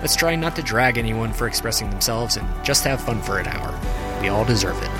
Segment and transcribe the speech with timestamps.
[0.00, 3.48] Let's try not to drag anyone for expressing themselves and just have fun for an
[3.48, 3.78] hour.
[4.20, 4.90] We all deserve it.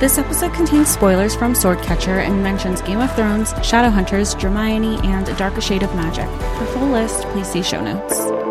[0.00, 5.36] This episode contains spoilers from Swordcatcher and mentions Game of Thrones, Shadowhunters, Dramione, and A
[5.36, 6.28] Darker Shade of Magic.
[6.58, 8.49] For full list, please see show notes.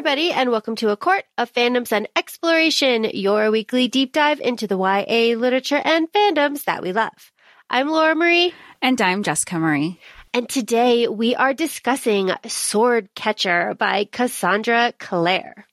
[0.00, 4.66] Everybody, and welcome to A Court of Fandoms and Exploration, your weekly deep dive into
[4.66, 7.30] the YA literature and fandoms that we love.
[7.68, 8.54] I'm Laura Marie.
[8.80, 10.00] And I'm Jessica Marie.
[10.32, 15.66] And today we are discussing Sword Catcher by Cassandra Clare.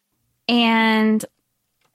[0.49, 1.23] And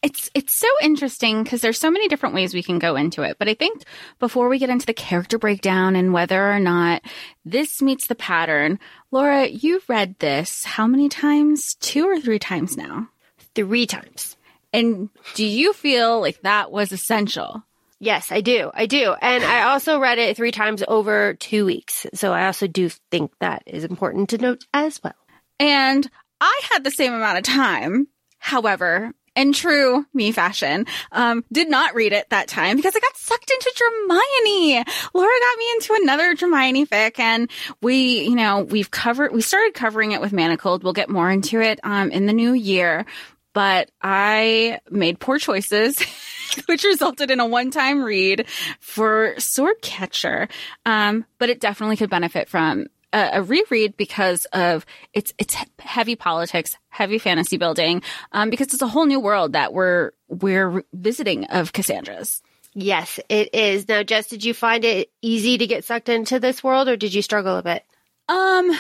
[0.03, 3.39] it's it's so interesting because there's so many different ways we can go into it.
[3.39, 3.85] But I think
[4.19, 7.03] before we get into the character breakdown and whether or not
[7.45, 8.81] this meets the pattern,
[9.11, 11.75] Laura, you've read this how many times?
[11.77, 13.09] Two or three times now?
[13.55, 14.37] Three times.
[14.73, 17.63] And do you feel like that was essential?
[18.01, 18.71] Yes, I do.
[18.75, 19.15] I do.
[19.21, 22.07] And I also read it three times over two weeks.
[22.15, 25.15] So I also do think that is important to note as well.
[25.61, 28.09] And I had the same amount of time.
[28.39, 33.17] However, in true me fashion, um, did not read it that time because I got
[33.17, 34.85] sucked into Dramione.
[35.15, 39.75] Laura got me into another Dramione fic and we, you know, we've covered, we started
[39.75, 40.83] covering it with Manacled.
[40.83, 43.07] We'll get more into it, um, in the new year,
[43.53, 45.99] but I made poor choices.
[46.67, 48.47] which resulted in a one-time read
[48.79, 50.51] for Swordcatcher.
[50.85, 56.17] Um, but it definitely could benefit from a, a, reread because of its its heavy
[56.17, 61.45] politics, heavy fantasy building, um, because it's a whole new world that we're we're visiting
[61.47, 62.43] of Cassandra's.
[62.75, 63.87] Yes, it is.
[63.87, 67.13] Now, Jess, did you find it easy to get sucked into this world, or did
[67.13, 67.85] you struggle a bit?
[68.29, 68.71] Um,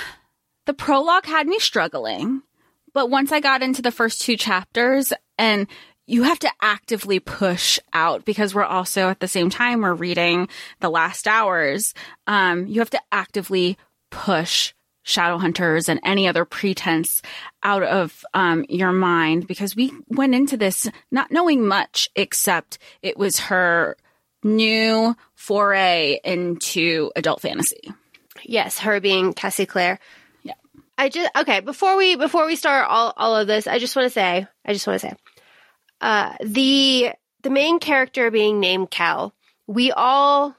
[0.66, 2.42] the prologue had me struggling,
[2.94, 5.66] but once I got into the first two chapters and
[6.06, 10.48] you have to actively push out because we're also at the same time we're reading
[10.80, 11.94] the last hours.
[12.26, 13.78] Um, you have to actively
[14.12, 17.22] push shadow hunters and any other pretense
[17.64, 23.18] out of um, your mind because we went into this not knowing much except it
[23.18, 23.96] was her
[24.44, 27.92] new foray into adult fantasy.
[28.44, 29.98] Yes, her being Cassie Clare.
[30.44, 30.54] Yeah.
[30.96, 34.06] I just okay, before we before we start all, all of this, I just want
[34.06, 35.14] to say, I just want to say
[36.00, 37.12] uh, the
[37.42, 39.32] the main character being named Cal,
[39.66, 40.54] we all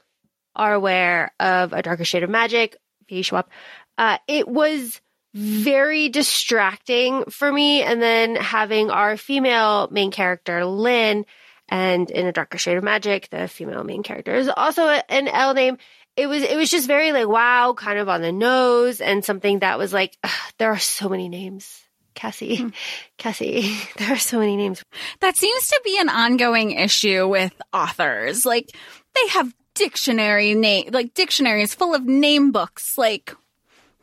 [0.56, 2.76] are aware of a darker shade of magic,
[3.08, 3.22] V.
[3.22, 3.48] Schwab.
[3.96, 5.00] Uh, it was
[5.34, 7.82] very distracting for me.
[7.82, 11.26] And then having our female main character, Lynn,
[11.68, 15.54] and in a darker shade of magic, the female main character is also an L
[15.54, 15.78] name.
[16.16, 19.60] It was, it was just very like, wow, kind of on the nose and something
[19.60, 21.80] that was like, ugh, there are so many names.
[22.14, 22.68] Cassie, hmm.
[23.18, 24.82] Cassie, there are so many names.
[25.20, 28.46] That seems to be an ongoing issue with authors.
[28.46, 28.70] Like
[29.14, 32.96] they have dictionary name, like dictionaries full of name books.
[32.96, 33.34] Like,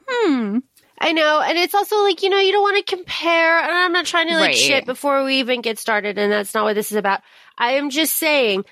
[0.08, 0.60] hmm.
[1.00, 1.42] I know.
[1.42, 3.60] And it's also like, you know, you don't want to compare.
[3.60, 4.56] And I'm not trying to like right.
[4.56, 6.18] shit before we even get started.
[6.20, 7.22] And that's not what this is about.
[7.58, 8.64] I am just saying,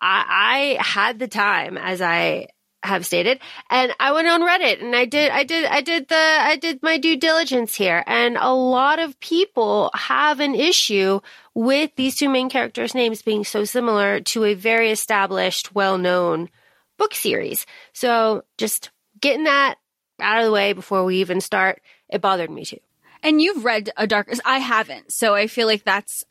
[0.00, 2.48] I, I had the time as I
[2.84, 3.40] have stated
[3.70, 6.82] and I went on Reddit and I did, I did, I did the, I did
[6.82, 8.04] my due diligence here.
[8.06, 11.20] And a lot of people have an issue
[11.54, 16.50] with these two main characters' names being so similar to a very established, well known
[16.98, 17.66] book series.
[17.92, 19.76] So just getting that
[20.20, 22.78] out of the way before we even start, it bothered me too.
[23.22, 25.10] And you've read A Dark, I haven't.
[25.10, 26.24] So I feel like that's,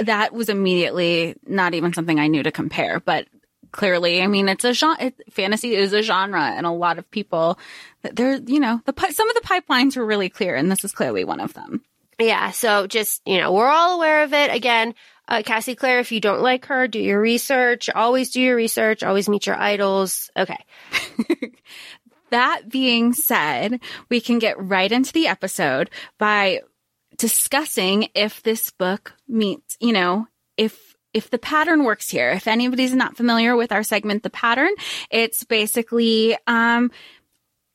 [0.00, 3.26] that was immediately not even something I knew to compare, but
[3.72, 7.58] clearly, I mean, it's a genre, fantasy is a genre and a lot of people,
[8.02, 11.24] they're, you know, the, some of the pipelines were really clear and this is clearly
[11.24, 11.82] one of them.
[12.18, 12.50] Yeah.
[12.50, 14.54] So just, you know, we're all aware of it.
[14.54, 14.94] Again,
[15.28, 17.90] uh, Cassie Clare, if you don't like her, do your research.
[17.90, 19.02] Always do your research.
[19.02, 20.30] Always meet your idols.
[20.36, 20.64] Okay.
[22.30, 26.60] that being said, we can get right into the episode by
[27.18, 30.26] discussing if this book meets, you know,
[30.56, 32.30] if if the pattern works here.
[32.30, 34.70] If anybody's not familiar with our segment, the pattern,
[35.10, 36.90] it's basically um,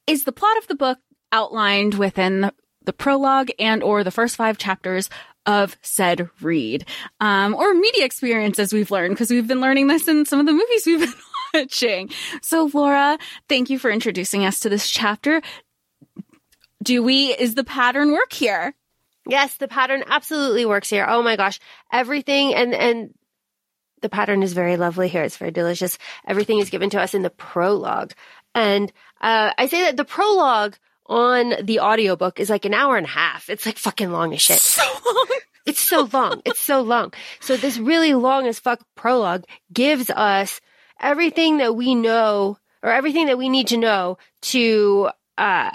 [0.05, 0.99] is the plot of the book
[1.31, 2.53] outlined within the
[2.93, 5.09] prologue and or the first five chapters
[5.45, 6.85] of said read
[7.19, 10.45] um, or media experience as we've learned because we've been learning this in some of
[10.45, 10.99] the movies we've
[11.53, 12.09] been watching.
[12.41, 13.17] So, Laura,
[13.49, 15.41] thank you for introducing us to this chapter.
[16.83, 18.73] Do we, is the pattern work here?
[19.27, 21.05] Yes, the pattern absolutely works here.
[21.07, 21.59] Oh my gosh.
[21.91, 23.13] Everything and, and
[24.01, 25.23] the pattern is very lovely here.
[25.23, 25.97] It's very delicious.
[26.27, 28.13] Everything is given to us in the prologue.
[28.55, 28.91] And,
[29.21, 30.75] uh, I say that the prologue
[31.05, 33.49] on the audiobook is like an hour and a half.
[33.49, 34.59] It's like fucking long as shit.
[34.59, 35.27] So long.
[35.65, 36.41] It's so long.
[36.45, 37.13] It's so long.
[37.39, 40.59] So this really long as fuck prologue gives us
[40.99, 45.71] everything that we know or everything that we need to know to, uh,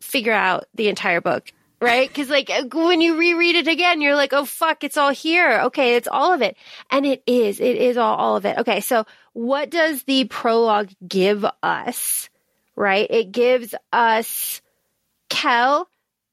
[0.00, 1.50] figure out the entire book.
[1.80, 2.12] Right?
[2.14, 5.62] Cause like when you reread it again, you're like, oh fuck, it's all here.
[5.62, 5.96] Okay.
[5.96, 6.56] It's all of it.
[6.90, 7.58] And it is.
[7.58, 8.58] It is all, all of it.
[8.58, 8.80] Okay.
[8.80, 12.28] So what does the prologue give us?
[12.76, 13.06] Right?
[13.10, 14.60] It gives us
[15.28, 15.88] Kell,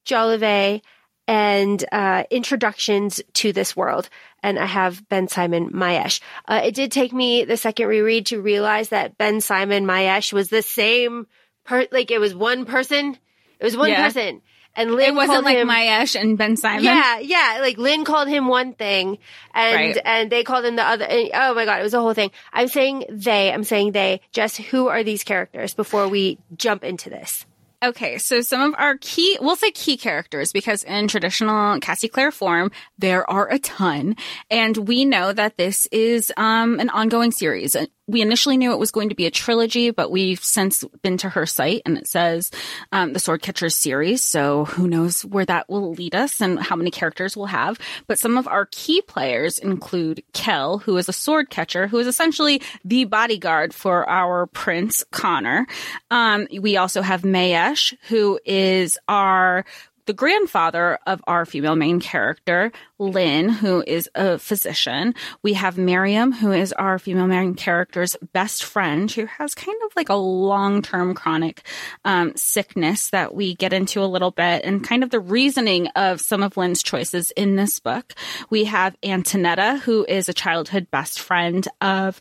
[0.06, 0.82] Jolivet,
[1.28, 4.10] and uh, introductions to this world.
[4.42, 6.22] And I have Bensimon Mayesh.
[6.48, 10.62] Uh, it did take me the second reread to realize that Bensimon Mayesh was the
[10.62, 11.28] same
[11.66, 13.18] per like it was one person.
[13.60, 14.06] It was one Yeah.
[14.06, 14.42] person.
[14.76, 16.82] And Lynn It wasn't like him, Mayesh and Bensimon.
[16.84, 17.58] yeah, yeah.
[17.60, 19.18] Like Lynn called him one thing,
[19.54, 19.98] and Right.
[20.06, 21.06] and they called him the other.
[21.06, 22.32] and- oh my god, it was a whole thing.
[22.54, 23.52] I'm saying they.
[23.52, 24.22] I'm saying they.
[24.32, 27.46] Just who are these characters before we jump into this?
[27.82, 32.30] Okay, so some of our key, we'll say key characters because in traditional Cassie Clare
[32.30, 34.18] form, there are a ton.
[34.52, 37.78] And we know that this is um, an ongoing series.
[38.10, 41.30] We initially knew it was going to be a trilogy, but we've since been to
[41.30, 42.50] her site and it says
[42.92, 44.24] um, the Sword Catchers series.
[44.24, 47.80] So who knows where that will lead us and how many characters we'll have.
[48.08, 52.08] But some of our key players include Kel, who is a sword catcher, who is
[52.08, 55.68] essentially the bodyguard for our prince, Connor.
[56.10, 59.66] Um, we also have Mayesh, who is our
[60.10, 65.14] the grandfather of our female main character, Lynn, who is a physician.
[65.44, 69.92] We have Miriam, who is our female main character's best friend, who has kind of
[69.96, 71.62] like a long term chronic
[72.06, 76.22] um, sickness that we get into a little bit, and kind of the reasoning of
[76.22, 78.16] some of Lynn's choices in this book.
[78.50, 82.20] We have Antonetta, who is a childhood best friend of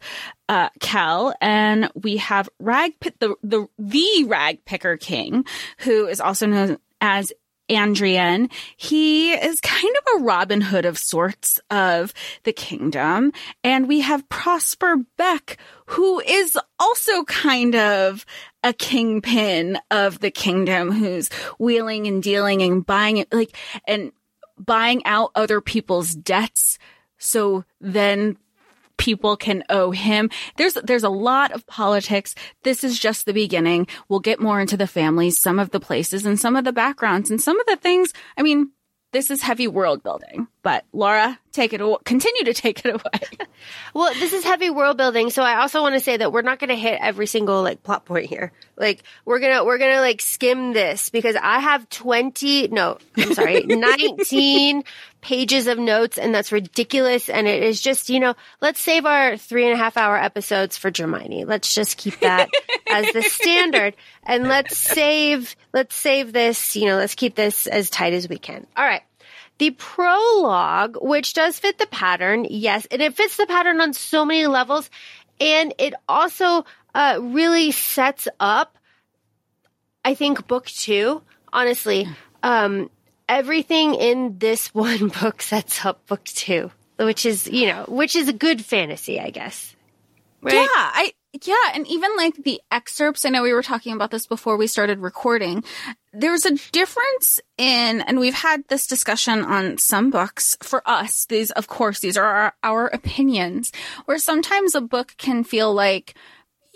[0.51, 5.47] uh, Kel, and we have Rag the the the Rag Picker King,
[5.79, 7.33] who is also known as
[7.69, 8.51] Andreyen.
[8.77, 12.13] He is kind of a Robin Hood of sorts of
[12.45, 13.33] the kingdom.
[13.63, 18.25] And we have Prosper Beck, who is also kind of
[18.63, 21.29] a kingpin of the kingdom who's
[21.59, 23.57] wheeling and dealing and buying it like
[23.87, 24.13] and
[24.59, 26.79] buying out other people's debts.
[27.19, 28.37] So then
[28.99, 30.31] people can owe him.
[30.57, 32.35] There's there's a lot of politics.
[32.63, 33.87] This is just the beginning.
[34.09, 37.31] We'll get more into the families, some of the places and some of the backgrounds
[37.31, 38.13] and some of the things.
[38.37, 38.73] I mean,
[39.13, 40.49] this is heavy world building.
[40.63, 41.97] But Laura, take it away.
[42.05, 43.47] Continue to take it away.
[43.93, 46.61] Well, this is heavy world building, so I also want to say that we're not
[46.61, 48.53] going to hit every single like plot point here.
[48.77, 53.63] Like we're gonna we're gonna like skim this because I have twenty no, I'm sorry,
[53.67, 54.85] nineteen
[55.29, 57.29] pages of notes, and that's ridiculous.
[57.29, 60.79] And it is just you know, let's save our three and a half hour episodes
[60.79, 61.47] for Dramione.
[61.47, 62.49] Let's just keep that
[62.91, 66.77] as the standard, and let's save let's save this.
[66.77, 68.67] You know, let's keep this as tight as we can.
[68.75, 69.03] All right.
[69.59, 74.25] The prologue, which does fit the pattern, yes, and it fits the pattern on so
[74.25, 74.89] many levels,
[75.41, 76.65] and it also
[76.95, 78.79] uh, really sets up,
[80.05, 81.23] I think, book two.
[81.53, 82.09] Honestly,
[82.43, 82.89] um,
[83.29, 88.29] everything in this one book sets up book two, which is you know, which is
[88.29, 89.75] a good fantasy, I guess.
[90.41, 90.55] Right?
[90.55, 91.13] Yeah, I
[91.45, 94.67] yeah, and even like the excerpts, I know we were talking about this before we
[94.67, 95.63] started recording.
[96.13, 101.27] There's a difference in and we've had this discussion on some books for us.
[101.27, 103.73] These of course these are our, our opinions
[104.07, 106.15] where sometimes a book can feel like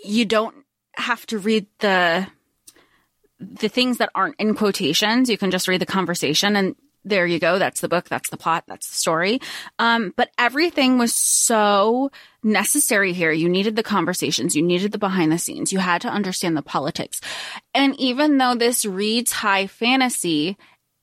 [0.03, 0.55] you don't
[0.95, 2.27] have to read the
[3.43, 5.29] the things that aren't in quotations.
[5.29, 7.59] You can just read the conversation and there you go.
[7.59, 8.07] That's the book.
[8.07, 8.63] That's the plot.
[8.67, 9.41] That's the story.
[9.77, 12.11] Um, but everything was so
[12.43, 13.31] necessary here.
[13.31, 14.55] You needed the conversations.
[14.55, 15.73] You needed the behind the scenes.
[15.73, 17.19] You had to understand the politics.
[17.73, 20.57] And even though this reads high fantasy,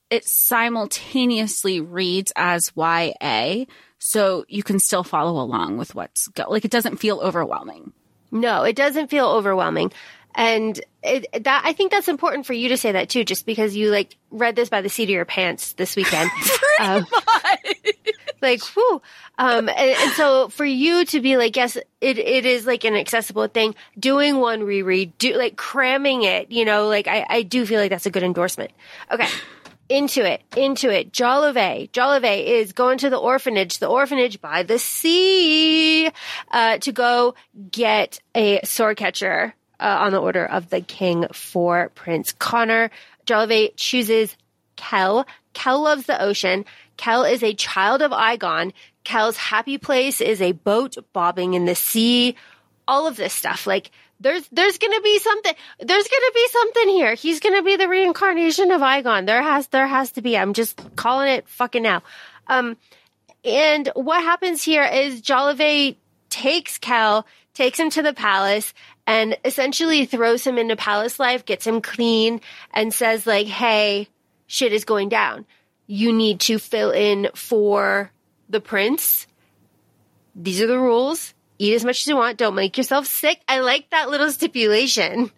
[0.09, 3.65] it simultaneously reads as YA.
[3.99, 7.93] So you can still follow along with what's go, like it doesn't feel overwhelming.
[8.31, 9.91] No, it doesn't feel overwhelming.
[10.35, 13.75] And it, that I think that's important for you to say that too, just because
[13.75, 16.29] you like read this by the seat of your pants this weekend.
[16.79, 17.05] Um,
[18.41, 19.03] like, whoo.
[19.37, 22.95] Um, and, and so for you to be like, yes, it, it is like an
[22.95, 23.75] accessible thing.
[23.99, 27.91] Doing one reread, do like cramming it, you know, like I, I do feel like
[27.91, 28.71] that's a good endorsement.
[29.11, 29.27] Okay.
[29.89, 31.11] into it, into it.
[31.11, 36.09] Jolivet, Jolivet is going to the orphanage, the orphanage by the sea,
[36.49, 37.35] uh, to go
[37.69, 42.91] get a sword catcher uh, on the order of the king for Prince Connor.
[43.25, 44.35] Jolivet chooses
[44.75, 45.25] Kell.
[45.53, 46.65] Kell loves the ocean.
[46.97, 48.73] Kell is a child of Aigon.
[49.03, 52.35] Kell's happy place is a boat bobbing in the sea.
[52.87, 57.15] All of this stuff, like there's there's gonna be something there's gonna be something here.
[57.15, 59.25] He's gonna be the reincarnation of Aigon.
[59.25, 60.37] There has there has to be.
[60.37, 62.03] I'm just calling it fucking now.
[62.47, 62.77] Um
[63.43, 65.95] and what happens here is Jolivet
[66.29, 68.73] takes Kell, takes him to the palace,
[69.11, 72.39] and essentially throws him into palace life, gets him clean,
[72.73, 74.07] and says like, hey,
[74.47, 75.45] shit is going down.
[75.85, 78.09] You need to fill in for
[78.47, 79.27] the prince.
[80.33, 82.37] These are the rules eat as much as you want.
[82.37, 83.41] Don't make yourself sick.
[83.49, 85.29] I like that little stipulation.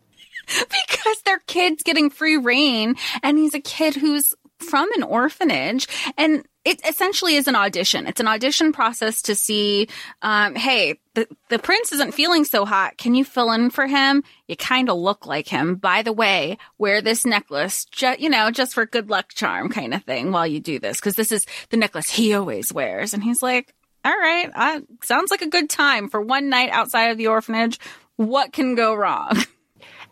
[0.47, 6.45] because their kid's getting free reign and he's a kid who's from an orphanage and
[6.65, 8.07] it essentially is an audition.
[8.07, 9.89] It's an audition process to see,
[10.21, 12.97] um, hey, the, the prince isn't feeling so hot.
[12.97, 14.23] Can you fill in for him?
[14.47, 15.75] You kind of look like him.
[15.75, 19.93] By the way, wear this necklace, ju- you know, just for good luck charm kind
[19.93, 21.01] of thing while you do this.
[21.01, 23.13] Cause this is the necklace he always wears.
[23.13, 23.73] And he's like,
[24.05, 27.77] all right, uh, sounds like a good time for one night outside of the orphanage.
[28.15, 29.37] What can go wrong?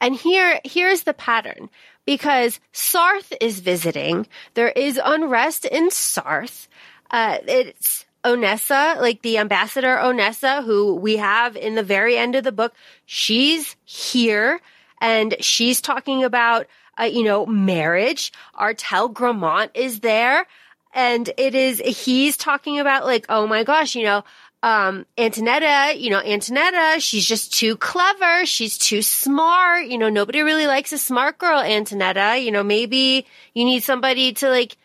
[0.01, 1.69] And here, here's the pattern.
[2.05, 6.67] Because Sarth is visiting, there is unrest in Sarth.
[7.09, 12.43] Uh, it's Onessa, like the ambassador Onessa, who we have in the very end of
[12.43, 12.73] the book.
[13.05, 14.59] She's here
[14.99, 16.67] and she's talking about,
[16.99, 18.31] uh, you know, marriage.
[18.59, 20.45] Artal Gremont is there
[20.93, 24.23] and it is he's talking about like oh my gosh you know
[24.63, 30.41] um antonetta you know antonetta she's just too clever she's too smart you know nobody
[30.41, 33.25] really likes a smart girl antonetta you know maybe
[33.55, 34.77] you need somebody to like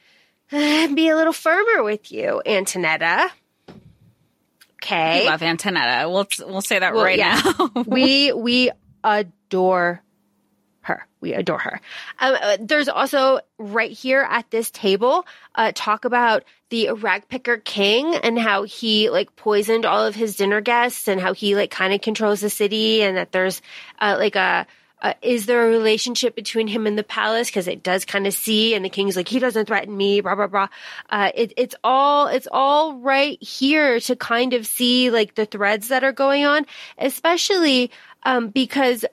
[0.50, 3.28] be a little firmer with you antonetta
[4.82, 6.08] okay We love Antonetta.
[6.10, 7.40] We'll we'll say that Well, right yeah.
[7.58, 7.70] now.
[7.86, 8.70] we we
[9.02, 10.02] adore.
[11.20, 11.80] We adore her.
[12.18, 18.14] Um, uh, there's also right here at this table uh, talk about the ragpicker king
[18.16, 21.94] and how he like poisoned all of his dinner guests and how he like kind
[21.94, 23.62] of controls the city and that there's
[24.00, 24.66] uh, like a
[25.02, 27.48] uh, is there a relationship between him and the palace?
[27.48, 30.34] Because it does kind of see, and the king's like, he doesn't threaten me, blah
[30.34, 30.68] blah blah.
[31.10, 35.88] Uh, it, it's all it's all right here to kind of see like the threads
[35.88, 36.66] that are going on,
[36.98, 37.90] especially
[38.22, 39.04] um, because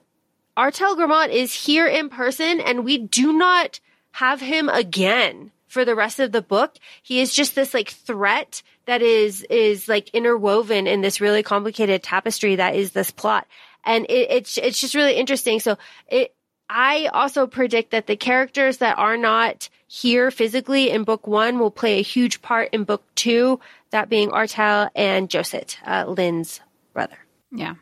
[0.56, 3.80] Artal Gremont is here in person, and we do not
[4.12, 6.76] have him again for the rest of the book.
[7.02, 12.02] He is just this like threat that is is like interwoven in this really complicated
[12.02, 13.46] tapestry that is this plot,
[13.84, 15.60] and it, it's it's just really interesting.
[15.60, 15.76] So
[16.08, 16.34] it.
[16.66, 21.70] I also predict that the characters that are not here physically in book one will
[21.70, 26.60] play a huge part in book two, that being Artal and Josit, uh, Lynn's
[26.94, 27.18] brother.
[27.52, 27.74] Yeah.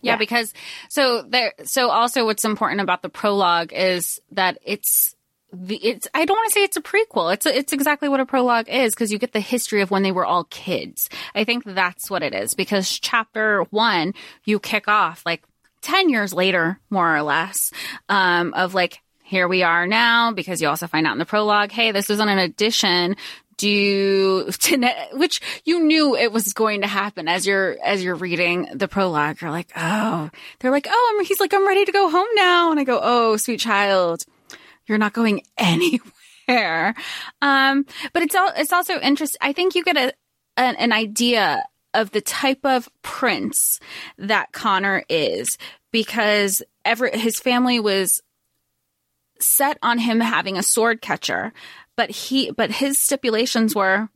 [0.00, 0.12] Yeah.
[0.12, 0.54] Yeah, because
[0.88, 5.14] so there so also what's important about the prologue is that it's
[5.52, 7.32] the it's I don't want to say it's a prequel.
[7.32, 10.02] It's a, it's exactly what a prologue is because you get the history of when
[10.02, 11.08] they were all kids.
[11.34, 14.14] I think that's what it is because chapter 1
[14.44, 15.42] you kick off like
[15.80, 17.72] 10 years later more or less
[18.08, 21.70] um of like here we are now because you also find out in the prologue,
[21.70, 23.14] hey, this isn't an addition
[23.58, 28.68] due to which you knew it was going to happen as you're as you're reading
[28.72, 29.42] the prologue.
[29.42, 32.70] You're like, oh, they're like, oh, I'm, he's like, I'm ready to go home now,
[32.70, 34.24] and I go, oh, sweet child,
[34.86, 36.94] you're not going anywhere.
[37.42, 37.84] Um,
[38.14, 39.38] but it's all it's also interesting.
[39.42, 40.14] I think you get a
[40.56, 43.80] an, an idea of the type of prince
[44.18, 45.58] that Connor is
[45.90, 48.22] because ever his family was
[49.40, 51.52] set on him having a sword catcher,
[51.96, 54.08] but he but his stipulations were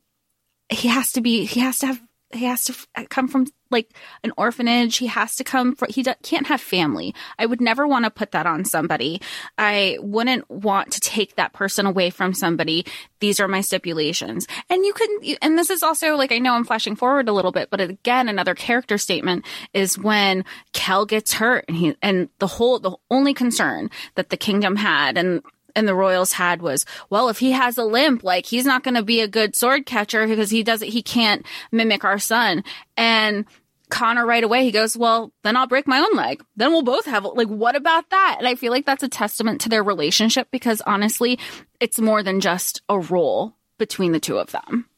[0.69, 2.03] he has to be he has to have
[2.33, 3.91] he has to f- uh, come from like
[4.23, 4.99] an orphanage.
[4.99, 7.15] He has to come from he d- can't have family.
[7.39, 9.21] I would never want to put that on somebody.
[9.59, 12.87] I wouldn't want to take that person away from somebody.
[13.21, 14.47] These are my stipulations.
[14.69, 17.53] And you can and this is also like i know i'm flashing forward a little
[17.53, 22.47] bit but again another character statement is when kel gets hurt and he and the
[22.47, 25.43] whole the only concern that the kingdom had and
[25.75, 28.95] and the royals had was, well, if he has a limp, like he's not going
[28.95, 32.65] to be a good sword catcher because he doesn't, he can't mimic our son.
[32.97, 33.45] And
[33.91, 36.43] Connor right away, he goes, well, then I'll break my own leg.
[36.57, 38.37] Then we'll both have, like, what about that?
[38.39, 41.39] And I feel like that's a testament to their relationship because honestly,
[41.79, 44.89] it's more than just a role between the two of them,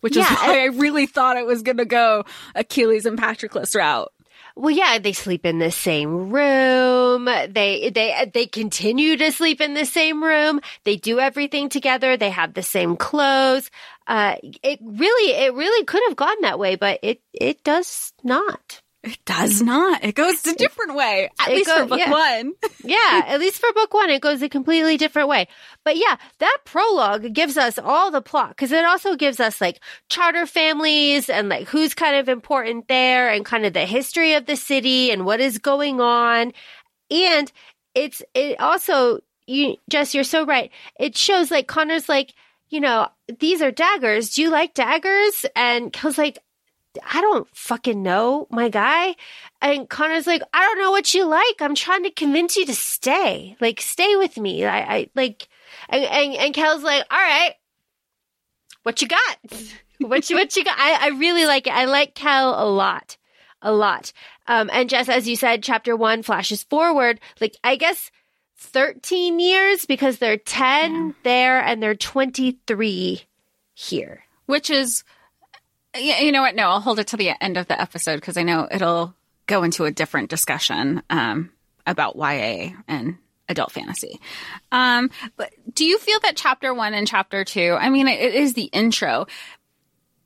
[0.00, 3.74] which is Yeah, why I really thought it was going to go Achilles and Patroclus
[3.74, 4.12] route.
[4.56, 7.26] Well, yeah, they sleep in the same room.
[7.26, 10.60] They, they, they continue to sleep in the same room.
[10.84, 12.16] They do everything together.
[12.16, 13.70] They have the same clothes.
[14.06, 18.80] Uh, it really, it really could have gone that way, but it, it does not.
[19.06, 19.66] It does mm.
[19.66, 20.02] not.
[20.04, 21.30] It goes a different way.
[21.38, 22.10] At It least go- for book yeah.
[22.10, 22.52] one.
[22.84, 25.48] Yeah, at least for book one, it goes a completely different way.
[25.84, 29.80] But yeah, that prologue gives us all the plot because it also gives us like
[30.08, 34.46] charter families and like who's kind of important there and kind of the history of
[34.46, 36.52] the city and what is going on.
[37.10, 37.50] And
[37.94, 40.70] it's, it also, you, Jess, you're so right.
[41.00, 42.34] It shows like Connor's like,
[42.68, 43.08] you know,
[43.40, 44.30] these are daggers.
[44.30, 45.44] Do you like daggers?
[45.56, 46.38] And Kel's like,
[47.04, 49.16] I don't fucking know, my guy.
[49.60, 51.60] And Connor's like, I don't know what you like.
[51.60, 53.56] I'm trying to convince you to stay.
[53.60, 54.64] Like, stay with me.
[54.64, 55.48] I, I like,
[55.88, 57.54] and, and, and Kel's like, all right,
[58.82, 59.38] what you got?
[59.98, 60.78] What you, what you got?
[60.78, 61.72] I, I really like it.
[61.72, 63.16] I like Kel a lot,
[63.62, 64.12] a lot.
[64.46, 68.10] Um, and Jess, as you said, chapter one flashes forward, like, I guess
[68.58, 73.22] 13 years because they're 10 there and they're 23
[73.74, 74.24] here.
[74.46, 75.02] Which is,
[75.98, 76.54] you know what?
[76.54, 79.14] No, I'll hold it to the end of the episode because I know it'll
[79.46, 81.50] go into a different discussion um,
[81.86, 84.20] about YA and adult fantasy.
[84.72, 88.54] Um, but do you feel that chapter one and chapter two, I mean, it, is
[88.54, 89.26] the intro.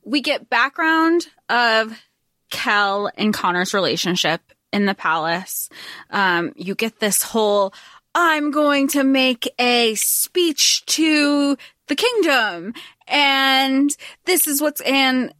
[0.03, 2.01] We get background of
[2.49, 4.41] Kel and Connor's relationship
[4.73, 5.69] in the palace.
[6.09, 7.73] Um, you get this whole,
[8.15, 12.73] I'm going to make a speech to the kingdom.
[13.07, 15.33] And this is what's, and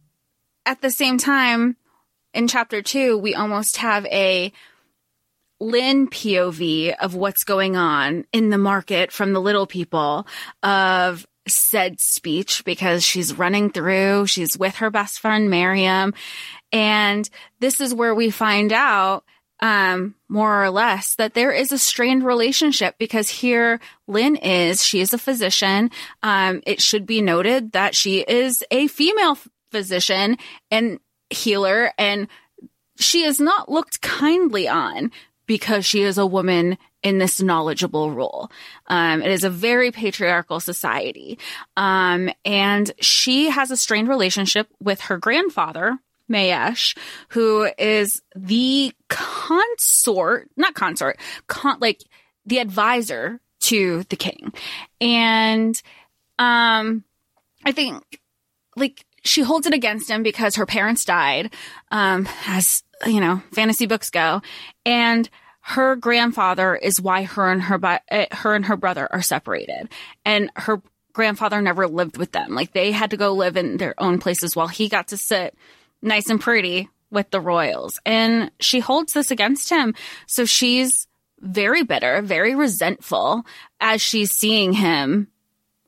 [0.66, 1.76] at the same time,
[2.34, 4.52] in chapter two, we almost have a
[5.60, 10.26] Lynn POV of what's going on in the market from the little people
[10.62, 16.14] of said speech because she's running through, she's with her best friend Miriam.
[16.72, 17.28] And
[17.60, 19.24] this is where we find out,
[19.60, 23.78] um, more or less that there is a strained relationship because here
[24.08, 25.90] Lynn is, she is a physician.
[26.22, 29.38] Um, it should be noted that she is a female
[29.72, 30.36] physician
[30.70, 31.00] and
[31.30, 32.28] healer and
[32.98, 35.10] she is not looked kindly on
[35.46, 38.50] because she is a woman in this knowledgeable role.
[38.86, 41.38] Um, it is a very patriarchal society.
[41.76, 45.98] Um, and she has a strained relationship with her grandfather,
[46.30, 46.96] Mayesh,
[47.30, 52.02] who is the consort, not consort, con- like
[52.46, 54.52] the advisor to the king.
[55.00, 55.80] And,
[56.38, 57.04] um,
[57.64, 58.02] I think
[58.76, 61.52] like she holds it against him because her parents died,
[61.90, 64.42] um, as you know, fantasy books go,
[64.84, 65.28] and
[65.60, 69.88] her grandfather is why her and her uh, her and her brother are separated,
[70.24, 70.82] and her
[71.12, 72.54] grandfather never lived with them.
[72.54, 75.54] Like they had to go live in their own places while he got to sit
[76.00, 79.94] nice and pretty with the royals, and she holds this against him.
[80.26, 81.06] So she's
[81.38, 83.44] very bitter, very resentful
[83.80, 85.28] as she's seeing him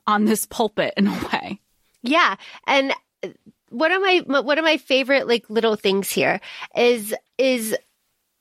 [0.07, 1.61] on this pulpit in a way.
[2.03, 2.93] Yeah, and
[3.75, 6.41] one of my one of my favorite like little things here
[6.77, 7.77] is is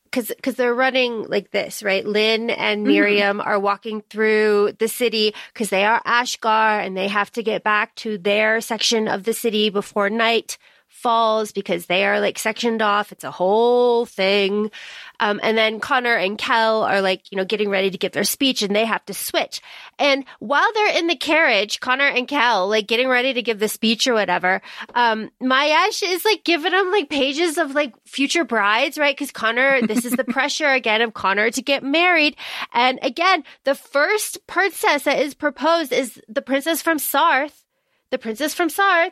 [0.03, 2.05] because because they're running like this, right?
[2.05, 2.87] Lynn and mm-hmm.
[2.87, 7.63] Miriam are walking through the city because they are Ashkar and they have to get
[7.63, 10.57] back to their section of the city before night
[11.03, 13.11] falls because they are like sectioned off.
[13.11, 14.71] It's a whole thing.
[15.19, 18.23] Um, and then Connor and Kel are like, you know, getting ready to give their
[18.23, 19.61] speech and they have to switch.
[19.99, 23.67] And while they're in the carriage, Connor and Kel, like getting ready to give the
[23.67, 24.61] speech or whatever,
[24.95, 29.17] um, Mayesh is like giving them like pages of like future brides, right?
[29.17, 32.37] Cause Connor, this is the pressure again of Connor to get married.
[32.71, 37.65] And again, the first princess that is proposed is the princess from Sarth,
[38.09, 39.11] the princess from Sarth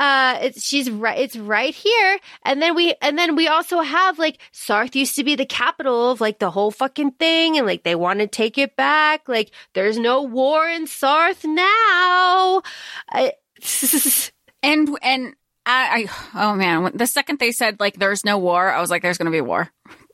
[0.00, 2.18] uh it's she's right it's right here.
[2.44, 6.10] And then we and then we also have like sarth used to be the capital
[6.10, 7.56] of like the whole fucking thing.
[7.58, 9.28] And like they want to take it back.
[9.28, 12.62] Like there's no war in sarth now.
[13.08, 13.34] I,
[14.62, 15.34] And and
[15.66, 19.02] I, I oh man, the second they said like there's no war, I was like,
[19.02, 19.70] there's gonna be a war.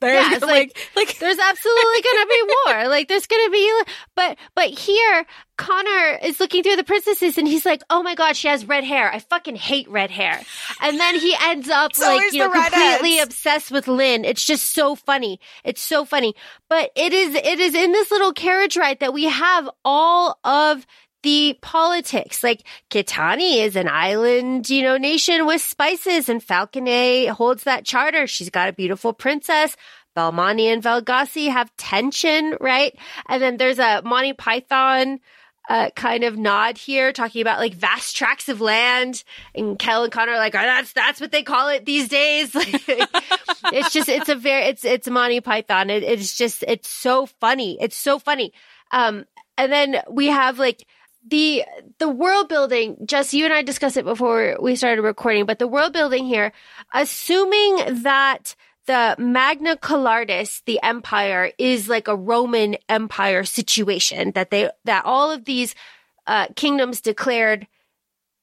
[0.07, 2.89] There's Yeah, it's gonna, like- like there's absolutely gonna be war.
[2.89, 3.83] Like there's gonna be
[4.15, 5.27] but but here
[5.59, 8.85] connor is looking through the princesses and he's like oh my god she has red
[8.85, 9.11] hair.
[9.13, 10.41] I fucking hate red hair.
[10.83, 14.25] And then he ends up It's like you know completely obsessed with lynn.
[14.25, 15.41] It's just so funny.
[15.65, 16.35] It's so funny.
[16.69, 20.87] But it is it is in this little carriage ride that we have all of
[21.27, 22.45] the politics.
[22.45, 28.29] Like Kitani is an island, you know, nation with spices and Falconet holds that charter.
[28.29, 29.77] She's got a beautiful princess.
[30.17, 32.97] Belmani and Valgassi have tension, right?
[33.29, 35.19] And then there's a Monty Python
[35.69, 39.25] uh, kind of nod here, talking about like vast tracts of land.
[39.53, 42.53] And Kel and Connor are like, oh, that's that's what they call it these days.
[42.55, 45.91] it's just it's a very it's it's Monty Python.
[45.91, 47.79] It, it's just it's so funny.
[47.81, 48.53] It's so funny.
[48.93, 49.25] Um,
[49.59, 50.87] and then we have like
[51.29, 51.65] the
[51.99, 55.67] the world building just you and i discussed it before we started recording but the
[55.67, 56.53] world building here
[56.95, 58.55] assuming that
[58.87, 65.31] the magna callatis the empire is like a roman empire situation that they that all
[65.31, 65.75] of these
[66.27, 67.67] uh, kingdoms declared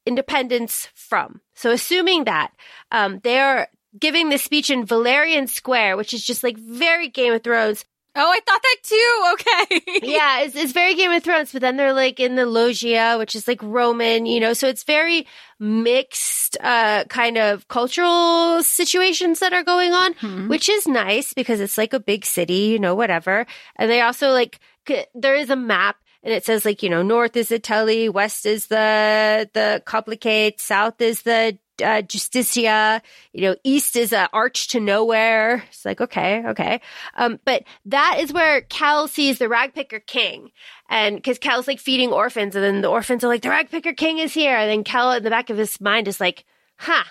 [0.05, 1.41] independence from.
[1.53, 2.51] So assuming that
[2.91, 3.67] um, they are
[3.99, 8.29] giving the speech in valerian square which is just like very game of thrones Oh,
[8.31, 9.19] I thought that too.
[9.33, 9.99] Okay.
[10.03, 13.35] yeah, it's, it's very Game of Thrones, but then they're like in the loggia, which
[13.35, 15.25] is like Roman, you know, so it's very
[15.59, 20.47] mixed, uh, kind of cultural situations that are going on, Mhm.
[20.49, 23.45] which is nice because it's like a big city, you know, whatever.
[23.77, 27.01] And they also like, c- there is a map and it says like, you know,
[27.01, 33.41] north is the Tully, west is the, the Complicate, south is the, uh, Justicia, you
[33.41, 35.63] know, east is a arch to nowhere.
[35.69, 36.81] It's like, okay, okay.
[37.15, 40.51] Um, but that is where Cal sees the ragpicker king.
[40.89, 44.19] And cause Cal's like feeding orphans and then the orphans are like, the ragpicker king
[44.19, 44.55] is here.
[44.55, 46.45] And then Cal in the back of his mind is like,
[46.77, 47.05] huh,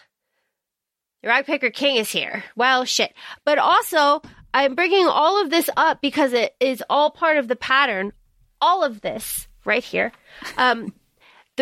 [1.23, 2.45] the ragpicker king is here.
[2.57, 3.15] Well, shit.
[3.45, 4.23] But also,
[4.55, 8.13] I'm bringing all of this up because it is all part of the pattern.
[8.61, 10.13] All of this right here.
[10.57, 10.93] Um,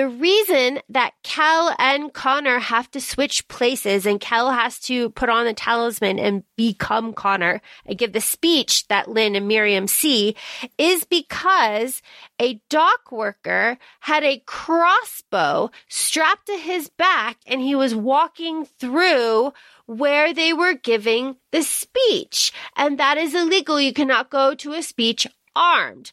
[0.01, 5.29] the reason that Cal and Connor have to switch places and Cal has to put
[5.29, 10.37] on the talisman and become Connor and give the speech that Lynn and Miriam see
[10.79, 12.01] is because
[12.41, 19.53] a dock worker had a crossbow strapped to his back and he was walking through
[19.85, 22.55] where they were giving the speech.
[22.75, 23.79] And that is illegal.
[23.79, 26.11] You cannot go to a speech armed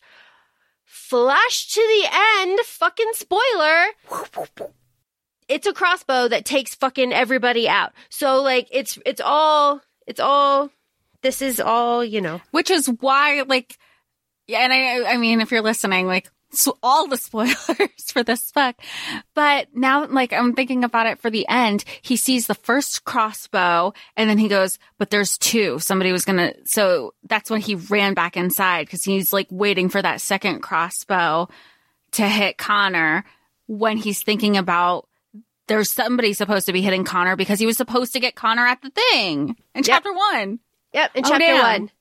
[1.10, 2.10] flash to the
[2.41, 3.86] end, fucking spoiler.
[5.48, 7.93] It's a crossbow that takes fucking everybody out.
[8.10, 10.70] So like it's it's all it's all
[11.22, 12.41] this is all, you know.
[12.52, 13.78] Which is why, like,
[14.48, 17.56] yeah, and I, I mean, if you're listening, like, so all the spoilers
[18.12, 18.76] for this book.
[19.34, 21.84] But now, like, I'm thinking about it for the end.
[22.02, 25.80] He sees the first crossbow and then he goes, but there's two.
[25.80, 30.02] Somebody was gonna, so that's when he ran back inside because he's like waiting for
[30.02, 31.50] that second crossbow
[32.14, 33.26] to hit Connor
[33.68, 35.08] when he's thinking about
[35.68, 38.82] there's somebody supposed to be hitting Connor because he was supposed to get Connor at
[38.82, 40.60] the thing in chapter one.
[40.94, 41.82] Yep, in Oh, chapter damn.
[41.82, 41.92] one.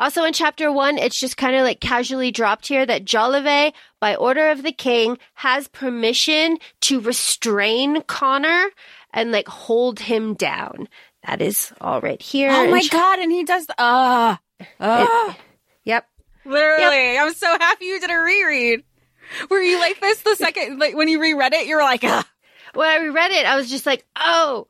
[0.00, 4.16] Also in chapter one, it's just kind of like casually dropped here that Jolivet, by
[4.16, 8.70] order of the king, has permission to restrain Connor
[9.12, 10.88] and like hold him down.
[11.26, 12.50] That is all right here.
[12.50, 13.18] Oh my cha- god!
[13.18, 13.66] And he does.
[13.76, 14.36] Uh,
[14.80, 15.34] uh,
[15.84, 16.06] Yep.
[16.46, 18.82] literally, I'm so happy you did a reread.
[19.50, 22.22] Were you like this the second, like when you reread it, you were like, uh,
[22.74, 24.66] When I reread it, I was just like, oh,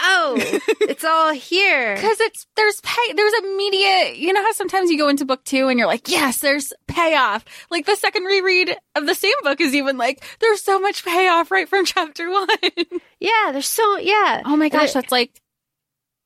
[0.00, 0.34] oh,
[0.82, 1.94] it's all here.
[1.94, 4.16] because it's there's pay, there's immediate.
[4.16, 7.44] You know how sometimes you go into book two and you're like, yes, there's payoff.
[7.70, 11.50] Like the second reread of the same book is even like, there's so much payoff
[11.50, 12.48] right from chapter one.
[13.20, 14.42] Yeah, there's so yeah.
[14.44, 15.40] oh my gosh, It- that's like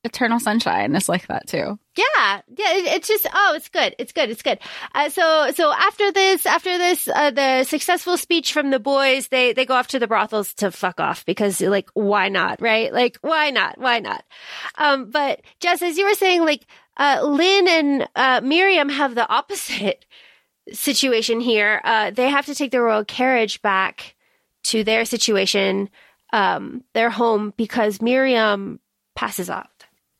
[0.03, 1.77] Eternal Sunshine is like that too.
[1.97, 2.73] Yeah, yeah.
[2.75, 3.95] It, it's just oh, it's good.
[3.97, 4.29] It's good.
[4.29, 4.59] It's good.
[4.93, 9.53] Uh, so so after this, after this, uh, the successful speech from the boys, they
[9.53, 12.93] they go off to the brothels to fuck off because like why not, right?
[12.93, 13.79] Like why not?
[13.79, 14.23] Why not?
[14.77, 16.65] Um, but Jess, as you were saying, like
[16.97, 20.05] uh, Lynn and uh, Miriam have the opposite
[20.71, 21.81] situation here.
[21.83, 24.15] Uh, they have to take the royal carriage back
[24.65, 25.89] to their situation,
[26.33, 28.79] um, their home, because Miriam
[29.15, 29.69] passes out.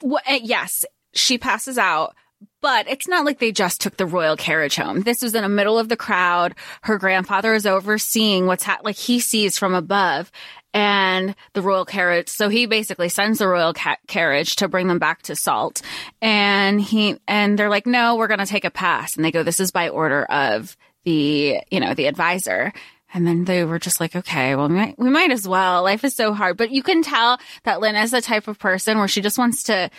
[0.01, 0.85] Well, uh, yes,
[1.17, 2.15] she passes out,
[2.61, 5.01] but it's not like they just took the royal carriage home.
[5.01, 6.55] This was in the middle of the crowd.
[6.81, 10.31] Her grandfather is overseeing what's ha- like he sees from above
[10.73, 12.29] and the royal carriage.
[12.29, 15.81] So he basically sends the royal ca- carriage to bring them back to Sault.
[16.21, 19.15] And he, and they're like, no, we're going to take a pass.
[19.15, 22.73] And they go, this is by order of the, you know, the advisor.
[23.13, 25.83] And then they were just like, okay, well, we might, we might as well.
[25.83, 26.57] Life is so hard.
[26.57, 29.63] But you can tell that Lynn is the type of person where she just wants
[29.63, 29.89] to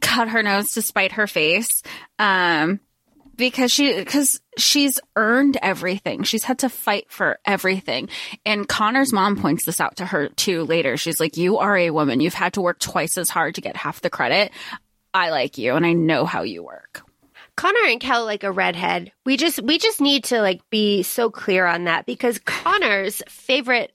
[0.00, 1.82] cut her nose to spite her face.
[2.18, 2.80] Um,
[3.36, 6.22] because she, because she's earned everything.
[6.22, 8.08] She's had to fight for everything.
[8.44, 10.96] And Connor's mom points this out to her too later.
[10.96, 12.20] She's like, you are a woman.
[12.20, 14.52] You've had to work twice as hard to get half the credit.
[15.12, 17.02] I like you and I know how you work.
[17.56, 19.12] Connor and Kel like a redhead.
[19.24, 23.92] We just we just need to like be so clear on that because Connor's favorite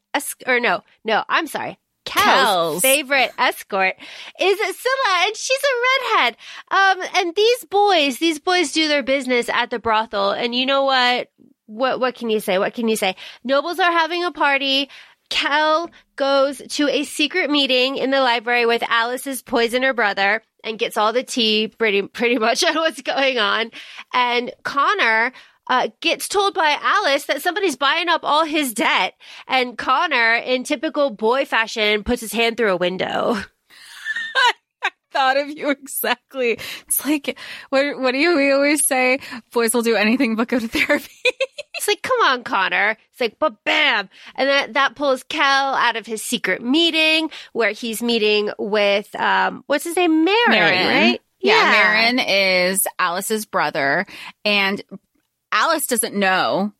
[0.48, 1.78] or no no I'm sorry.
[2.06, 2.82] Kel's, Kel's.
[2.82, 3.96] favorite escort
[4.40, 6.38] is Silla, and she's a redhead.
[6.72, 10.84] Um, and these boys, these boys do their business at the brothel, and you know
[10.86, 11.30] what?
[11.72, 12.58] what what can you say?
[12.58, 13.16] What can you say?
[13.44, 14.90] Nobles are having a party.
[15.30, 20.98] Kel goes to a secret meeting in the library with Alice's poisoner brother and gets
[20.98, 23.72] all the tea pretty pretty much on what's going on.
[24.14, 25.32] And Connor
[25.68, 29.14] uh, gets told by Alice that somebody's buying up all his debt,
[29.48, 33.38] and Connor, in typical boy fashion, puts his hand through a window.
[34.84, 36.58] I thought of you exactly.
[36.88, 37.38] It's like,
[37.70, 39.20] what, what do you, we always say?
[39.52, 41.12] Boys will do anything but go to therapy.
[41.76, 42.98] it's like, come on, Connor.
[43.12, 44.10] It's like, but bam.
[44.36, 49.64] And that, that pulls Kel out of his secret meeting where he's meeting with, um,
[49.68, 50.26] what's his name?
[50.26, 50.88] Merren, Merren.
[50.88, 51.22] right?
[51.40, 54.06] Yeah, yeah, Merren is Alice's brother,
[54.46, 54.84] and
[55.52, 56.74] Alice doesn't know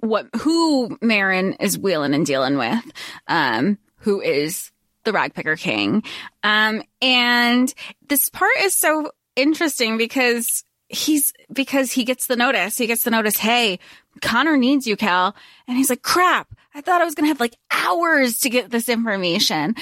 [0.00, 2.84] what who Merren is wheeling and dealing with,
[3.26, 4.70] um, who is
[5.04, 6.02] the Ragpicker King.
[6.42, 7.72] Um, and
[8.08, 12.76] this part is so interesting because he's because he gets the notice.
[12.76, 13.78] He gets the notice, hey,
[14.20, 15.34] Connor needs you, Cal.
[15.66, 16.54] And he's like, crap.
[16.74, 19.74] I thought I was gonna have like hours to get this information.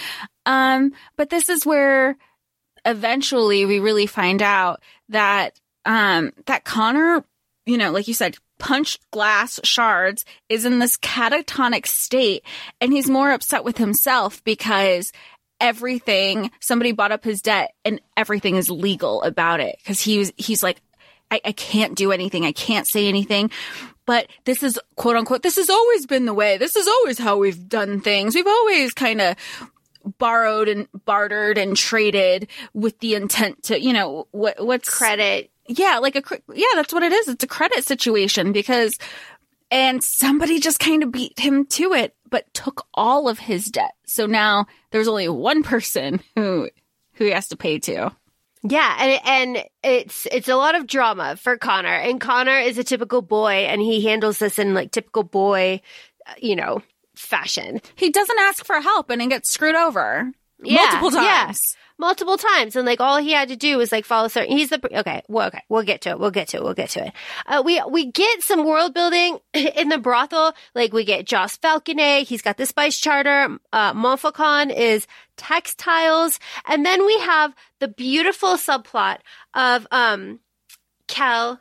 [0.47, 2.17] Um, but this is where
[2.85, 7.25] eventually we really find out that um that Connor,
[7.67, 12.43] you know, like you said, punched glass shards is in this catatonic state
[12.81, 15.13] and he's more upset with himself because
[15.61, 20.33] everything somebody bought up his debt and everything is legal about it because he was
[20.37, 20.81] he's like
[21.31, 22.45] I, I can't do anything.
[22.45, 23.51] I can't say anything.
[24.05, 26.57] But this is quote unquote this has always been the way.
[26.57, 28.35] This is always how we've done things.
[28.35, 29.37] We've always kind of
[30.19, 35.99] borrowed and bartered and traded with the intent to you know what what's credit yeah,
[35.99, 36.23] like a,
[36.55, 37.29] yeah, that's what it is.
[37.29, 38.99] It's a credit situation because,
[39.71, 43.93] and somebody just kind of beat him to it, but took all of his debt.
[44.07, 46.71] So now there's only one person who,
[47.15, 48.13] who he has to pay to.
[48.63, 52.85] Yeah, and and it's it's a lot of drama for Connor, and Connor is a
[52.85, 55.83] typical boy, and he handles this in like typical boy,
[56.27, 56.83] uh, you know,
[57.15, 57.81] fashion.
[57.95, 60.33] He doesn't ask for help, and he gets screwed over
[60.65, 61.77] yeah, multiple times.
[61.77, 62.77] Yeah multiple times.
[62.77, 65.49] And like all he had to do was like follow certain, he's the, okay, well,
[65.49, 66.19] okay, we'll get to it.
[66.19, 66.63] We'll get to it.
[66.63, 67.13] We'll get to it.
[67.47, 70.55] Uh, we, we get some world building in the brothel.
[70.75, 72.25] Like we get Joss Falconet.
[72.25, 73.59] He's got the spice charter.
[73.73, 74.17] Uh,
[74.77, 75.07] is
[75.37, 76.39] textiles.
[76.67, 79.19] And then we have the beautiful subplot
[79.55, 80.41] of, um,
[81.09, 81.61] Cal,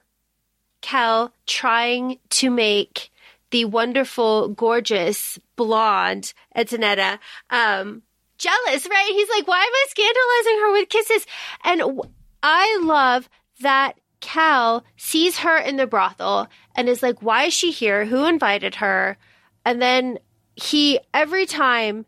[0.81, 3.11] Kel trying to make
[3.51, 7.19] the wonderful, gorgeous blonde Antonetta,
[7.49, 8.01] um,
[8.37, 9.09] jealous, right?
[9.11, 11.27] He's like, why am I scandalizing her with kisses?
[11.63, 12.01] And
[12.43, 13.29] I love
[13.61, 18.05] that Cal sees her in the brothel and is like, why is she here?
[18.05, 19.17] Who invited her?
[19.65, 20.19] And then
[20.55, 22.05] he, every time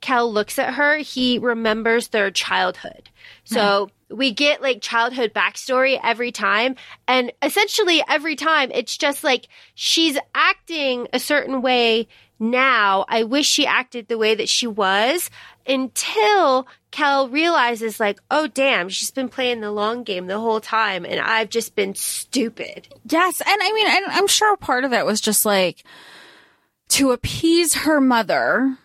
[0.00, 3.10] Cal looks at her, he remembers their childhood.
[3.44, 6.76] So we get like childhood backstory every time.
[7.08, 12.08] And essentially every time it's just like she's acting a certain way
[12.38, 13.04] now.
[13.08, 15.30] I wish she acted the way that she was
[15.66, 21.04] until Kel realizes, like, oh, damn, she's been playing the long game the whole time,
[21.04, 22.88] and I've just been stupid.
[23.08, 23.40] Yes.
[23.40, 25.84] And I mean, and I'm sure part of it was just like
[26.90, 28.76] to appease her mother.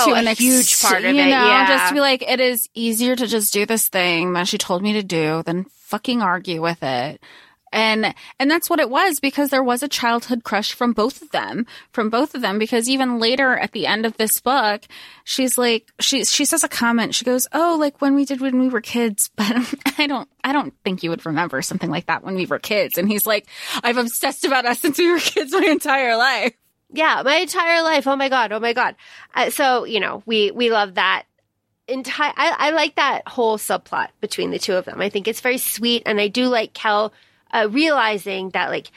[0.00, 1.24] Oh, to a ex- huge part of you it.
[1.24, 1.66] Know, yeah.
[1.66, 4.80] Just to be like, it is easier to just do this thing that she told
[4.80, 7.20] me to do than fucking argue with it.
[7.72, 11.30] And, and that's what it was because there was a childhood crush from both of
[11.30, 14.82] them, from both of them, because even later at the end of this book,
[15.24, 17.14] she's like, she, she says a comment.
[17.14, 20.52] She goes, Oh, like when we did when we were kids, but I don't, I
[20.52, 22.98] don't think you would remember something like that when we were kids.
[22.98, 23.46] And he's like,
[23.82, 26.54] I've obsessed about us since we were kids my entire life.
[26.90, 28.06] Yeah, my entire life.
[28.06, 28.52] Oh my God.
[28.52, 28.96] Oh my God.
[29.34, 31.24] Uh, so, you know, we, we love that
[31.86, 35.00] entire, I, I like that whole subplot between the two of them.
[35.00, 36.04] I think it's very sweet.
[36.06, 37.12] And I do like Kel
[37.52, 38.90] uh, realizing that like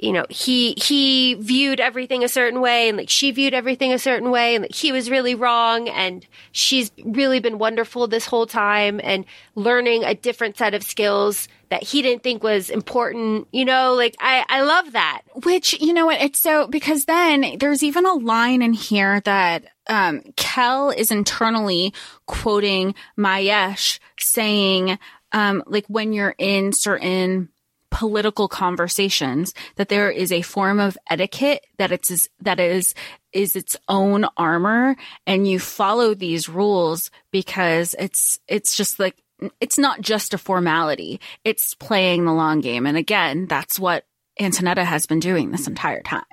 [0.00, 3.98] you know he he viewed everything a certain way and like she viewed everything a
[3.98, 8.46] certain way and like he was really wrong and she's really been wonderful this whole
[8.46, 13.64] time and learning a different set of skills that he didn't think was important you
[13.64, 13.94] know?
[13.94, 15.22] Like i i love that.
[15.44, 19.64] Which you know what it's so because then there's even a line in here that
[19.86, 21.92] um kel is internally
[22.26, 24.98] quoting mayesh saying
[25.32, 27.50] um like when you're in certain
[27.90, 32.94] political conversations that there is a form of etiquette that it's that is
[33.32, 39.22] is its own armor and you follow these rules because it's it's just like
[39.60, 44.04] it's not just a formality it's playing the long game and again that's what
[44.38, 46.24] Antonetta has been doing this entire time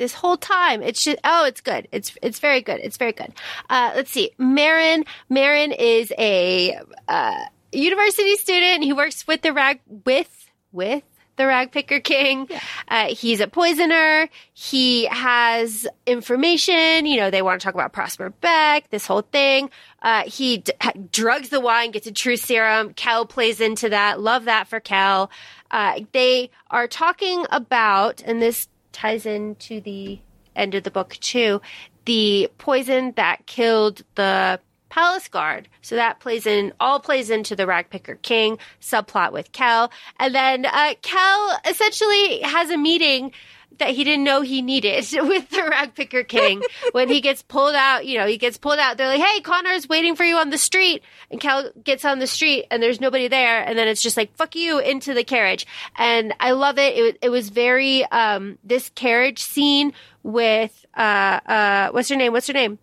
[0.00, 0.82] this whole time.
[0.82, 1.86] It's just oh, it's good.
[1.92, 2.80] It's it's very good.
[2.82, 3.32] It's very good.
[3.68, 4.32] Uh, let's see.
[4.40, 8.82] Merren Merren is a uh, university student.
[8.82, 11.02] He works with the rag with with
[11.40, 12.46] the rag picker king.
[12.86, 14.28] Uh, he's a poisoner.
[14.52, 17.06] He has information.
[17.06, 19.70] You know, they want to talk about Prosper Beck, this whole thing.
[20.02, 20.72] Uh, he d-
[21.10, 22.92] drugs the wine, gets a true serum.
[22.92, 24.20] Kel plays into that.
[24.20, 25.30] Love that for Kel.
[25.70, 30.18] Uh, they are talking about, and this ties into the
[30.54, 31.62] end of the book too,
[32.04, 35.68] the poison that killed the palace guard.
[35.80, 39.90] So that plays in, all plays into the Ragpicker King subplot with Kel.
[40.18, 43.32] And then, uh, Kel essentially has a meeting
[43.80, 48.06] that he didn't know he needed with the Ragpicker King when he gets pulled out.
[48.06, 48.96] You know, he gets pulled out.
[48.96, 52.26] They're like, "Hey, Connor's waiting for you on the street," and Cal gets on the
[52.26, 55.66] street, and there's nobody there, and then it's just like, "Fuck you!" into the carriage,
[55.96, 56.96] and I love it.
[56.96, 62.32] It, it was very um, this carriage scene with uh uh what's her name?
[62.32, 62.78] What's her name?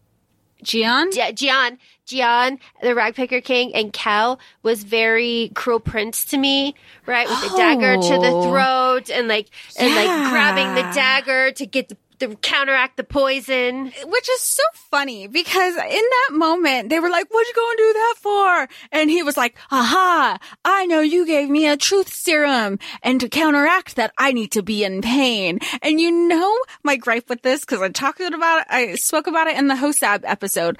[0.64, 1.12] Ji-An?
[1.12, 7.28] G- Ji-An, Ji-An, the Ragpicker King, and Kel was very Cruel Prince to me, right?
[7.30, 8.50] With the dagger to the Oh.
[8.50, 13.92] throat and like and like grabbing the dagger to get the, the counteract the poison.
[14.06, 17.94] Which is so funny because in that moment they were like, "What'd you gonna do
[17.94, 20.38] that for?" And he was like, "Aha!
[20.66, 24.64] I know you gave me a truth serum, and to counteract that, I need to
[24.64, 28.68] be in pain." And you know my gripe with this because I talked about it.
[28.70, 30.78] I spoke about it in the HOSAB episode.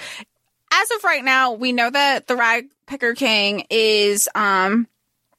[0.72, 4.88] As of right now, we know that the Rag Picker King is um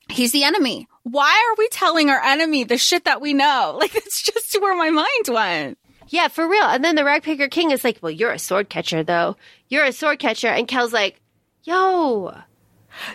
[0.08, 0.88] he's the enemy.
[1.02, 3.78] Why are we telling our enemy the shit that we know?
[3.80, 5.78] Like it's just where my mind went.
[6.08, 6.64] Yeah, for real.
[6.64, 9.36] And then the Ragpicker King is like, "Well, you're a sword catcher, though.
[9.68, 11.20] You're a sword catcher." And Kel's like,
[11.64, 12.34] "Yo,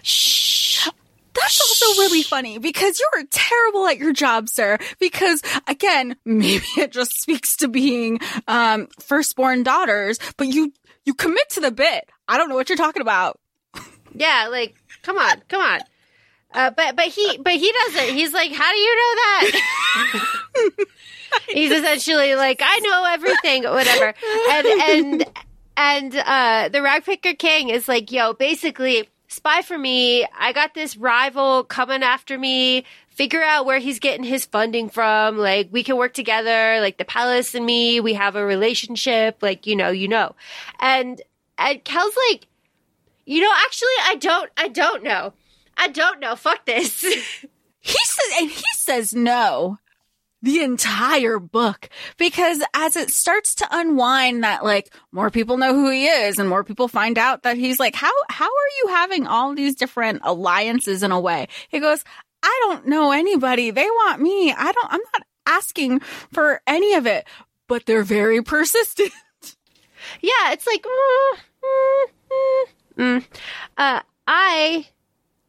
[0.02, 0.88] Shh.
[1.34, 4.78] That's also really funny because you're terrible at your job, sir.
[5.00, 10.72] Because again, maybe it just speaks to being um, firstborn daughters, but you
[11.06, 12.08] you commit to the bit.
[12.28, 13.40] I don't know what you're talking about.
[14.14, 15.80] yeah, like, come on, come on."
[16.54, 18.14] Uh, but but he but he doesn't.
[18.14, 20.72] He's like, "How do you know that?"
[21.50, 24.14] He's essentially like, "I know everything, whatever."
[24.52, 25.26] And and
[25.78, 30.28] and uh, the Ragpicker King is like, "Yo, basically." Spy for me.
[30.38, 32.86] I got this rival coming after me.
[33.10, 35.40] Figure out where he's getting his funding from.
[35.40, 36.80] Like, we can work together.
[36.80, 39.42] Like, the palace and me, we have a relationship.
[39.42, 40.36] Like, you know, you know.
[40.80, 41.20] And,
[41.58, 42.46] and Kel's like,
[43.26, 45.34] you know, actually, I don't, I don't know.
[45.78, 46.36] I don't know.
[46.36, 47.04] Fuck this.
[47.86, 49.78] He says, and he says no
[50.44, 51.90] the entire book.
[52.18, 56.48] Because as it starts to unwind that like more people know who he is and
[56.48, 60.22] more people find out that he's like how how are you having all these different
[60.24, 61.48] alliances in a way?
[61.70, 62.04] He goes
[62.44, 63.72] i don't know anybody.
[63.72, 64.54] They want me.
[64.54, 66.02] I don't i'm not asking
[66.32, 67.26] for any of it.
[67.68, 69.12] But they're very persistent.
[70.22, 72.66] Yeah, it's like, mm, mm, mm,
[72.98, 73.26] mm.
[73.78, 74.88] uh, I,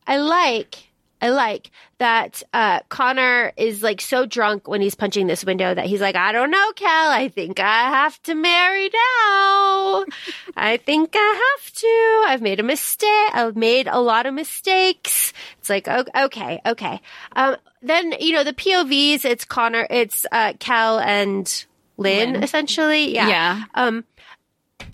[0.07, 0.91] I like,
[1.25, 5.87] I like that uh, Conor is like so drunk when he's punching this window that
[5.87, 7.11] he's like, I don't know, Kel.
[7.11, 10.05] I think I have to marry now.
[10.55, 12.25] I think I have to.
[12.27, 13.31] I've made a mistake.
[13.33, 15.33] I've made a lot of mistakes.
[15.61, 17.01] It's like, okay, okay.
[17.35, 19.25] Um, then you know the POVs.
[19.25, 19.87] It's Conor.
[19.89, 21.47] It's uh, Kel and
[21.97, 22.43] Lin, Lin.
[22.43, 23.15] essentially.
[23.15, 23.29] Yeah.
[23.29, 23.65] Yeah.
[23.75, 24.05] Um,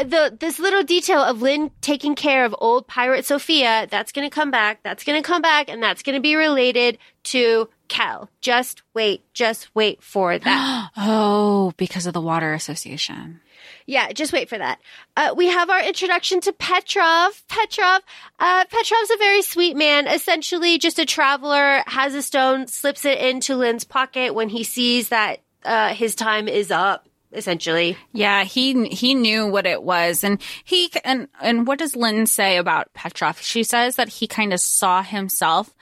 [0.04, 4.34] the this little detail of Lin taking care of old pirate Sophia, that's going to
[4.34, 4.82] come back.
[4.82, 8.30] That's going to come back, and that's going to be related to Kel.
[8.40, 10.90] Just wait, just wait for that.
[10.96, 13.40] oh because of the water association
[13.90, 14.80] yeah, just wait for that.
[15.16, 17.42] Uh, we have our introduction to Petrov.
[17.48, 18.02] Petrov,
[18.38, 20.06] uh, Petrov's a very sweet man.
[20.06, 21.82] Essentially, just a traveler.
[21.86, 26.46] Has a stone, slips it into Lin's pocket when he sees that uh, his time
[26.46, 27.08] is up.
[27.32, 32.26] Essentially, Yeah, he he knew what it was, and he and and what does Lin
[32.26, 33.40] say about Petrov?
[33.40, 35.72] She says that he kind of saw himself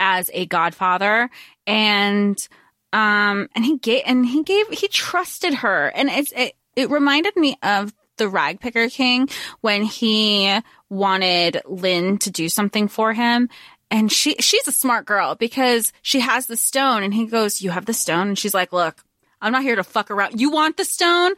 [0.00, 1.28] as a godfather,
[1.66, 2.48] and
[2.94, 7.36] um, and he gave and he gave he trusted her, and it's it, it reminded
[7.36, 9.28] me of the rag picker king
[9.60, 13.48] when he wanted Lin to do something for him.
[13.90, 17.70] And she she's a smart girl because she has the stone and he goes, You
[17.70, 18.28] have the stone?
[18.28, 19.04] And she's like, Look,
[19.44, 20.40] I'm not here to fuck around.
[20.40, 21.34] You want the stone?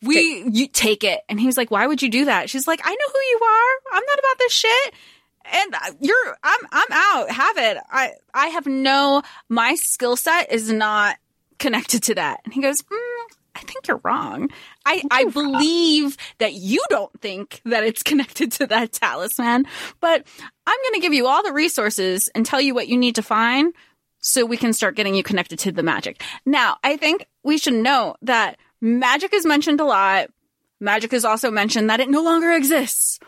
[0.00, 1.20] We you take it.
[1.28, 2.48] And he was like, Why would you do that?
[2.48, 3.96] She's like, I know who you are.
[3.98, 4.94] I'm not about this shit.
[5.52, 7.30] And you're I'm I'm out.
[7.30, 7.78] Have it.
[7.90, 11.16] I I have no my skill set is not
[11.58, 12.40] connected to that.
[12.44, 14.50] And he goes, mm, I think you're wrong.
[14.86, 19.66] I, I believe that you don't think that it's connected to that talisman,
[20.00, 20.24] but
[20.66, 23.22] I'm going to give you all the resources and tell you what you need to
[23.22, 23.74] find
[24.20, 26.22] so we can start getting you connected to the magic.
[26.44, 30.30] Now, I think we should know that magic is mentioned a lot.
[30.80, 33.18] Magic is also mentioned that it no longer exists.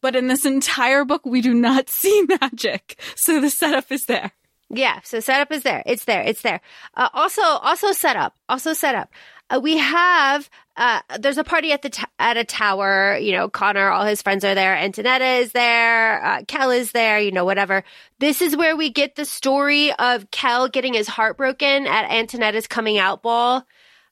[0.00, 3.00] But in this entire book, we do not see magic.
[3.14, 4.32] So the setup is there.
[4.68, 5.82] Yeah, so setup is there.
[5.84, 6.22] It's there.
[6.22, 6.60] It's there.
[6.94, 8.34] Uh, also, also set up.
[8.48, 9.10] Also set up.
[9.52, 13.18] Uh, we have uh, there's a party at the t- at a tower.
[13.18, 14.74] You know, Conor, all his friends are there.
[14.74, 16.24] Antonetta is there.
[16.24, 17.18] Uh, Kel is there.
[17.18, 17.84] You know, whatever.
[18.18, 22.66] This is where we get the story of Kel getting his heart broken at Antonetta's
[22.66, 23.66] coming out ball.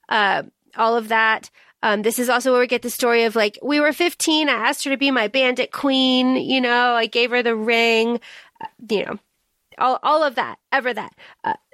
[0.09, 0.43] Uh,
[0.77, 1.51] all of that.
[1.83, 4.51] Um, this is also where we get the story of like, we were 15.
[4.51, 6.37] I asked her to be my bandit queen.
[6.37, 8.21] You know, I gave her the ring.
[8.61, 9.19] Uh, you know,
[9.79, 11.15] all, all of that, ever that.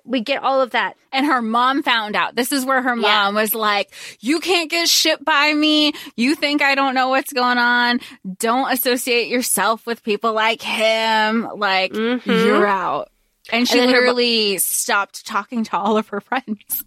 [0.07, 0.97] We get all of that.
[1.13, 2.35] And her mom found out.
[2.37, 3.41] This is where her mom Yeah.
[3.41, 5.93] was like, you can't get shit by me.
[6.17, 8.01] You think I don't know what's going on.
[8.39, 11.49] Don't associate yourself with people like him.
[11.57, 12.25] Like, Mhm.
[12.27, 13.11] you're out.
[13.51, 16.85] And she her mo- literally stopped talking to all of her friends.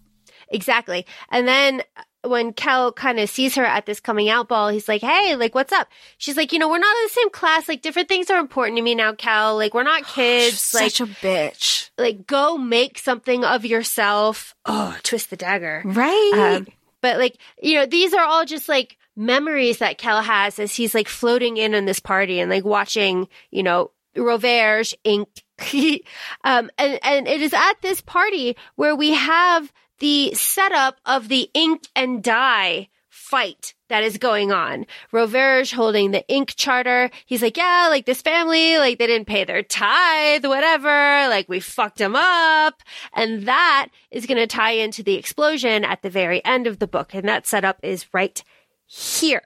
[0.48, 1.06] Exactly.
[1.30, 1.82] And then
[2.24, 5.54] when Kel kind of sees her at this coming out ball, he's like, Hey, like,
[5.54, 5.88] what's up?
[6.18, 7.68] She's like, you know, we're not in the same class.
[7.68, 9.56] Like, different things are important to me now, Kel.
[9.56, 10.74] Like, we're not kids.
[10.74, 11.90] Like, such a bitch.
[11.98, 14.54] like, go make something of yourself.
[14.66, 15.82] Oh, twist the dagger.
[15.84, 16.56] Right.
[16.56, 16.66] Um,
[17.00, 20.94] but like, you know, these are all just like memories that Kel has as he's
[20.94, 25.28] like floating in on this party and like watching, you know, Roverge ink.
[26.44, 31.50] um, and, and it is at this party where we have the setup of the
[31.54, 32.88] ink and dye
[33.30, 34.86] fight that is going on.
[35.12, 37.10] Roverge holding the ink charter.
[37.26, 40.88] He's like, yeah, like this family, like they didn't pay their tithe, whatever.
[41.28, 42.82] Like we fucked them up.
[43.12, 46.88] And that is going to tie into the explosion at the very end of the
[46.88, 47.14] book.
[47.14, 48.42] And that setup is right
[48.86, 49.42] here.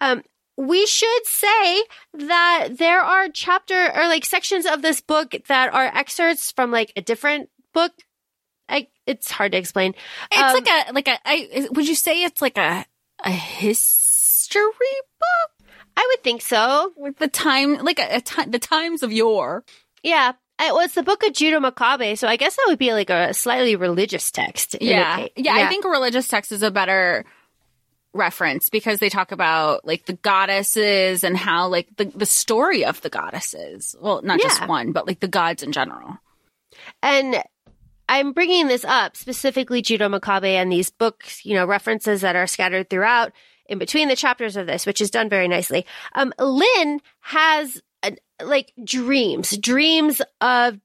[0.00, 0.22] Um,
[0.56, 1.84] we should say
[2.14, 6.92] that there are chapter or like sections of this book that are excerpts from like
[6.96, 7.92] a different book.
[8.68, 9.94] I, it's hard to explain.
[10.32, 11.18] It's Um, like a like a.
[11.24, 12.84] I, would you say it's like a
[13.24, 14.62] a history
[15.20, 15.68] book?
[15.96, 16.92] I would think so.
[16.96, 19.64] Like the time, like a, a time, the times of yore.
[20.02, 20.32] Yeah.
[20.58, 23.34] It was the book of Judah Maccabe, so I guess that would be like a
[23.34, 24.74] slightly religious text.
[24.74, 25.26] a Yeah.
[25.36, 27.26] yeah, I think a religious text is a better
[28.14, 33.00] reference because they talk about like the goddesses and how like the the story of
[33.02, 33.94] the goddesses.
[34.00, 34.48] Well, not Yeah.
[34.48, 36.16] just one, but like the gods in general.
[37.02, 37.42] And
[38.08, 42.46] I'm bringing this up specifically Judah Maccabe and these books, you know, references that are
[42.46, 43.32] scattered throughout
[43.68, 45.86] in between the chapters of this, which is done very nicely.
[46.14, 50.78] Um, Lin has uh, like dreams, dreams of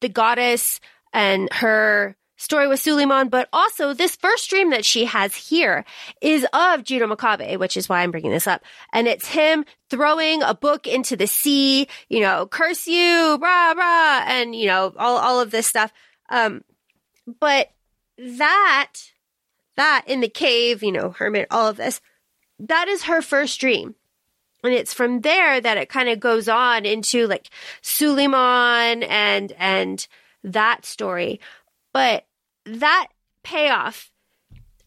[0.00, 0.80] the goddess
[1.12, 5.84] and her story with Suleiman, but also this first dream that she has here
[6.22, 8.62] is of Judah Maccabe, which is why I'm bringing this up.
[8.92, 14.24] And it's him throwing a book into the sea, you know, curse you, rah, rah,
[14.26, 15.92] and, you know, all, all of this stuff.
[16.30, 16.62] Um,
[17.40, 17.70] but
[18.18, 18.92] that,
[19.76, 22.00] that in the cave, you know, hermit, all of this,
[22.58, 23.94] that is her first dream.
[24.62, 27.48] And it's from there that it kind of goes on into like
[27.82, 30.06] Suleiman and, and
[30.44, 31.40] that story.
[31.92, 32.26] But
[32.66, 33.08] that
[33.42, 34.10] payoff,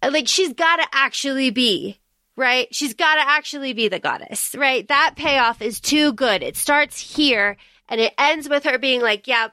[0.03, 1.99] like she's got to actually be,
[2.35, 2.73] right?
[2.73, 4.87] She's got to actually be the goddess, right?
[4.87, 6.43] That payoff is too good.
[6.43, 7.57] It starts here
[7.89, 9.47] and it ends with her being like, yeah,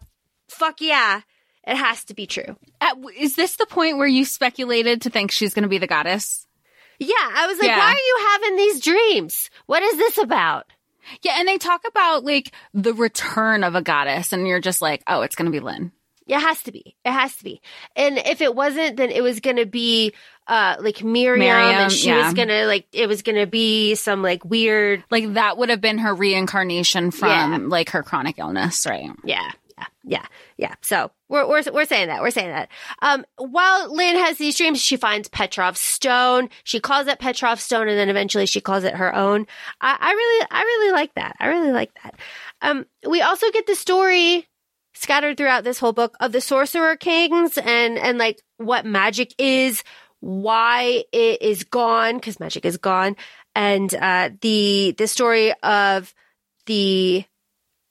[0.49, 1.23] fuck yeah.
[1.67, 2.57] It has to be true.
[2.81, 5.87] At, is this the point where you speculated to think she's going to be the
[5.87, 6.47] goddess?
[6.99, 7.15] Yeah.
[7.19, 7.79] I was like, Yeah.
[7.79, 9.51] why are you having these dreams?
[9.67, 10.67] What is this about?
[11.23, 15.03] Yeah, and they talk about like the return of a goddess, and you're just like,
[15.07, 15.93] oh, it's going to be Lin.
[16.27, 16.95] It has to be.
[17.05, 17.61] It has to be.
[17.97, 20.13] And if it wasn't, then it was going to be
[20.47, 22.25] uh like Miriam, Miriam, and she yeah.
[22.25, 25.71] was going to like it was going to be some like weird Like that would
[25.71, 27.59] have been her reincarnation from Yeah.
[27.69, 29.11] like her chronic illness, right?
[29.25, 30.75] Yeah, yeah, yeah, yeah.
[30.83, 32.69] So we're we're we're saying that we're saying that.
[33.01, 36.51] Um, while Lin has these dreams, she finds Petrov's stone.
[36.65, 39.47] She calls it Petrov's stone, and then eventually she calls it her own.
[39.81, 41.37] I, I really, I really like that.
[41.39, 42.17] I really like that.
[42.61, 44.49] Um, we also get the story
[44.93, 49.85] scattered throughout this whole book of the sorcerer kings and and like what magic is,
[50.19, 53.15] why it is gone because magic is gone,
[53.55, 56.13] and uh, the the story of
[56.67, 57.25] the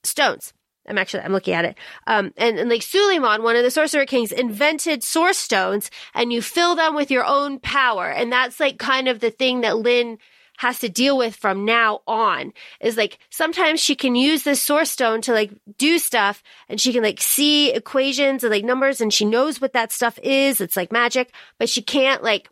[0.04, 0.52] stones.
[0.90, 1.78] I'm actually I'm looking at it.
[2.06, 6.42] Um, and, and like Suleiman, one of the sorcerer kings, invented source stones, and you
[6.42, 10.18] fill them with your own power, and that's like kind of the thing that Lin
[10.58, 12.52] has to deal with from now on.
[12.80, 16.92] Is like sometimes she can use this source stone to like do stuff, and she
[16.92, 20.60] can like see equations and like numbers, and she knows what that stuff is.
[20.60, 22.50] It's like magic, but she can't like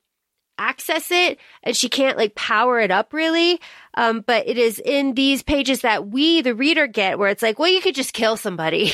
[0.59, 3.61] access it and she can't like power it up really.
[3.95, 7.59] Um, but it is in these pages that we, the reader, get where it's like,
[7.59, 8.93] well, you could just kill somebody.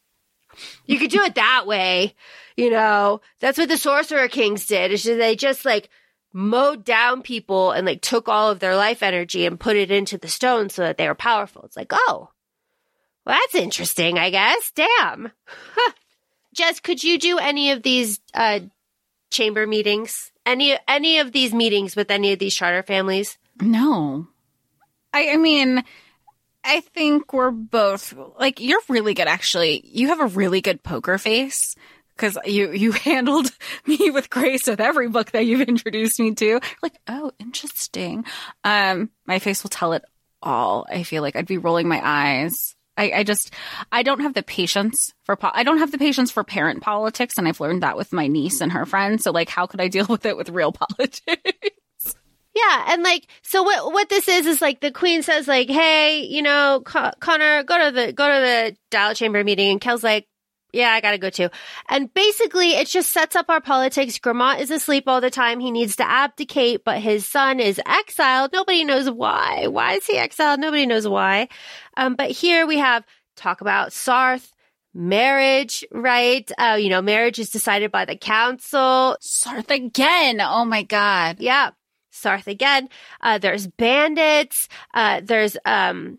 [0.86, 2.14] you could do it that way.
[2.56, 4.92] You know, that's what the Sorcerer Kings did.
[4.92, 5.88] Is they just like
[6.32, 10.18] mowed down people and like took all of their life energy and put it into
[10.18, 11.62] the stone so that they were powerful.
[11.64, 12.30] It's like, oh,
[13.24, 14.72] Well, that's interesting, I guess.
[14.72, 15.32] Damn.
[16.54, 18.60] Jess, could you do any of these uh,
[19.30, 20.32] chamber meetings?
[20.50, 23.38] Any any of these meetings with any of these charter families?
[23.60, 24.26] No.
[25.12, 25.84] I, I mean,
[26.64, 29.80] I think we're both like you're really good actually.
[29.84, 31.76] You have a really good poker face
[32.16, 33.48] because you you handled
[33.86, 36.58] me with grace with every book that you've introduced me to.
[36.82, 38.24] Like, oh, interesting.
[38.64, 40.04] Um, my face will tell it
[40.42, 40.84] all.
[40.90, 42.74] I feel like I'd be rolling my eyes.
[43.00, 43.54] I, I just
[43.90, 47.38] I don't have the patience for po- I don't have the patience for parent politics,
[47.38, 49.24] and I've learned that with my niece and her friends.
[49.24, 51.60] So like, how could I deal with it with real politics?
[52.52, 56.24] Yeah, and like, so what what this is is like the queen says like, hey,
[56.24, 60.04] you know, Con- Conor, go to the go to the dial chamber meeting, and Kel's
[60.04, 60.26] like,
[60.72, 61.48] yeah, I gotta go too.
[61.88, 64.18] And basically, it just sets up our politics.
[64.18, 65.60] Gremont is asleep all the time.
[65.60, 68.52] He needs to abdicate, but his son is exiled.
[68.52, 69.66] Nobody knows why.
[69.66, 70.60] Why is he exiled?
[70.60, 71.48] Nobody knows why.
[71.96, 73.04] Um, but here we have
[73.36, 74.48] talk about Sarthe.
[74.92, 76.50] Marriage, right?
[76.58, 79.16] Uh, you know, marriage is decided by the council.
[79.22, 80.40] Sarthe again.
[80.40, 81.36] Oh my god.
[81.38, 81.70] Yeah.
[82.12, 82.88] Sarthe again.
[83.20, 84.68] Uh, there's bandits.
[84.92, 86.18] Uh, there's, um,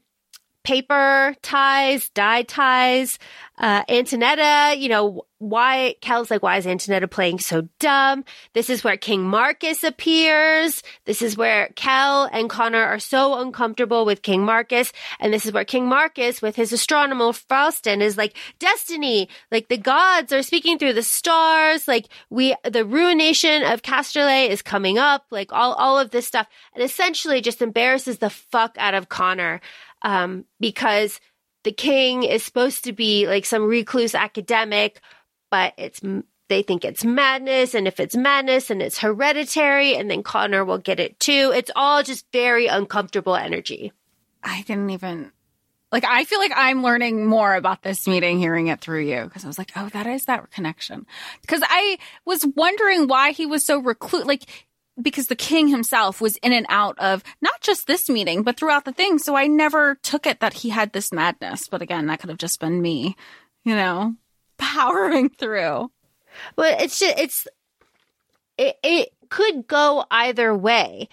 [0.63, 3.19] paper ties, dye ties.
[3.57, 8.25] Uh, Antonetta, you know, why, Kel's like, why is Antonetta playing so dumb?
[8.53, 10.81] This is where King Marcus appears.
[11.05, 14.91] This is where Kel and Conor are so uncomfortable with King Marcus.
[15.19, 19.77] And this is where King Marcus, with his astronomer Faustin, is like, destiny, like the
[19.77, 21.87] gods are speaking through the stars.
[21.87, 26.47] Like we, the ruination of Castellane is coming up, like all, all of this stuff.
[26.73, 29.61] And essentially just embarrasses the fuck out of Conor
[30.01, 31.19] um, because
[31.63, 35.01] the king is supposed to be like some recluse academic,
[35.49, 36.01] but it's
[36.49, 40.79] they think it's madness, and if it's madness, and it's hereditary, and then Conor will
[40.79, 41.53] get it too.
[41.55, 43.93] It's all just very uncomfortable energy.
[44.43, 45.31] I didn't even
[45.91, 49.43] like I feel like I'm learning more about this meeting hearing it through you because
[49.43, 51.05] I was like, oh, that is that connection.
[51.41, 54.25] Because I was wondering why he was so recluse.
[54.25, 54.43] Like
[55.01, 58.85] because the king himself was in and out of not just this meeting, but throughout
[58.85, 59.17] the thing.
[59.17, 61.67] So I never took it that he had this madness.
[61.67, 63.15] But again, that could have just been me,
[63.63, 64.15] you know,
[64.57, 65.91] powering through.
[66.55, 67.47] Well, it's just, it's,
[68.57, 71.09] it, it could go either way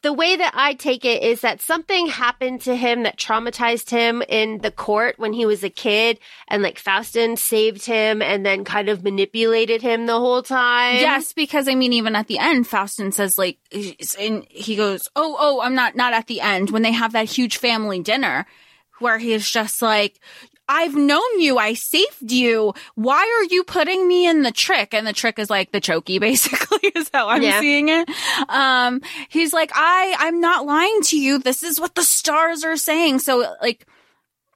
[0.00, 4.22] the way that I take it is that something happened to him that traumatized him
[4.22, 6.18] in the court when he was a kid
[6.48, 10.96] and like Faustin saved him and then kind of manipulated him the whole time.
[10.96, 13.58] Yes, because I mean, even at the end, Faustin says like,
[14.18, 17.28] and he goes, Oh, oh, I'm not, not at the end when they have that
[17.28, 18.46] huge family dinner
[18.98, 20.18] where he's just like,
[20.68, 21.58] I've known you.
[21.58, 22.74] I saved you.
[22.94, 24.94] Why are you putting me in the trick?
[24.94, 27.60] And the trick is like the chokey, basically, is how I'm yeah.
[27.60, 28.08] seeing it.
[28.48, 31.38] Um, he's like, I, I'm not lying to you.
[31.38, 33.20] This is what the stars are saying.
[33.20, 33.86] So like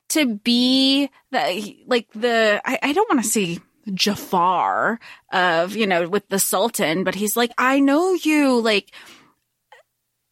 [0.08, 3.61] to be the, like the, I, I don't want to see
[3.94, 4.98] Jafar
[5.32, 8.61] of, you know, with the Sultan, but he's like, I know you.
[8.61, 8.92] Like,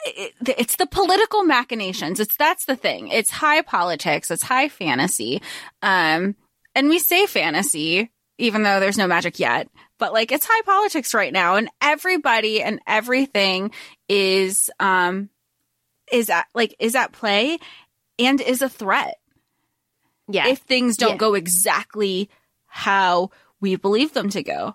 [0.04, 2.20] it, it's the political machinations.
[2.20, 3.08] It's that's the thing.
[3.08, 4.30] It's high politics.
[4.30, 5.42] It's high fantasy.
[5.82, 6.36] Um,
[6.74, 9.68] and we say fantasy, even though there's no magic yet.
[9.98, 13.72] But like it's high politics right now, and everybody and everything
[14.08, 15.28] is um
[16.12, 17.58] is at like is at play
[18.18, 19.18] and is a threat.
[20.28, 20.48] Yeah.
[20.48, 21.16] If things don't yeah.
[21.16, 22.28] go exactly
[22.66, 23.30] how
[23.60, 24.74] we believe them to go.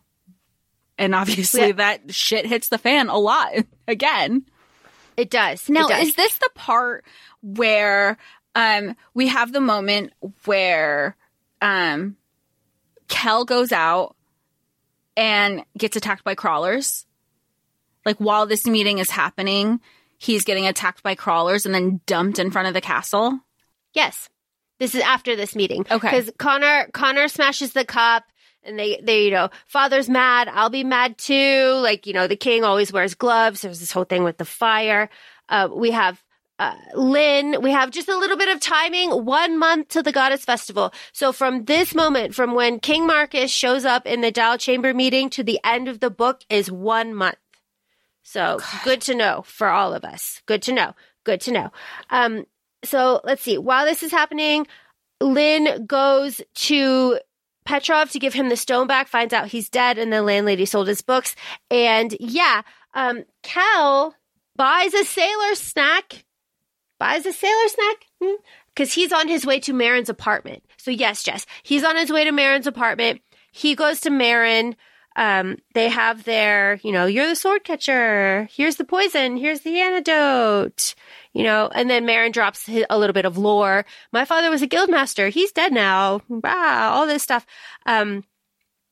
[0.97, 1.71] And obviously yeah.
[1.73, 3.51] that shit hits the fan a lot
[3.87, 4.45] again.
[5.17, 5.69] It does.
[5.69, 6.07] Now, it does.
[6.09, 7.05] is this the part
[7.41, 8.17] where
[8.55, 10.13] um we have the moment
[10.45, 11.15] where
[11.61, 12.17] um
[13.07, 14.15] Kel goes out
[15.15, 17.05] and gets attacked by crawlers?
[18.05, 19.79] Like while this meeting is happening,
[20.17, 23.39] he's getting attacked by crawlers and then dumped in front of the castle?
[23.93, 24.29] Yes.
[24.79, 25.85] This is after this meeting.
[25.89, 26.09] Okay.
[26.09, 28.23] Because Conor Conor smashes the cup
[28.65, 32.35] and they they you know father's mad i'll be mad too like you know the
[32.35, 35.09] king always wears gloves there's this whole thing with the fire
[35.49, 36.23] uh, we have
[36.59, 40.45] uh, Lin, we have just a little bit of timing, one month to the goddess
[40.45, 40.93] festival.
[41.11, 45.29] So from this moment, from when King Marcus shows up in the Dial Chamber meeting
[45.31, 47.37] to the end of the book is one month.
[48.21, 48.81] So God.
[48.83, 50.41] good to know for all of us.
[50.45, 50.93] Good to know.
[51.23, 51.71] Good to know.
[52.09, 52.45] Um,
[52.83, 53.57] so let's see.
[53.57, 54.67] While this is happening,
[55.19, 57.19] Lin goes to
[57.65, 60.87] Petrov to give him the stone back, finds out he's dead, and the landlady sold
[60.87, 61.35] his books.
[61.69, 62.61] And yeah,
[62.93, 64.15] um, Kel
[64.55, 66.25] buys a sailor snack.
[66.99, 68.05] Buys a sailor snack?
[68.73, 68.99] Because hmm?
[68.99, 70.63] he's on his way to Merren's apartment.
[70.77, 73.21] So yes, Jess, he's on his way to Merren's apartment.
[73.51, 74.75] He goes to Merren.
[75.15, 78.47] um, they have their, you know, you're the sword catcher.
[78.51, 79.37] Here's the poison.
[79.37, 80.95] Here's the antidote.
[81.33, 83.85] You know, and then Merren drops a little bit of lore.
[84.11, 85.29] My father was a guild master.
[85.29, 86.21] He's dead now.
[86.29, 87.45] Wow, all this stuff.
[87.87, 88.23] Um,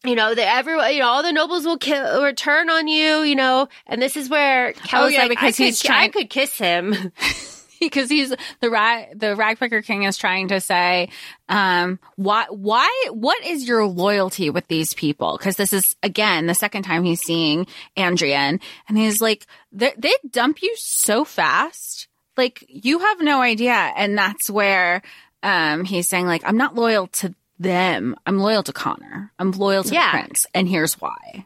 [0.04, 3.22] you know, that everyone, you know, all the nobles will kill or turn on you,
[3.22, 6.10] you know, and this is where Kel Oh, yeah, like, because I could, he's trying-
[6.10, 6.96] I could kiss him.
[7.80, 11.10] because he's the rag the ragpicker king is trying to say
[11.50, 16.54] um why why what is your loyalty with these people because this is again the
[16.54, 17.66] second time he's seeing
[17.98, 23.74] andreyen and he's like they they dump you so fast like you have no idea
[23.74, 25.02] and that's where
[25.44, 29.84] um he's saying like i'm not loyal to them i'm loyal to conor i'm loyal
[29.84, 30.12] to Yeah.
[30.12, 31.46] the prince and here's why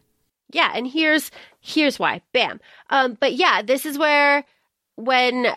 [0.52, 2.22] Yeah, and here's here's why.
[2.32, 2.62] Bam.
[2.90, 4.46] Um, but yeah, this is where
[4.96, 5.48] when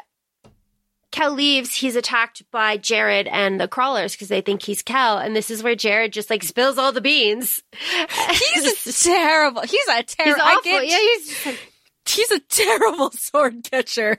[1.10, 5.36] Kel leaves, he's attacked by Jerrod and the crawlers because they think he's Kel, and
[5.36, 7.62] this is where Jerrod just like spills all the beans.
[8.32, 10.62] he's terrible he's a he's terrible awful.
[10.62, 11.72] Get, yeah, he's like,
[12.06, 14.18] he's a terrible sword catcher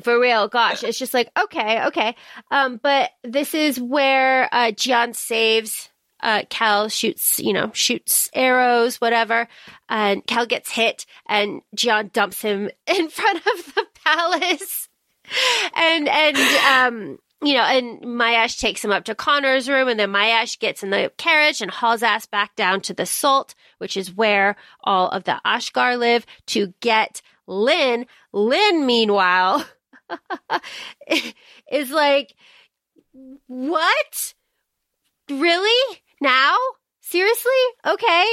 [0.00, 0.48] for real.
[0.48, 2.14] Gosh, it's just like okay, okay.
[2.50, 5.88] Um, but this is where uh, Ji-An saves.
[6.24, 9.48] Uh, Kel shoots, you know, shoots arrows, whatever,
[9.88, 14.88] and Kel gets hit, and Ji-An dumps him in front of the palace.
[15.74, 16.36] and and
[16.66, 20.82] um you know and Mayesh takes him up to Conor's room and then Mayesh gets
[20.82, 25.08] in the carriage and hauls ass back down to the Sault, which is where all
[25.08, 28.06] of the Ashkar live to get Lin.
[28.32, 29.64] Lin meanwhile
[31.72, 32.34] is like
[33.46, 34.34] what?
[35.30, 35.98] Really?
[36.20, 36.56] Now?
[37.00, 37.50] Seriously?
[37.86, 38.26] Okay.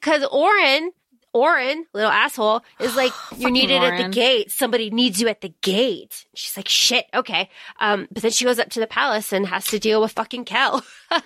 [0.00, 0.92] Cause Oren,
[1.32, 4.50] Oren, little asshole, is like, you're needed at the gate.
[4.50, 6.26] Somebody needs you at the gate.
[6.34, 7.48] She's like, shit, okay.
[7.80, 10.44] Um, but then she goes up to the palace and has to deal with fucking
[10.44, 10.84] Kel.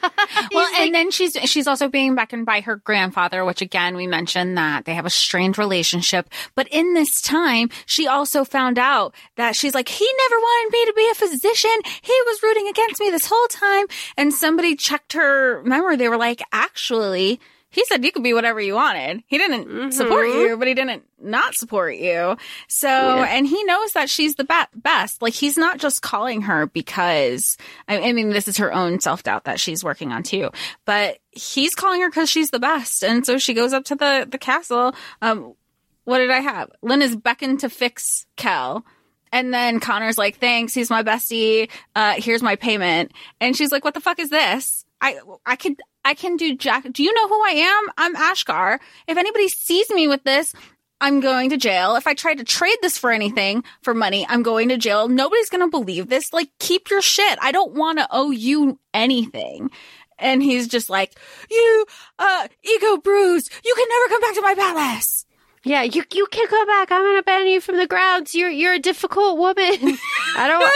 [0.52, 4.56] Well, and then she's she's also being beckoned by her grandfather, which again we mentioned
[4.58, 6.28] that they have a strained relationship.
[6.54, 10.84] But in this time, she also found out that she's like, he never wanted me
[10.86, 11.70] to be a physician.
[12.02, 13.86] He was rooting against me this whole time.
[14.16, 15.96] And somebody checked her memory.
[15.96, 17.40] They were like, actually.
[17.72, 19.24] He said you could be whatever you wanted.
[19.26, 22.36] He didn't support you, but he didn't not support you.
[22.68, 25.22] So, and he knows that she's the be- best.
[25.22, 27.56] Like he's not just calling her because
[27.88, 30.50] I, I mean this is her own self doubt that she's working on too.
[30.84, 34.28] But he's calling her because she's the best, and so she goes up to the
[34.30, 34.94] the castle.
[35.22, 35.54] Um,
[36.04, 36.70] what did I have?
[36.82, 38.84] Lin is beckoned to fix Kel.
[39.34, 41.70] And then Conor's like, thanks, he's my bestie.
[41.96, 43.12] Uh, here's my payment.
[43.40, 44.81] And she's like, what the fuck is this?
[45.02, 45.74] I, I could,
[46.04, 46.90] I can do Jack.
[46.92, 47.88] Do you know who I am?
[47.98, 48.78] I'm Ashkar.
[49.06, 50.54] If anybody sees me with this,
[51.00, 51.96] I'm going to jail.
[51.96, 55.08] If I try to trade this for anything, for money, I'm going to jail.
[55.08, 56.32] Nobody's going to believe this.
[56.32, 57.36] Like, keep your shit.
[57.42, 59.70] I don't want to owe you anything.
[60.20, 61.18] And he's just like,
[61.50, 61.86] you,
[62.20, 63.50] uh, ego bruised.
[63.64, 65.26] You can never come back to my palace.
[65.64, 66.92] yeah, you you can come back.
[66.92, 68.32] I'm gonna ban you from the grounds.
[68.34, 69.98] You're you're a difficult woman.
[70.36, 70.72] I don't.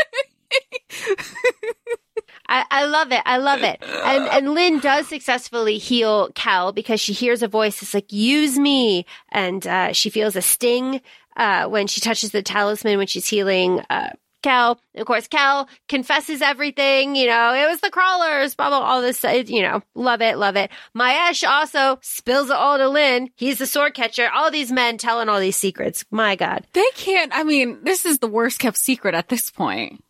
[2.49, 3.23] I, I love it.
[3.25, 3.83] I love it.
[3.83, 8.59] And and Lin does successfully heal Kel because she hears a voice that's like, use
[8.59, 9.07] me.
[9.31, 11.01] And uh, she feels a sting
[11.37, 14.11] uh, when she touches the talisman when she's healing uh,
[14.43, 14.79] Kel.
[14.95, 17.17] And of course, Kel confesses everything.
[17.17, 19.25] You know, it was the crawlers, blah, blah, all this.
[19.25, 20.71] uh, You know, love it, love it.
[20.97, 23.31] Mayesh also spills it all to Lin.
[23.37, 24.29] He's the sword catcher.
[24.33, 26.05] All these men telling all these secrets.
[26.11, 26.65] My God.
[26.75, 30.03] They can't, I mean, this is the worst kept secret at this point.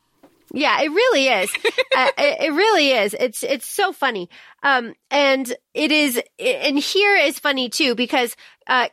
[0.56, 1.50] Yeah, it really is.
[1.96, 3.14] uh, it, it really is.
[3.14, 4.30] It's it's so funny.
[4.62, 8.34] Um, and it is, and here is funny too because
[8.66, 8.88] uh,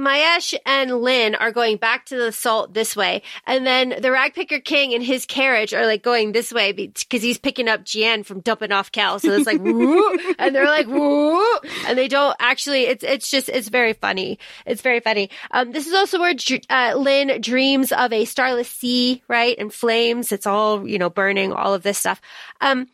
[0.00, 4.64] Mayesh and Lin are going back to the sault this way, and then the Ragpicker
[4.64, 8.40] King and his carriage are like going this way because he's picking up Ji-An from
[8.40, 9.18] dumping off Kel.
[9.18, 11.44] So it's like woo, and they're like woo,
[11.86, 12.84] and they don't actually.
[12.84, 14.38] It's it's just it's very funny.
[14.66, 15.30] It's very funny.
[15.50, 16.34] Um, this is also where
[16.70, 20.32] uh, Lin dreams of a starless sea, right, and flames.
[20.32, 22.20] It's all you know, burning, all of this stuff.
[22.60, 22.88] Um,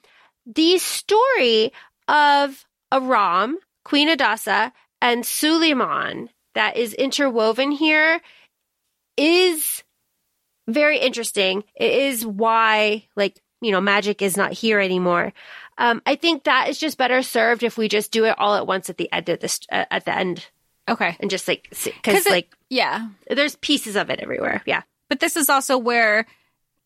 [0.44, 1.72] the story
[2.08, 8.20] of Aram, Queen Adasa, and Suleiman that is interwoven here
[9.16, 9.82] is
[10.68, 11.64] very interesting.
[11.74, 15.32] It is why, like, you know, magic is not here anymore.
[15.78, 18.66] Um, I think that is just better served if we just do it all at
[18.66, 20.46] once at the end of this, uh, at the end,
[20.88, 21.16] Okay.
[21.20, 23.08] and just like, Because because like yeah.
[23.30, 24.62] there's pieces of it everywhere.
[24.66, 26.26] Yeah, But this is also where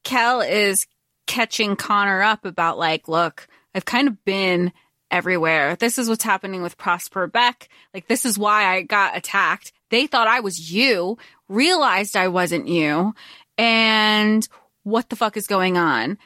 [0.04, 0.86] Kel is
[1.26, 4.72] catching Conor up about like, look, I've kind of been
[5.10, 5.76] everywhere.
[5.76, 7.68] This is what's happening with Prosper Beck.
[7.92, 9.72] Like, this is why I got attacked.
[9.90, 13.14] They thought I was you, realized I wasn't you,
[13.58, 14.46] and
[14.84, 16.18] what the fuck is going on?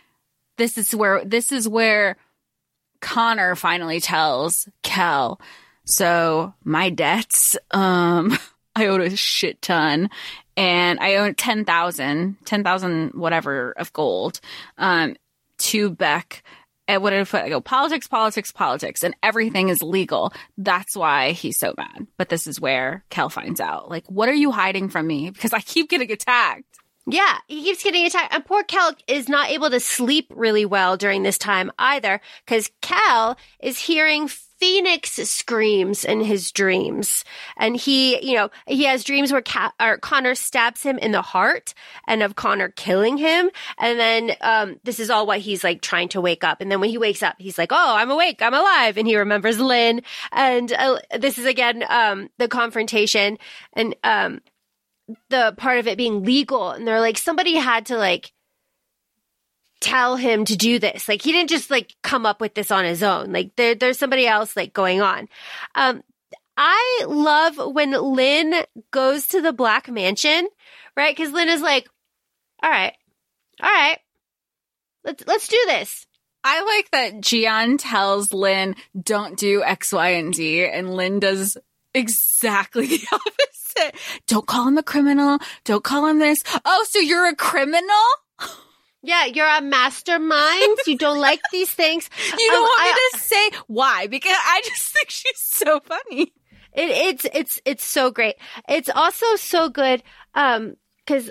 [0.57, 2.17] This is where, this is where
[3.01, 5.41] Conor finally tells Kel,
[5.85, 8.37] So my debts, um,
[8.77, 10.11] I owed a shit ton
[10.57, 14.41] and I own 10,000, 10,000 whatever of gold,
[14.79, 15.17] um,
[15.59, 16.43] to Beck.
[16.87, 17.61] And what did I go?
[17.61, 20.33] Politics, politics, politics, and everything is legal.
[20.59, 22.07] That's why he's so mad.
[22.19, 23.91] But this is where Kel finds out.
[23.91, 25.31] Like, what are you hiding from me?
[25.31, 26.65] Because I keep getting attacked.
[27.07, 28.35] Yeah, he keeps getting attacked.
[28.35, 32.71] And poor Kel is not able to sleep really well during this time either, because
[32.81, 34.29] Kel is hearing
[34.65, 37.23] Phoenix screams in his dreams.
[37.59, 41.75] And he, you know, he has dreams where Conor stabs him in the heart
[42.09, 43.51] and of Conor killing him.
[43.77, 46.63] And then, um, this is all what he's like trying to wake up.
[46.63, 48.41] And then when he wakes up, he's like, Oh, I'm awake.
[48.41, 48.97] I'm alive.
[48.97, 50.01] And he remembers Lin.
[50.33, 53.37] And, uh, this is again, um, the confrontation
[53.75, 54.41] and, um,
[55.29, 56.71] the part of it being legal.
[56.71, 58.33] And they're like, somebody had to like,
[59.81, 61.09] tell him to do this.
[61.09, 63.33] Like he didn't just like come up with this on his own.
[63.33, 65.29] Like there, there's somebody else like going on.
[65.75, 66.03] Um,
[66.57, 68.55] I love when Lin
[68.91, 70.49] goes to the Black Mansion,
[70.97, 71.15] right?
[71.15, 71.89] Because Lin is like,
[72.63, 72.95] "All right,
[73.61, 73.99] all right,
[75.05, 76.07] let's let's do this."
[76.45, 81.57] I like that Ji-An tells Lin, "Don't do X, Y, and Z," and Lin does
[81.93, 84.01] exactly the opposite.
[84.27, 85.39] Don't call him a criminal.
[85.65, 86.45] Don't call him this.
[86.65, 88.05] Oh, so you're a criminal?
[89.05, 90.79] Yeah, you're a mastermind.
[90.87, 92.09] you don't like these things.
[92.39, 95.81] You don't um, want I, me to say why because I just think she's so
[95.81, 96.33] funny.
[96.73, 98.37] It, it's it's it's so great.
[98.69, 100.03] It's also so good
[100.35, 100.75] um
[101.05, 101.31] because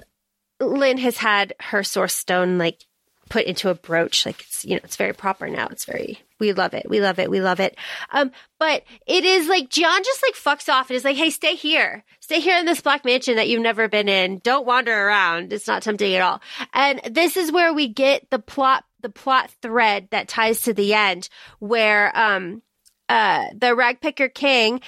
[0.59, 2.85] Lin has had her source stone like
[3.29, 4.25] put into a brooch.
[4.25, 5.67] Like it's you know it's very proper now.
[5.67, 6.89] It's very we love it.
[6.89, 7.29] We love it.
[7.29, 7.77] We love it.
[8.11, 11.55] Um, but it is like John just like fucks off and is like, hey, stay
[11.55, 12.03] here.
[12.19, 14.39] Stay here in this black mansion that you've never been in.
[14.39, 15.53] Don't wander around.
[15.53, 16.41] It's not tempting at all.
[16.73, 20.93] And this is where we get the plot, the plot thread that ties to the
[20.93, 22.61] end where, um,
[23.07, 24.81] uh, the ragpicker king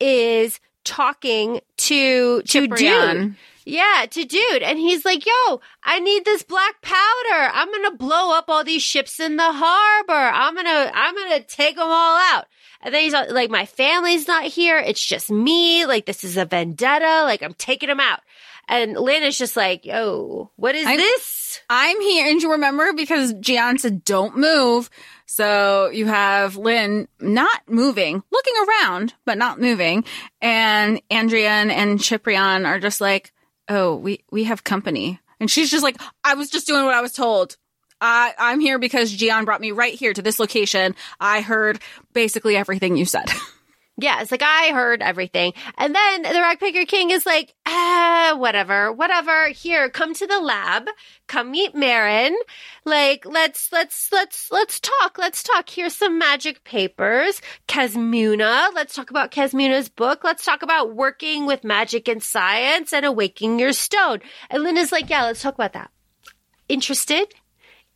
[0.00, 1.60] is talking
[1.90, 3.34] to, to Dude.
[3.66, 4.62] Yeah, to dude.
[4.62, 7.50] And he's like, yo, I need this black powder.
[7.52, 10.12] I'm going to blow up all these ships in the harbor.
[10.12, 12.46] I'm going to, I'm going to take them all out.
[12.82, 14.78] And then he's like, my family's not here.
[14.78, 15.84] It's just me.
[15.84, 17.22] Like, this is a vendetta.
[17.24, 18.20] Like, I'm taking them out.
[18.66, 21.39] And Lin is just like, yo, what is I'm, this?
[21.68, 22.26] I'm here.
[22.26, 24.90] And you remember because Ji-An said, don't move.
[25.26, 30.04] So you have Lin not moving, looking around, but not moving.
[30.40, 33.32] And Andreyen and Ciprian are just like,
[33.68, 35.20] oh, we, we have company.
[35.38, 37.56] And she's just like, I was just doing what I was told.
[38.00, 40.94] I, I'm here because Ji-An brought me right here to this location.
[41.20, 41.80] I heard
[42.12, 43.30] basically everything you said.
[44.00, 45.52] Yeah, it's like I heard everything.
[45.76, 49.48] And then the Ragpicker King is like, ah, whatever, whatever.
[49.48, 50.88] Here, come to the lab.
[51.26, 52.32] Come meet Merren.
[52.86, 55.18] Like, let's, let's, let's, let's talk.
[55.18, 55.68] Let's talk.
[55.68, 57.42] Here's some magic papers.
[57.68, 58.74] Kesmuna.
[58.74, 60.24] Let's talk about Kesmuna's book.
[60.24, 64.20] Let's talk about working with magic and science and awakening your stone.
[64.48, 65.90] And Lin is like, yeah, let's talk about that.
[66.68, 67.34] Interested?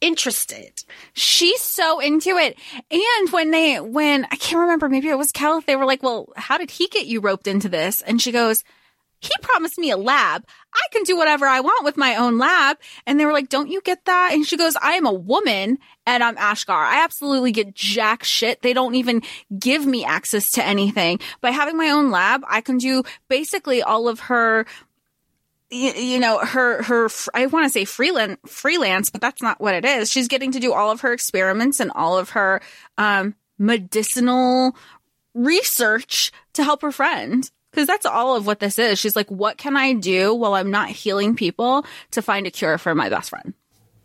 [0.04, 0.84] Interested.
[1.14, 2.58] She's so into it.
[2.90, 6.28] And when they, when I can't remember, maybe it was Kel, they were like, well,
[6.36, 8.02] how did he get you roped into this?
[8.02, 8.64] And she goes,
[9.20, 10.44] he promised me a lab.
[10.74, 12.76] I can do whatever I want with my own lab.
[13.06, 14.32] And they were like, don't you get that?
[14.34, 16.74] And she goes, I am a woman and I'm Ashkar.
[16.74, 18.60] I absolutely get jack shit.
[18.60, 19.22] They don't even
[19.58, 21.20] give me access to anything.
[21.40, 24.66] By having my own lab, I can do basically all of her
[25.74, 29.74] you, you know, her, her, I want to say freelance, freelance, but that's not what
[29.74, 30.10] it is.
[30.10, 32.62] She's getting to do all of her experiments and all of her,
[32.96, 34.76] um, medicinal
[35.34, 37.50] research to help her friend.
[37.72, 39.00] Cause that's all of what this is.
[39.00, 42.78] She's like, what can I do while I'm not healing people to find a cure
[42.78, 43.52] for my best friend?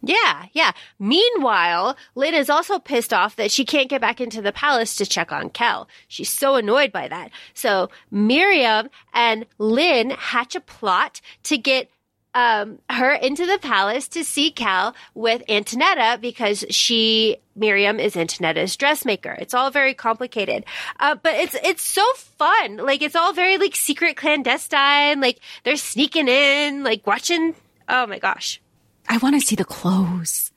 [0.02, 0.72] Yeah, yeah.
[0.98, 5.06] Meanwhile, Lin is also pissed off that she can't get back into the palace to
[5.06, 5.90] check on Kel.
[6.08, 7.32] She's so annoyed by that.
[7.54, 11.90] So Miriam and Lin hatch a plot to get
[12.34, 18.76] um, her into the palace to see Kel with Antonetta because she, Miriam, is Antonetta's
[18.76, 19.36] dressmaker.
[19.40, 20.66] It's all very complicated,
[21.00, 22.78] uh, but it's it's so fun.
[22.78, 25.20] Like it's all very like secret clandestine.
[25.20, 27.56] Like they're sneaking in, like watching.
[27.88, 28.62] Oh my gosh,
[29.10, 30.52] I want to see the clothes.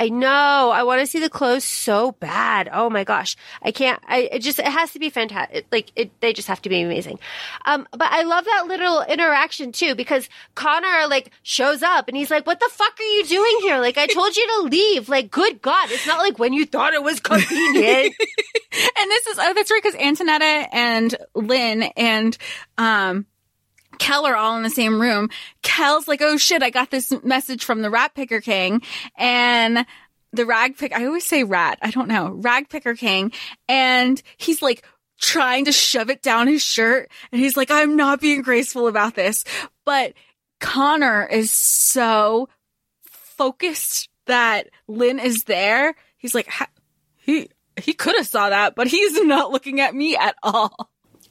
[0.00, 0.70] I know.
[0.72, 2.68] I want to see the clothes so bad.
[2.72, 3.36] Oh my gosh.
[3.60, 5.66] I can't, I, it just, it has to be fantastic.
[5.72, 7.18] Like, it, they just have to be amazing.
[7.64, 12.30] Um, but I love that little interaction too, because Conor, like, shows up and he's
[12.30, 13.78] like, what the fuck are you doing here?
[13.78, 15.08] Like, I told you to leave.
[15.08, 15.90] Like, good God.
[15.90, 18.14] It's not like when you thought it was convenient.
[18.20, 22.38] and this is, oh, that's right, because Antonetta and Lin and,
[22.76, 23.26] um,
[23.98, 25.30] Kel are all in the same room.
[25.62, 28.82] Kel's like, oh shit, I got this message from the rat picker king
[29.16, 29.86] and
[30.32, 31.78] the rag pick, I always say rat.
[31.82, 32.30] I don't know.
[32.30, 33.32] Rag picker king.
[33.68, 34.84] And he's like,
[35.20, 37.10] trying to shove it down his shirt.
[37.32, 39.44] And he's like, I'm not being graceful about this.
[39.84, 40.14] But
[40.60, 42.48] Conor is so
[43.02, 45.94] focused that Lin is there.
[46.16, 46.48] He's like,
[47.16, 47.48] he,
[47.80, 50.90] he could have saw that, but he's not looking at me at all.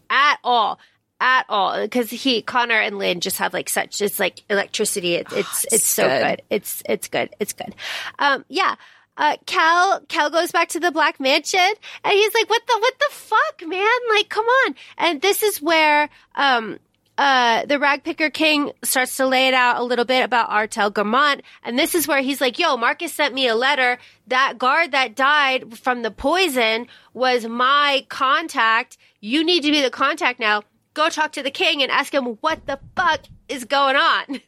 [0.10, 0.80] At all.
[1.20, 1.82] At all.
[1.82, 5.16] Because he, Conor and Lin just have like such, it's like electricity.
[5.16, 6.24] It, it's, it's, so good.
[6.24, 6.42] good.
[6.50, 7.30] It's, it's good.
[7.40, 7.74] It's good.
[8.20, 8.76] Um, yeah.
[9.18, 11.60] Uh, Kel, Kel goes back to the Black Mansion
[12.04, 14.00] and he's like, what the, what the fuck, man?
[14.12, 14.76] Like, come on.
[14.98, 16.78] And this is where, um,
[17.18, 21.42] uh, the Ragpicker King starts to lay it out a little bit about Artal Gremont.
[21.64, 23.98] And this is where he's like, yo, Marcus sent me a letter.
[24.28, 28.98] That guard that died from the poison was my contact.
[29.20, 30.62] You need to be the contact now.
[30.98, 34.42] Go talk to the king and ask him what the fuck is going on.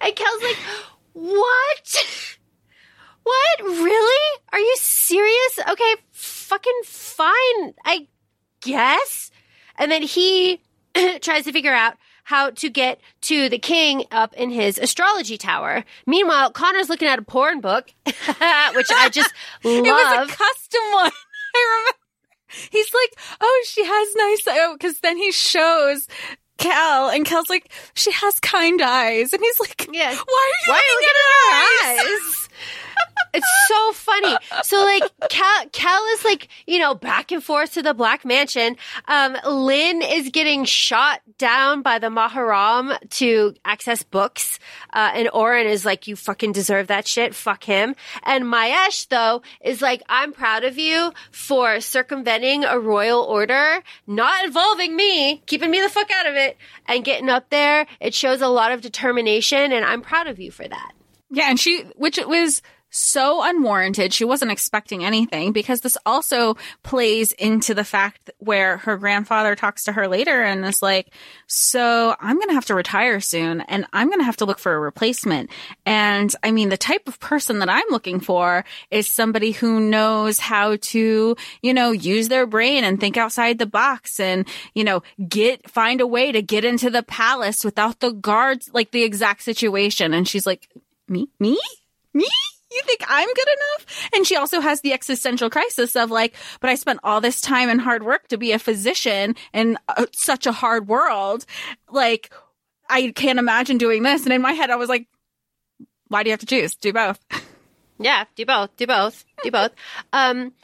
[0.00, 0.56] And Kel's like,
[1.12, 2.36] what?
[3.22, 3.60] What?
[3.60, 4.40] Really?
[4.52, 5.60] Are you serious?
[5.70, 8.08] Okay, fucking fine, I
[8.60, 9.30] guess.
[9.76, 10.60] And then he
[11.20, 11.94] tries to figure out
[12.24, 15.84] how to get to the king up in his astrology tower.
[16.08, 19.32] Meanwhile, Conor's looking at a porn book, which I just
[19.62, 19.86] love.
[19.86, 21.12] It was a custom one.
[21.54, 21.98] I remember.
[22.70, 26.06] He's like, oh, she has nice, oh, cause then he shows
[26.58, 29.32] Kel and Kel's like, she has kind eyes.
[29.32, 30.10] And he's like, Yeah.
[30.10, 30.24] why are you
[30.66, 32.41] Why are you looking looking at her eyes?
[33.34, 34.36] It's so funny.
[34.62, 38.76] So like Kel, Kel is like, you know, back and forth to the Black Mansion.
[39.08, 44.58] Um, Lin is getting shot down by the Maharam to access books.
[44.92, 47.34] Uh, and Oren is like, you fucking deserve that shit.
[47.34, 47.94] Fuck him.
[48.22, 54.44] And Mayesh though is like, I'm proud of you for circumventing a royal order, not
[54.44, 57.86] involving me, keeping me the fuck out of it and getting up there.
[57.98, 60.92] It shows a lot of determination and I'm proud of you for that.
[61.30, 62.60] Yeah, and she, which it was
[62.92, 64.12] so unwarranted.
[64.12, 69.84] She wasn't expecting anything because this also plays into the fact where her grandfather talks
[69.84, 71.12] to her later and is like,
[71.46, 74.58] so I'm going to have to retire soon and I'm going to have to look
[74.58, 75.50] for a replacement.
[75.86, 80.38] And I mean, the type of person that I'm looking for is somebody who knows
[80.38, 85.02] how to, you know, use their brain and think outside the box and, you know,
[85.26, 89.42] get, find a way to get into the palace without the guards, like the exact
[89.42, 90.12] situation.
[90.12, 90.68] And she's like,
[91.08, 91.58] me, me,
[92.12, 92.28] me?
[92.74, 94.10] You think I'm good enough?
[94.14, 97.68] And she also has the existential crisis of like, but I spent all this time
[97.68, 101.44] and hard work to be a physician in uh, such a hard world.
[101.90, 102.32] Like,
[102.88, 104.24] I can't imagine doing this.
[104.24, 105.06] And in my head, I was like,
[106.08, 106.74] why do you have to choose?
[106.74, 107.18] Do both.
[107.98, 108.76] Yeah, do both.
[108.76, 109.24] Do both.
[109.44, 109.70] Do both.
[110.12, 110.54] Um,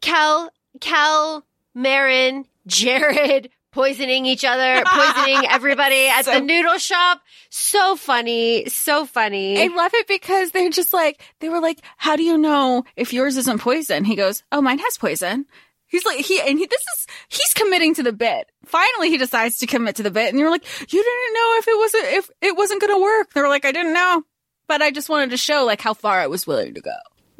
[0.00, 1.44] Kel, Kel,
[1.76, 7.20] Merren, Jerrod poisoning each other, poisoning everybody at So- the noodle shop.
[7.50, 8.68] So funny.
[8.68, 9.60] So funny.
[9.62, 13.12] I love it because they're just like, they were like, how do you know if
[13.12, 14.04] yours isn't poison?
[14.04, 15.46] He goes, oh, mine has poison.
[15.86, 18.48] He's like, he, and he, this is, he's committing to the bit.
[18.64, 20.28] Finally, he decides to commit to the bit.
[20.28, 23.32] And you're like, you didn't know if it wasn't, if it wasn't going to work.
[23.32, 24.22] They were like, I didn't know,
[24.68, 26.92] but I just wanted to show like how far I was willing to go.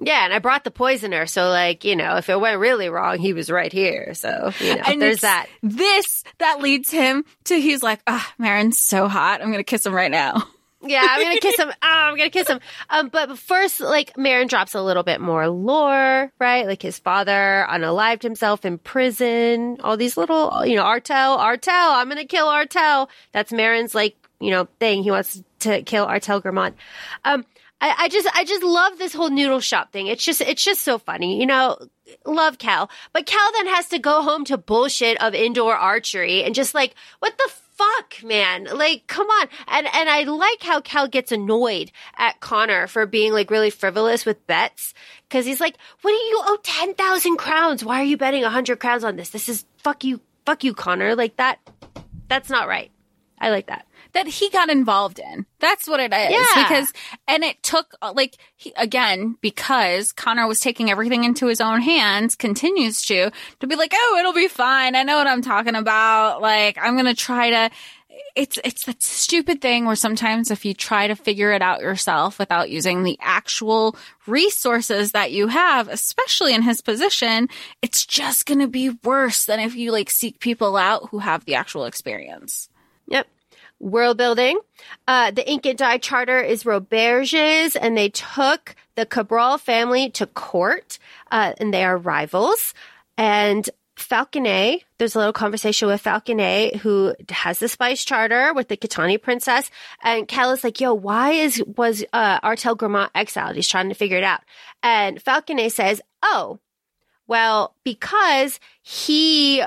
[0.02, 3.18] Yeah, and I brought the poisoner, so like, you know, if it went really wrong,
[3.18, 4.14] he was right here.
[4.14, 5.46] So, you know, And there's that.
[5.62, 9.42] This, that leads him to, he's like, ah, Merren's so hot.
[9.42, 10.42] I'm going to kiss him right now.
[10.82, 11.68] Yeah, I'm gonna kiss him.
[11.68, 12.60] Oh, I'm gonna kiss him.
[12.88, 16.66] Um, but first, like, Merren drops a little bit more lore, right?
[16.66, 19.76] Like his father unalived himself in prison.
[19.80, 23.08] All these little, you know, Artal, Artal, I'm gonna kill Artal.
[23.32, 25.02] That's Merren's like, you know, thing.
[25.02, 26.72] He wants to kill Artal Gremont.
[27.26, 27.44] Um,
[27.80, 30.06] I, I just, I just love this whole noodle shop thing.
[30.06, 31.78] It's just, it's just so funny, you know.
[32.26, 36.56] Love Kel, but Kel then has to go home to bullshit of indoor archery and
[36.56, 37.48] just like, what the
[37.80, 38.66] fuck, man?
[38.72, 39.48] Like, come on.
[39.68, 44.26] And and I like how Kel gets annoyed at Conor for being like really frivolous
[44.26, 44.94] with bets
[45.28, 47.84] because he's like, "What do you owe ten thousand crowns?
[47.84, 49.30] Why are you betting hundred crowns on this?
[49.30, 51.14] This is fuck you, fuck you, Conor.
[51.14, 51.58] Like that.
[52.28, 52.90] That's not right.
[53.38, 53.86] I like that.
[54.12, 55.46] That he got involved in.
[55.60, 56.30] That's what it is.
[56.30, 56.68] Yeah.
[56.68, 56.92] Because,
[57.28, 61.80] and it took, uh, like, he, again, because Conor was taking everything into his own
[61.80, 63.30] hands, continues to,
[63.60, 64.96] to be like, oh, it'll be fine.
[64.96, 66.42] I know what I'm talking about.
[66.42, 67.70] Like, I'm going to try to,
[68.34, 72.38] it's, it's that stupid thing where sometimes if you try to figure it out yourself
[72.38, 73.96] without using the actual
[74.26, 77.48] resources that you have, especially in his position,
[77.80, 81.44] it's just going to be worse than if you like seek people out who have
[81.44, 82.68] the actual experience.
[83.06, 83.26] Yep.
[83.80, 84.60] World building.
[85.08, 90.26] Uh, the Ink and Dye Charter is Roverge's, and they took the Cabrol family to
[90.26, 90.98] court,
[91.30, 92.74] uh, and they are rivals.
[93.16, 98.76] And Falconet, there's a little conversation with Falconet, who has the Spice Charter with the
[98.76, 99.70] Kitani Princess,
[100.02, 103.94] and Kel is like, "Yo, why is was uh, Artal Gremont exiled?" He's trying to
[103.94, 104.40] figure it out,
[104.82, 106.58] and Falconet says, "Oh."
[107.26, 109.62] Well, because he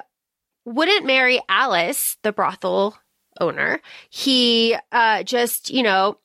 [0.65, 2.97] wouldn't marry Alice, the brothel
[3.39, 6.17] owner, he uh, just, you know,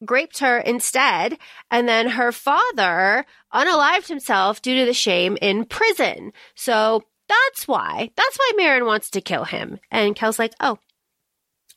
[0.00, 1.38] raped her instead.
[1.70, 6.32] And then her father unalived himself due to the shame in prison.
[6.54, 8.10] So that's why.
[8.16, 9.80] That's why Merren wants to kill him.
[9.90, 10.78] And Kel's like, oh,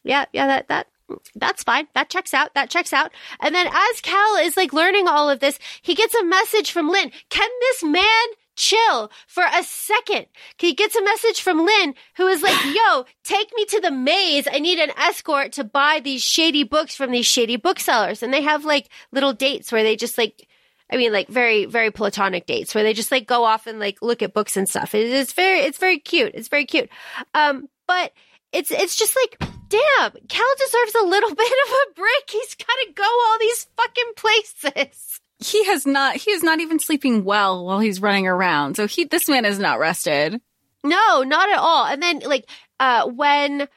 [0.04, 0.88] yeah, yeah, that, that,
[1.36, 1.88] that's fine.
[1.94, 2.54] That checks out.
[2.54, 3.12] That checks out.
[3.40, 6.90] And then as Kel is like learning all of this, he gets a message from
[6.90, 7.12] Lin.
[7.30, 8.28] Can this man
[8.62, 10.28] chill for a second?
[10.58, 14.48] He gets a message from Lin who is like, yo, take me to the maze.
[14.50, 18.22] I need an escort to buy these shady books from these shady booksellers.
[18.22, 20.48] And they have like little dates where they just like,
[20.92, 23.98] I mean, like very, very platonic dates where they just like go off and like
[24.02, 24.94] look at books and stuff.
[24.94, 26.34] It is very, it's very cute.
[26.36, 26.90] It's very cute.
[27.34, 28.14] Um, but
[28.52, 32.30] it's, it's just like, damn, Kel deserves a little bit of a break.
[32.30, 35.21] He's got to go all these fucking places.
[35.44, 38.76] He has not, he is not even sleeping well while he's running around.
[38.76, 40.40] So he, this man is not rested.
[40.84, 41.86] No, not at all.
[41.86, 43.68] And then like, uh, when,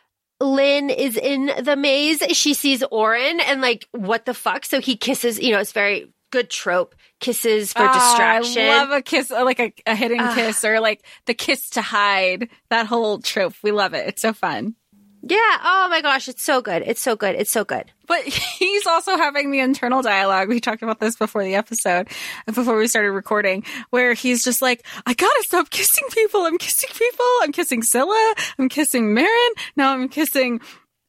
[0.40, 2.18] Lin is in the maze.
[2.32, 4.64] She sees Oren and like, what the fuck?
[4.64, 6.96] So he kisses, you know, it's very good trope.
[7.20, 8.62] Kisses for Ah, distraction.
[8.64, 10.34] I love a kiss, like a, a hidden Ah.
[10.34, 12.48] kiss or like the kiss to hide.
[12.68, 13.54] That whole trope.
[13.62, 14.08] We love it.
[14.08, 14.74] It's so fun.
[15.27, 15.59] Yeah.
[15.64, 16.29] Oh my gosh.
[16.29, 16.83] It's so good.
[16.87, 17.35] It's so good.
[17.35, 17.91] It's so good.
[18.07, 20.49] But he's also having the internal dialogue.
[20.49, 22.09] We talked about this before the episode,
[22.47, 26.43] before we started recording, where he's just like, I gotta stop kissing people.
[26.43, 27.27] I'm kissing people.
[27.43, 28.35] I'm kissing Silla.
[28.59, 29.51] I'm kissing Merren.
[29.77, 30.61] Now I'm kissing,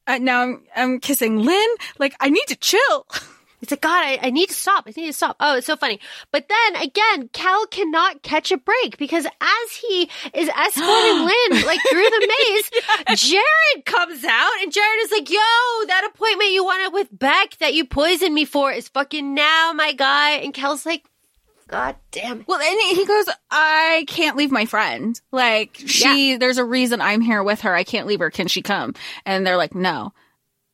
[0.07, 1.69] uh, now I'm, I'm kissing Lin.
[1.99, 3.07] Like, I need to chill.
[3.61, 4.85] It's like, God, I, I need to stop.
[4.87, 5.37] I need to stop.
[5.39, 5.99] Oh, it's so funny.
[6.31, 11.79] But then again, Kel cannot catch a break because as he is escorting Lin like
[11.89, 15.37] through the maze, Jerrod comes out and Jerrod is like, yo,
[15.87, 19.93] that appointment you wanted with Beck that you poisoned me for is fucking now, my
[19.93, 20.31] guy.
[20.31, 21.03] And Kel's like,
[21.67, 22.47] God damn it.
[22.47, 25.19] Well, and he goes, I can't leave my friend.
[25.31, 27.73] Like, she, there's a reason I'm here with her.
[27.73, 28.29] I can't leave her.
[28.29, 28.93] Can she come?
[29.25, 30.13] And they're like, no.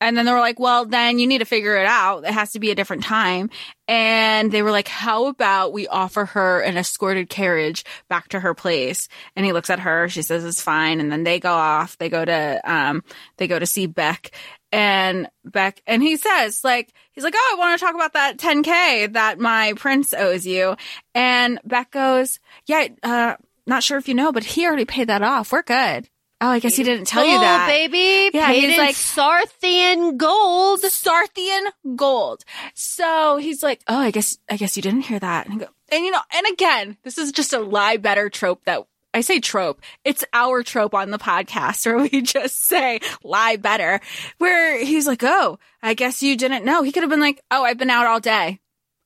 [0.02, 2.26] And then they were like, well, then you need to figure it out.
[2.26, 3.50] It has to be a different time.
[3.88, 8.54] And they were like, how about we offer her an escorted carriage back to her
[8.54, 9.08] place?
[9.36, 10.10] And he looks at her.
[10.10, 11.00] She says it's fine.
[11.00, 11.98] And then they go off.
[11.98, 13.04] They go to, um,
[13.38, 14.32] they go to see Beck
[14.72, 18.38] and Beck, and he says, like, he's like, oh, I want to talk about that
[18.38, 20.76] 10K that my prince owes you.
[21.14, 23.36] And Beck goes, yeah, uh,
[23.68, 25.52] not sure if you know, but he already paid that off.
[25.52, 26.08] We're good.
[26.42, 27.68] Oh, I guess he didn't tell you that.
[27.68, 28.32] baby.
[28.36, 30.82] Yeah, he's like- Sarthian gold.
[30.82, 32.44] Sarthian gold.
[32.74, 36.04] So he's like, "Oh, I guess I guess you didn't hear that." And, go, and
[36.04, 39.82] you know, and again, this is just a lie better trope that I say trope.
[40.04, 44.00] It's our trope on the podcast where we just say lie better.
[44.40, 47.64] Where he's like, "Oh, I guess you didn't know." He could have been like, "Oh,
[47.64, 48.60] I've been out all day."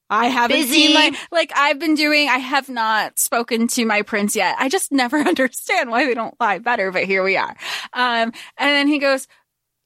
[0.09, 0.73] I haven't Busy.
[0.73, 4.55] seen my like I've been doing I have not spoken to my prince yet.
[4.59, 7.55] I just never understand why they don't lie better, but here we are.
[7.93, 9.27] Um and then he goes,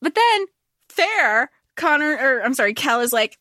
[0.02, 0.46] but then
[0.90, 3.38] fair, Conor or I'm sorry, Kel is like,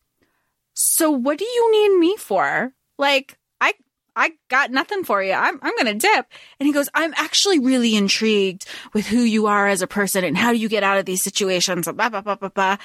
[0.73, 2.71] so what do you need me for?
[2.97, 3.73] Like, I
[4.15, 5.33] I got nothing for you.
[5.33, 6.25] I'm I'm gonna dip.
[6.59, 10.37] And he goes, I'm actually really intrigued with who you are as a person and
[10.37, 11.85] how you get out of these situations.
[11.91, 12.77] Blah blah blah blah blah.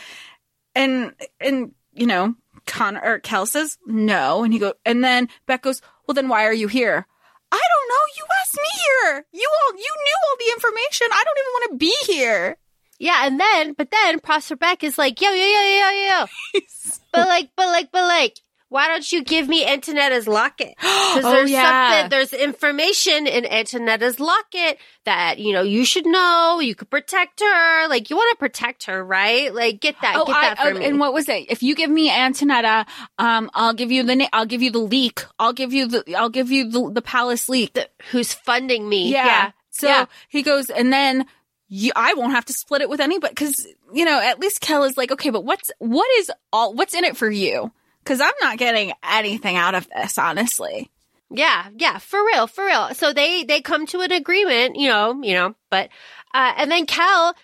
[0.75, 2.35] And and you know,
[2.67, 6.47] Conor or Kel says no, and he goes, and then Beck goes, well then why
[6.47, 7.07] are you here?
[7.53, 8.05] I don't know.
[8.17, 9.27] You asked me here.
[9.33, 11.07] You all you knew all the information.
[11.13, 12.57] I don't even want to be here.
[12.99, 16.61] Yeah, and then, but then Prosper Beck is like, yo, yo, yo, yo, yo, yo.
[17.13, 18.39] but like, but like, but like,
[18.75, 20.75] why don't you give me Antonetta's locket?
[21.15, 21.91] Because Oh, there's yeah.
[21.93, 26.59] something, there's information in Antonetta's locket that, you know, you should know.
[26.61, 27.87] You could protect her.
[27.89, 29.55] Like, you want to protect her, right?
[29.55, 30.87] Like, get that, Oh, get that I, for oh, me.
[30.87, 31.47] and what was it?
[31.51, 32.85] If you give me Antonetta,
[33.19, 35.25] um, I'll give you the I'll give you the leak.
[35.39, 37.79] I'll give you the I'll give you the, the palace leak.
[38.11, 39.13] Who's funding me?
[39.13, 39.27] yeah.
[39.27, 39.51] Yeah.
[39.71, 40.07] So Yeah.
[40.29, 41.27] he goes, and then
[41.69, 44.83] you, I won't have to split it with anybody because you know at least Kel
[44.83, 47.71] is like, okay, but what's what is all what's in it for you?
[48.05, 50.91] Because I'm not getting anything out of this, honestly.
[51.31, 52.95] Yeah, yeah, for real, for real.
[52.95, 55.89] So they they come to an agreement, you know, you know, but
[56.35, 57.35] uh and then Kel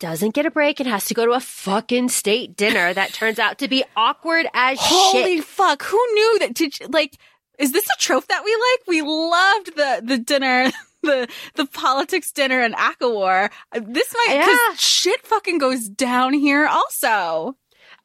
[0.00, 3.38] doesn't get a break and has to go to a fucking state dinner that turns
[3.38, 5.44] out to be awkward as Holy shit.
[5.44, 5.82] fuck!
[5.84, 6.54] Who knew that?
[6.54, 7.16] Did you, like,
[7.58, 8.86] is this a trope that we like?
[8.88, 10.70] We loved the the dinner,
[11.02, 13.50] the the politics dinner in ACOWAR.
[13.72, 14.74] Uh, This might Yeah.
[14.76, 16.66] shit fucking goes down here.
[16.66, 17.56] Also,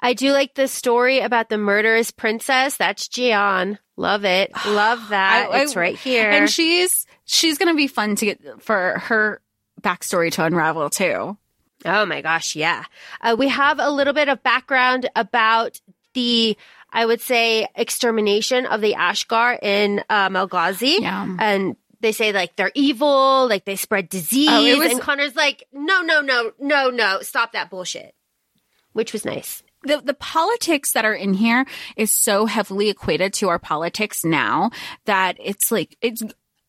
[0.02, 2.78] I do like the story about the murderous princess.
[2.78, 3.80] That's Ji-An.
[3.98, 4.52] Love it.
[4.68, 5.48] Love that.
[5.52, 6.30] I- I- it's right here.
[6.30, 9.42] and she's she's gonna be fun to get for her
[9.82, 11.38] backstory to unravel too.
[11.86, 12.84] Oh my gosh, yeah.
[13.22, 15.80] Uh, we have a little bit of background about
[16.14, 16.58] the
[16.92, 21.00] I would say extermination of the Ashkar in uh, Malgasi.
[21.02, 21.36] Yeah.
[21.40, 24.50] And they say like they're evil, like they spread disease.
[24.50, 28.16] Oh, was- and Conor's like, no, no, no, no, no, stop that bullshit.
[28.94, 29.62] Which was nice.
[29.84, 31.66] The the politics that are in here
[31.96, 34.72] is so heavily equated to our politics now
[35.06, 36.22] that it's like it's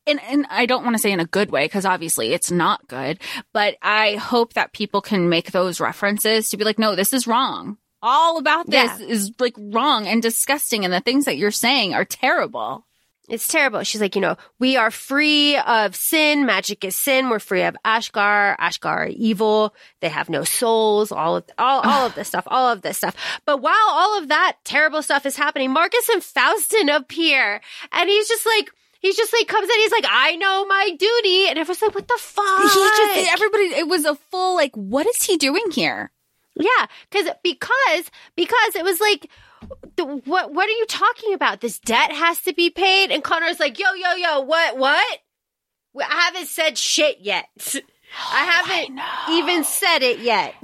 [0.06, 2.88] and, and I don't want to say in a good way because obviously it's not
[2.88, 3.20] good,
[3.52, 7.26] but I hope that people can make those references to be like, no, this is
[7.26, 7.76] wrong.
[8.02, 9.06] All about this Yeah.
[9.06, 12.86] is like wrong and disgusting, and the things that you're saying are terrible.
[13.30, 13.84] It's terrible.
[13.84, 16.46] She's like, you know, we are free of sin.
[16.46, 17.30] Magic is sin.
[17.30, 18.56] We're free of Ashkar.
[18.58, 19.72] Ashkar are evil.
[20.00, 21.12] They have no souls.
[21.12, 22.42] All of all, all of this stuff.
[22.48, 23.14] All of this stuff.
[23.46, 27.60] But while all of that terrible stuff is happening, Marcus and Faustin appear,
[27.92, 28.70] and he's just like.
[29.02, 29.80] He's just like comes in.
[29.80, 33.64] He's like, I know my duty, and everyone's like, "What the fuck?" He just everybody.
[33.80, 36.10] It was a full like, what is he doing here?
[36.54, 39.30] Yeah, because because because it was like,
[40.24, 41.60] what what are you talking about?
[41.60, 45.18] This debt has to be paid, and Conor's like, yo yo yo, what what?
[45.98, 47.46] I haven't said shit yet.
[48.32, 49.00] I haven't
[49.30, 50.54] even said it yet.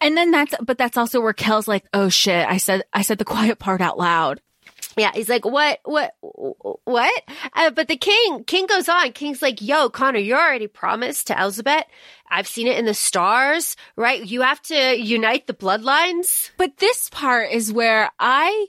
[0.00, 3.18] And then that's, but that's also where Kel's like, oh shit, I said, I said
[3.18, 4.40] the quiet part out loud.
[4.96, 7.22] Yeah, he's like, what what what?
[7.54, 9.12] Uh, but the king king goes on.
[9.12, 11.84] King's like, yo, Conor, you're already promised to Elizabeth.
[12.30, 14.24] I've seen it in the stars, right?
[14.24, 16.50] You have to unite the bloodlines.
[16.56, 18.66] But this part is where I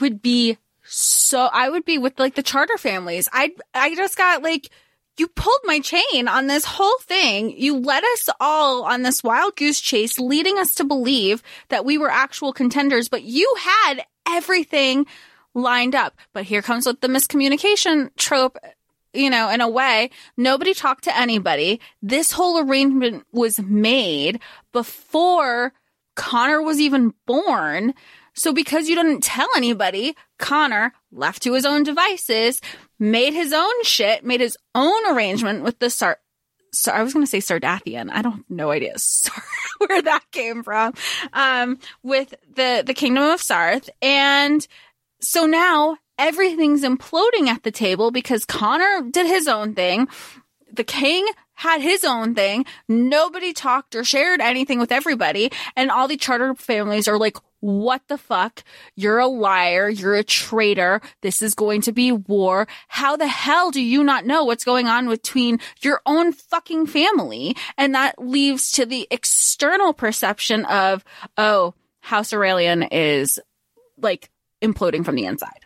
[0.00, 3.28] would be so, I would be with like the charter families.
[3.32, 4.70] I, I just got like,
[5.18, 7.50] you pulled my chain on this whole thing.
[7.50, 11.98] You led us all on this wild goose chase, leading us to believe that we
[11.98, 15.06] were actual contenders, but you had everything
[15.54, 16.16] lined up.
[16.32, 18.58] But here comes with the miscommunication trope.
[19.14, 21.80] You know, in a way, nobody talked to anybody.
[22.00, 24.40] This whole arrangement was made
[24.72, 25.74] before
[26.14, 27.94] Conor was even born.
[28.34, 32.60] So because you didn't tell anybody, Conor left to his own devices,
[32.98, 36.18] made his own shit, made his own arrangement with the Sar.
[36.72, 38.10] So I was going to say Sardathian.
[38.10, 38.94] I don't no idea
[39.78, 40.94] where that came from.
[41.34, 44.66] Um, with the the kingdom of Sarthe, and
[45.22, 50.08] so now everything's imploding at the table because Conor did his own thing.
[50.72, 52.64] The king had his own thing.
[52.88, 55.52] Nobody talked or shared anything with everybody.
[55.76, 58.64] And all the charter families are like, what the fuck?
[58.96, 59.88] You're a liar.
[59.88, 61.00] You're a traitor.
[61.20, 62.66] This is going to be war.
[62.88, 67.56] How the hell do you not know what's going on between your own fucking family?
[67.78, 71.04] And that leaves to the external perception of,
[71.36, 73.38] oh, House Aurelian is
[73.96, 74.31] like
[74.62, 75.60] imploding from the inside.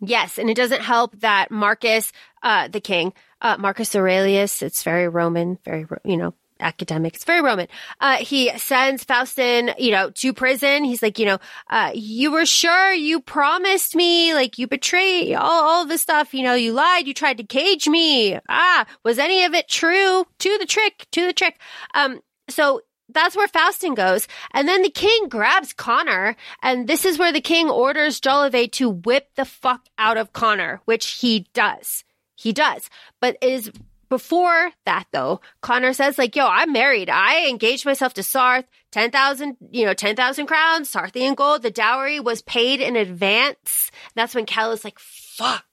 [0.00, 2.10] Yes, and it doesn't help that Marcus,
[2.42, 7.14] uh, the king, uh, Marcus Aurelius, it's very Roman, very, you know, academic.
[7.14, 7.68] It's very Roman.
[8.00, 10.84] Uh, he sends Faustin, you know, to prison.
[10.84, 11.38] He's like, you know,
[11.68, 16.34] uh, you were sure you promised me, like you betrayed all, all this stuff.
[16.34, 17.06] You know, you lied.
[17.06, 18.38] You tried to cage me.
[18.48, 20.24] Ah, was any of it true?
[20.38, 21.58] To the trick, to the trick.
[21.94, 22.82] Um, so
[23.12, 24.28] that's where Faustin goes.
[24.52, 28.88] And then the king grabs Conor, and this is where the king orders Jolivet to
[28.88, 32.04] whip the fuck out of Conor, which he does.
[32.34, 32.88] He does.
[33.20, 33.70] But is
[34.08, 37.08] before that though, Conor says like, yo, I'm married.
[37.08, 38.66] I engaged myself to Sarthe.
[38.92, 41.62] 10,000, you know, 10,000 crowns, Sarthian gold.
[41.62, 43.92] The dowry was paid in advance.
[44.16, 45.64] That's when Kel is like, fuck,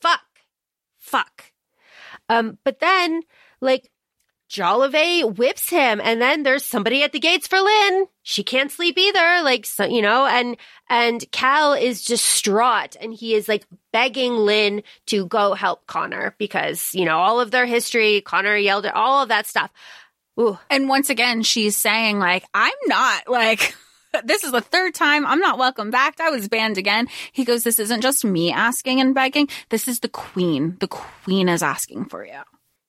[0.00, 0.24] fuck,
[0.98, 1.52] fuck.
[2.28, 3.22] Um, but then
[3.60, 3.90] like
[4.48, 8.06] Jolivet whips him, and then there's somebody at the gates for Lin.
[8.22, 10.56] She can't sleep either, like so, you know, and
[10.88, 16.94] and Kel is distraught, and he is like begging Lin to go help Conor because
[16.94, 18.20] you know all of their history.
[18.20, 19.72] Conor yelled at all of that stuff.
[20.38, 23.74] Ooh, And once again, she's saying like, I'm not like,
[24.24, 26.20] this is the third time I'm not welcome back.
[26.20, 27.08] I was banned again.
[27.32, 29.48] He goes, this isn't just me asking and begging.
[29.70, 30.76] This is the queen.
[30.80, 32.42] The queen is asking for you.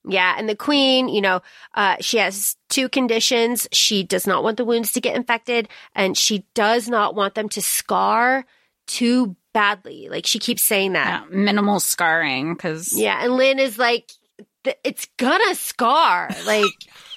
[0.08, 1.42] Yeah, and the queen, you know,
[1.74, 3.68] uh, she has two conditions.
[3.72, 7.50] She does not want the wounds to get infected, and she does not want them
[7.50, 8.46] to scar
[8.88, 10.08] too badly.
[10.10, 11.26] Like she keeps saying that.
[11.30, 14.12] Yeah, minimal scarring because Yeah, and Lin is like,
[14.84, 16.30] it's gonna scar.
[16.46, 16.66] Like,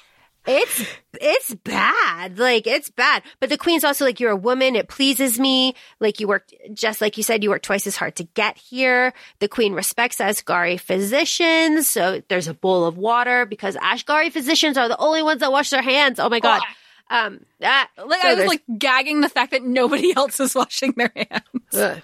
[0.50, 0.84] it's
[1.20, 2.38] it's bad.
[2.38, 3.22] Like, it's bad.
[3.40, 4.76] But the queen's also like, you're a woman.
[4.76, 5.74] It pleases me.
[5.98, 9.12] Like, you worked just like you said, you worked twice as hard to get here.
[9.38, 14.88] The queen respects Ashkari physicians, so there's a bowl of water because Ashkari physicians are
[14.88, 16.18] the only ones that wash their hands.
[16.18, 16.62] Oh my god.
[17.10, 20.94] Um, that like so I was like gagging the fact that nobody else is washing
[20.96, 21.74] their hands.
[21.74, 22.02] Ugh.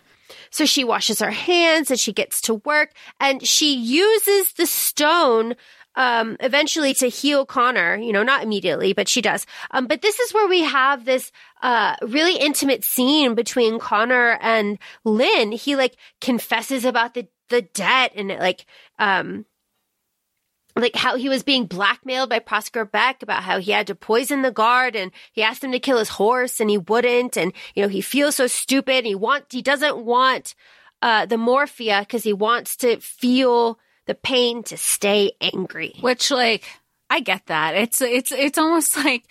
[0.50, 5.54] So she washes her hands and she gets to work and she uses the stone
[5.96, 9.46] um, eventually to heal Conor, you know, not immediately, but she does.
[9.70, 11.32] Um, but this is where we have this,
[11.62, 15.52] uh, really intimate scene between Conor and Lin.
[15.52, 18.66] He like confesses about the, the debt and like,
[18.98, 19.46] um,
[20.76, 24.42] like how he was being blackmailed by Prosper Beck about how he had to poison
[24.42, 27.38] the guard and he asked him to kill his horse and he wouldn't.
[27.38, 29.06] And, you know, he feels so stupid.
[29.06, 30.54] He want, he doesn't want,
[31.00, 35.94] uh, the morphia because he wants to feel the pain to stay angry.
[36.00, 36.64] Which, like,
[37.08, 37.76] I get that.
[37.76, 39.24] It's it's it's almost like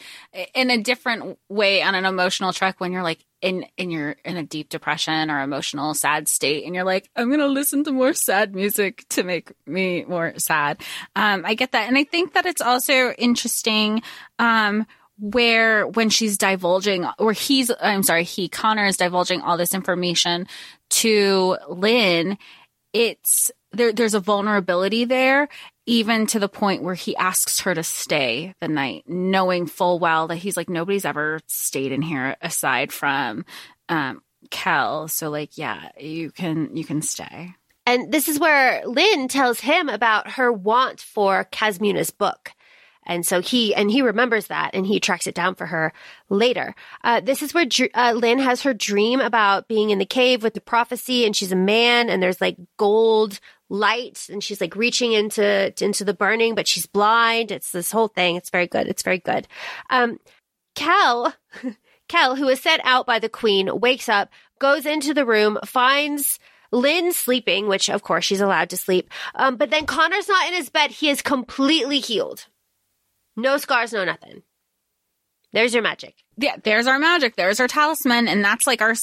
[0.54, 4.38] in a different way on an emotional trek when you're like in in your in
[4.38, 7.92] a deep depression or emotional sad state and you're like I'm going to listen to
[7.92, 10.82] more sad music to make me more sad.
[11.16, 14.02] Um I get that and I think that it's also interesting
[14.40, 14.88] um
[15.18, 20.48] where when she's divulging or he's I'm sorry, he Conor is divulging all this information
[20.92, 22.38] to Lin,
[22.94, 25.48] it's there, there's a vulnerability there,
[25.86, 30.28] even to the point where he asks her to stay the night, knowing full well
[30.28, 33.46] that he's like, nobody's ever stayed in here aside from
[33.90, 35.08] um, Kel.
[35.08, 37.54] So like, yeah, you can, you can stay.
[37.86, 42.52] And this is where Lin tells him about her want for Qasmuna's book.
[43.06, 45.94] And so he, and he remembers that and he tracks it down for her
[46.30, 46.76] later.
[47.04, 50.54] Uh, this is where uh, Lin has her dream about being in the cave with
[50.54, 55.12] the prophecy and she's a man and there's like gold light and she's like reaching
[55.14, 59.02] into into the burning but she's blind it's this whole thing it's very good it's
[59.02, 59.48] very good
[59.90, 60.20] um
[60.76, 61.34] kel
[62.08, 64.30] kel who is set out by the queen wakes up
[64.60, 66.38] goes into the room finds
[66.72, 69.10] Lin sleeping, which of course she's allowed to sleep.
[69.36, 70.92] Um, but then Conor's not in his bed.
[70.92, 72.48] He is completely healed.
[73.36, 74.44] No scars, no nothing.
[75.52, 76.16] There's your magic.
[76.38, 77.36] Yeah, there's our magic.
[77.36, 78.28] There's our talisman.
[78.28, 78.96] And that's like our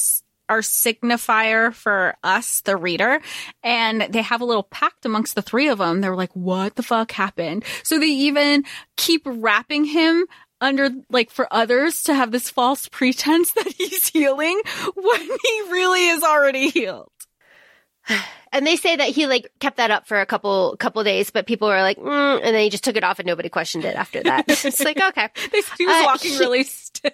[0.49, 3.21] our signifier for us, the reader.
[3.63, 6.01] And they have a little pact amongst the three of them.
[6.01, 7.63] They're like, what the fuck happened?
[7.83, 8.65] So they even
[8.97, 10.25] keep wrapping him
[10.61, 14.61] under like for others to have this false pretense that he's healing
[14.95, 17.09] when he really is already healed.
[18.51, 21.47] And they say that he like kept that up for a couple couple days, but
[21.47, 23.95] people were like, mm, and then he just took it off and nobody questioned it
[23.95, 24.45] after that.
[24.47, 25.29] it's like okay,
[25.77, 27.13] he was walking uh, he, really stiff.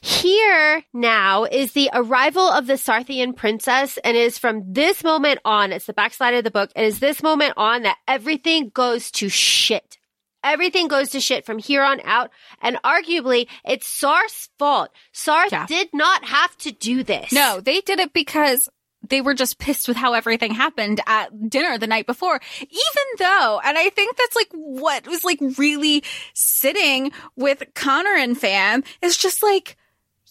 [0.00, 5.40] Here now is the arrival of the Sarthian princess, and it is from this moment
[5.46, 9.10] on, it's the backside of the book, it is this moment on that everything goes
[9.12, 9.96] to shit.
[10.44, 12.30] Everything goes to shit from here on out,
[12.60, 14.90] and arguably, it's Sarthe's fault.
[15.12, 15.66] Sarthe yeah.
[15.66, 17.32] did not have to do this.
[17.32, 18.68] No, they did it because
[19.08, 22.40] they were just pissed with how everything happened at dinner the night before.
[22.60, 26.02] Even though, and I think that's like what was like really
[26.34, 29.76] sitting with Conor and fam is just like,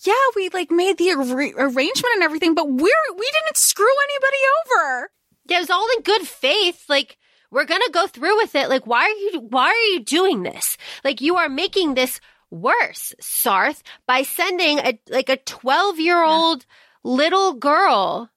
[0.04, 4.38] yeah, we like made the ar- arrangement and everything, but we're we didn't screw anybody
[4.66, 5.12] over.
[5.46, 6.86] Yeah, it was all in good faith.
[6.88, 7.18] Like
[7.54, 8.70] we're gonna go through with it.
[8.70, 10.78] Like why are you why are you doing this?
[11.04, 12.20] Like you are making this
[12.50, 16.66] worse, Sarthe, by sending a like a twelve year old
[17.04, 18.30] little girl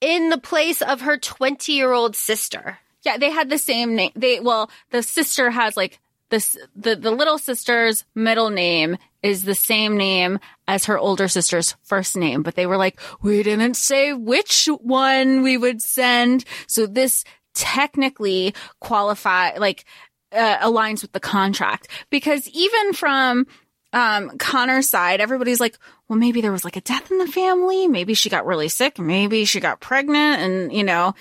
[0.00, 2.78] in the place of her twenty year old sister.
[3.02, 4.12] Yeah, they had the same name.
[4.16, 6.00] They well, the sister has like
[6.30, 11.76] this the the little sister's middle name is the same name as her older sister's
[11.82, 16.44] first name, but they were like, we didn't say which one we would send.
[16.66, 17.24] So this
[17.54, 19.84] technically qualify, like,
[20.32, 23.46] uh, aligns with the contract because even from,
[23.92, 25.76] um, Conor's side, everybody's like,
[26.08, 27.88] well, maybe there was like a death in the family.
[27.88, 28.98] Maybe she got really sick.
[28.98, 31.14] Maybe she got pregnant and, you know,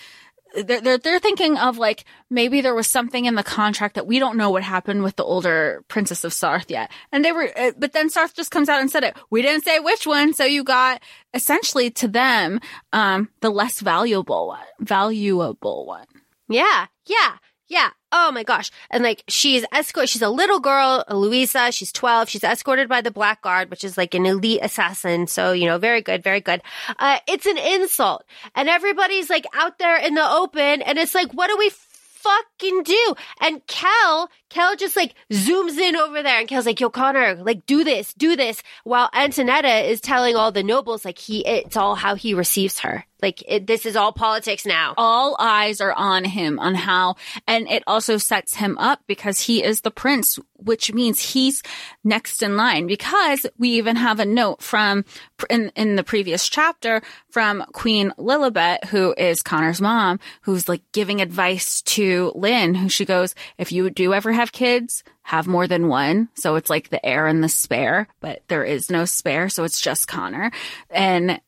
[0.55, 4.19] they're, they're, they're thinking of like maybe there was something in the contract that we
[4.19, 6.91] don't know what happened with the older princess of Sarthe yet.
[7.11, 9.15] And they were, uh, but then Sarthe just comes out and said it.
[9.29, 10.33] We didn't say which one.
[10.33, 11.01] So you got
[11.33, 12.59] essentially to them,
[12.93, 16.05] um, the less valuable one, valuable one.
[16.49, 16.87] Yeah.
[17.05, 17.37] Yeah.
[17.69, 17.91] Yeah.
[18.11, 18.71] Oh my gosh.
[18.89, 22.27] And like she's escort, she's a little girl, Louisa, she's 12.
[22.27, 25.27] She's escorted by the Black Guard, which is like an elite assassin.
[25.27, 26.63] So, you know, very good, very good.
[26.97, 28.25] Uh, it's an insult.
[28.55, 32.83] And everybody's like out there in the open and it's like, what do we fucking
[32.83, 33.15] do?
[33.39, 37.67] And Kel, Kel just like zooms in over there and Kel's like, yo, Conor, like
[37.67, 38.63] do this, do this.
[38.83, 43.05] While Antonetta is telling all the nobles like he, it's all how he receives her.
[43.21, 44.93] Like it, this is all politics now.
[44.97, 47.15] All eyes are on him on how,
[47.47, 51.63] and it also sets him up because he is the prince, which means he's
[52.03, 55.05] next in line because we even have a note from
[55.49, 61.21] in, in the previous chapter from Queen Lilibet, who is Conor's mom, who's like giving
[61.21, 65.87] advice to Lin, who she goes, if you do ever have kids, have more than
[65.87, 66.29] one.
[66.33, 69.49] So it's like the heir and the spare, but there is no spare.
[69.49, 70.51] So it's just Conor.
[70.89, 71.39] And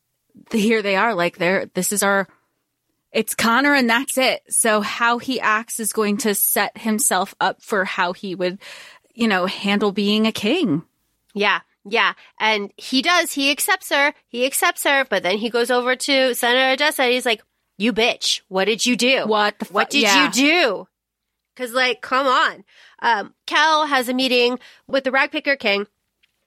[0.51, 2.27] here they are like they're this is our
[3.11, 4.41] it's Conor and that's it.
[4.49, 8.59] So how he acts is going to set himself up for how he would,
[9.13, 10.83] you know, handle being a king.
[11.33, 11.59] Yeah.
[11.83, 12.13] Yeah.
[12.39, 13.33] And he does.
[13.33, 14.13] He accepts her.
[14.27, 15.05] He accepts her.
[15.09, 17.41] But then he goes over to Senator Jessa and he's like,
[17.77, 18.41] you bitch.
[18.47, 19.25] What did you do?
[19.25, 20.25] What the fu- What did yeah.
[20.25, 20.87] you do?
[21.57, 22.63] Cause like, come on.
[23.01, 25.87] Um, Kel has a meeting with the Ragpicker King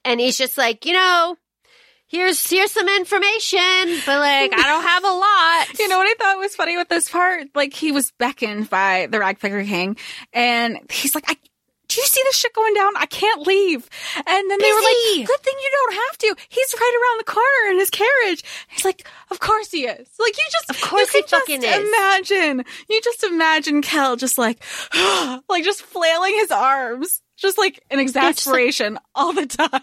[0.03, 1.37] and he's just like, you know,
[2.07, 5.79] here's, here's some information, but like, I don't have a lot.
[5.79, 7.47] You know what I thought was funny with this part?
[7.53, 9.97] Like he was beckoned by the Ragpicker King,
[10.33, 11.35] and he's like, "I."
[11.87, 12.97] Do you see this shit going down?
[12.97, 13.87] I can't leave.
[14.17, 16.35] And then they were like, good thing you don't have to.
[16.49, 18.43] He's right around the corner in his carriage.
[18.69, 20.09] He's like, of course he is.
[20.19, 21.87] Like you just, Of course you he could just fucking is.
[21.87, 24.63] Imagine, you just imagine Kel just like,
[25.47, 29.81] like just flailing his arms, just like an exasperation all the time.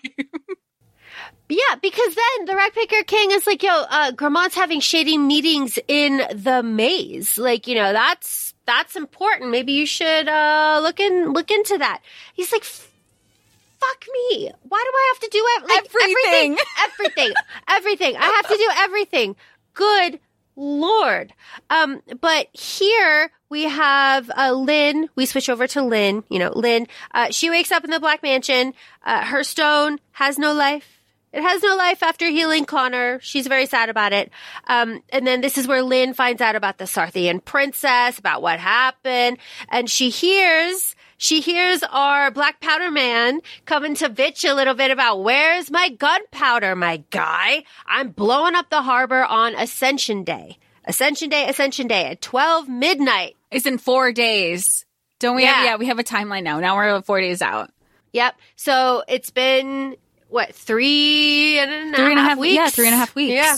[1.53, 6.23] Yeah, because then the Ragpicker King is like, yo, uh, Gremont's having shady meetings in
[6.35, 7.37] the maze.
[7.37, 9.51] Like, you know, that's, that's important.
[9.51, 12.01] Maybe you should, uh, look in, look into that.
[12.33, 14.51] He's like, fuck me.
[14.67, 16.57] Why do I have to do ev- like, Everything.
[16.57, 16.57] Everything.
[16.87, 17.35] Everything.
[17.69, 18.17] everything.
[18.17, 19.37] I have to do everything.
[19.75, 20.21] Good
[20.57, 21.35] Lord.
[21.69, 25.11] Um, but here we have uh, Lin.
[25.17, 26.25] We switch over to Lin.
[26.31, 26.87] You know, Lin.
[27.13, 28.73] Uh, she wakes up in the Black Mansion.
[29.05, 31.02] Uh, her stone has no life.
[31.33, 33.19] It has no life after healing Conor.
[33.23, 34.31] She's very sad about it.
[34.67, 38.59] Um, and then this is where Lin finds out about the Sarthian princess, about what
[38.61, 39.39] happened,
[39.69, 40.95] and she hears.
[41.17, 45.89] She hears our black powder man coming to bitch a little bit about where's my
[45.89, 47.63] gunpowder, my guy?
[47.87, 50.59] I'm blowing up the harbor on Ascension Day.
[50.85, 53.37] Ascension Day, Ascension Day at 12 midnight.
[53.53, 54.85] It's in four days.
[55.21, 55.71] Don't we have, Yeah.
[55.71, 56.59] yeah, we have a timeline now.
[56.59, 57.71] Now we're four days out.
[58.13, 58.35] Yep.
[58.57, 59.97] So it's been
[60.33, 62.55] what three and a half, Three and a half- weeks?
[62.55, 63.33] yeah, three and a half weeks.
[63.35, 63.57] Yeah,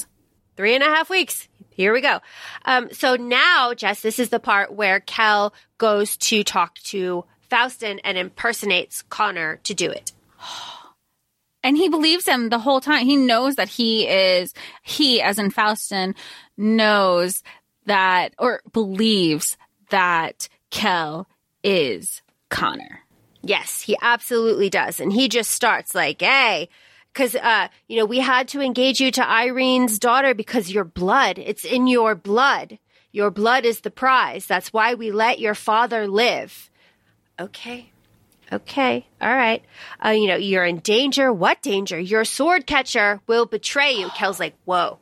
[0.57, 1.49] three and a half weeks.
[1.71, 2.21] Here we go.
[2.65, 7.99] Um, so now, Jess, this is the part where Kel goes to talk to Faustin
[8.01, 10.13] and impersonates Conor to do it.
[11.63, 13.07] And he believes him the whole time.
[13.07, 14.53] He knows that he is,
[14.83, 16.15] he, as in Faustin,
[16.59, 17.43] knows
[17.87, 19.57] that, or believes
[19.89, 21.27] that Kel
[21.63, 22.21] is
[22.51, 23.01] Conor.
[23.47, 25.01] Yes, he absolutely does.
[25.01, 26.69] And he just starts like, hey,
[27.13, 31.39] because, uh, you know, we had to engage you to Irene's daughter because your blood,
[31.39, 32.79] it's in your blood.
[33.13, 34.47] Your blood is the prize.
[34.47, 36.71] That's why we let your father live.
[37.39, 37.91] Okay.
[38.53, 39.07] Okay.
[39.21, 39.65] All right.
[40.05, 41.33] Uh, you know, you're in danger.
[41.33, 41.99] What danger?
[41.99, 44.09] Your sword catcher will betray you.
[44.11, 44.99] Kel's like, whoa.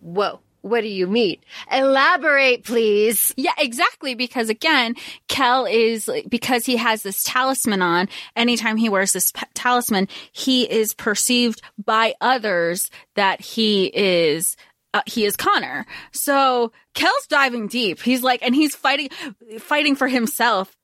[0.00, 0.40] Whoa.
[0.64, 1.40] What do you mean?
[1.70, 3.34] Elaborate, please.
[3.36, 4.14] Yeah, exactly.
[4.14, 4.94] Because again,
[5.28, 10.94] Kel is, because he has this talisman on, anytime he wears this talisman, he is
[10.94, 14.56] perceived by others that he is,
[14.94, 15.84] uh, he is Conor.
[16.12, 18.00] So Kel's diving deep.
[18.00, 19.10] He's like, and he's fighting,
[19.58, 20.74] fighting for himself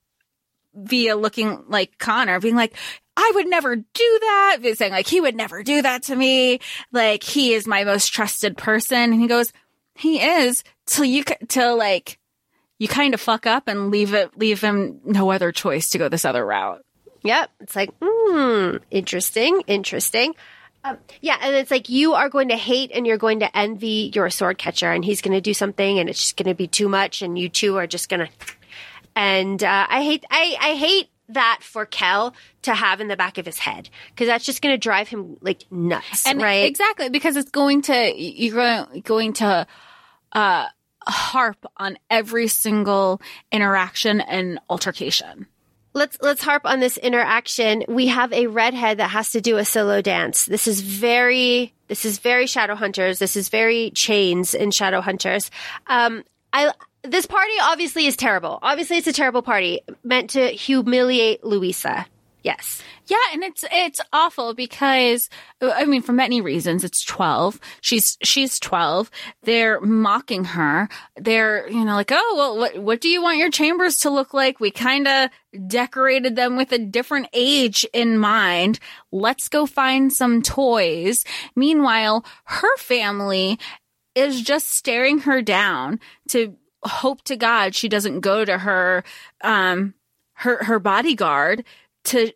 [0.75, 2.75] via looking like Conor, being like,
[3.17, 3.83] I would never do
[4.21, 4.59] that.
[4.75, 6.59] Saying like, he would never do that to me.
[6.91, 9.11] Like, he is my most trusted person.
[9.11, 9.51] And he goes,
[9.95, 12.17] he is till you, till like,
[12.79, 16.09] you kind of fuck up and leave it, leave him no other choice to go
[16.09, 16.83] this other route.
[17.23, 17.51] Yep.
[17.59, 20.33] It's like, hmm, interesting, interesting.
[20.83, 24.11] Um, yeah, and it's like you are going to hate and you're going to envy
[24.15, 26.65] your sword catcher, and he's going to do something, and it's just going to be
[26.65, 28.31] too much, and you two are just going to.
[29.15, 32.33] And uh, I hate, I, I hate that for Kel
[32.63, 35.37] to have in the back of his head because that's just going to drive him
[35.41, 36.65] like nuts, And right?
[36.65, 39.67] exactly because it's going to, you're going, going to,
[40.33, 40.65] uh,
[41.07, 43.19] harp on every single
[43.51, 45.47] interaction and altercation.
[45.93, 47.83] let's let's harp on this interaction.
[47.87, 50.45] We have a redhead that has to do a solo dance.
[50.45, 53.17] This is very this is very Shadowhunters.
[53.17, 55.49] This is very chains in Shadowhunters.
[55.87, 56.71] Um, I
[57.03, 58.59] this party obviously is terrible.
[58.61, 62.05] Obviously, it's a terrible party meant to humiliate Louisa.
[62.43, 62.81] Yes.
[63.05, 65.29] Yeah, and it's it's awful because
[65.61, 67.59] I mean for many reasons it's 12.
[67.81, 69.11] She's she's 12.
[69.43, 70.89] They're mocking her.
[71.17, 74.33] They're, you know, like, "Oh, well what what do you want your chambers to look
[74.33, 74.59] like?
[74.59, 75.29] We kind of
[75.67, 78.79] decorated them with a different age in mind.
[79.11, 81.23] Let's go find some toys."
[81.55, 83.59] Meanwhile, her family
[84.15, 85.99] is just staring her down
[86.29, 89.03] to hope to God she doesn't go to her
[89.41, 89.93] um
[90.35, 91.63] her her bodyguard
[92.05, 92.31] to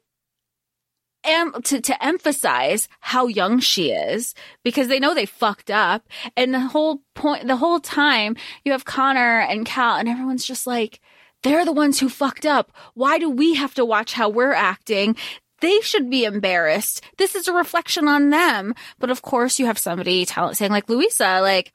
[1.26, 6.08] em- to to emphasize how young she is because they know they fucked up.
[6.38, 10.66] And the whole point the whole time you have Conor and Kel and everyone's just
[10.68, 11.02] like
[11.44, 12.72] they're the ones who fucked up.
[12.94, 15.16] Why do we have to watch how we're acting?
[15.62, 17.02] They should be embarrassed.
[17.18, 18.74] This is a reflection on them.
[19.00, 21.74] But of course you have somebody tell, saying like Louisa like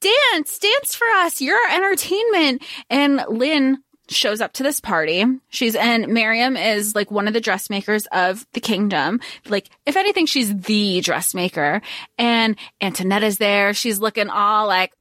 [0.00, 1.40] dance, dance for us.
[1.40, 2.62] You're our entertainment.
[2.90, 3.78] And Lin
[4.10, 5.24] shows up to this party.
[5.48, 9.20] She's and Mariam is like one of the dressmakers of the kingdom.
[9.48, 11.80] Like, if anything, she's the dressmaker.
[12.18, 13.72] And Antonetta's there.
[13.72, 14.92] She's looking all like,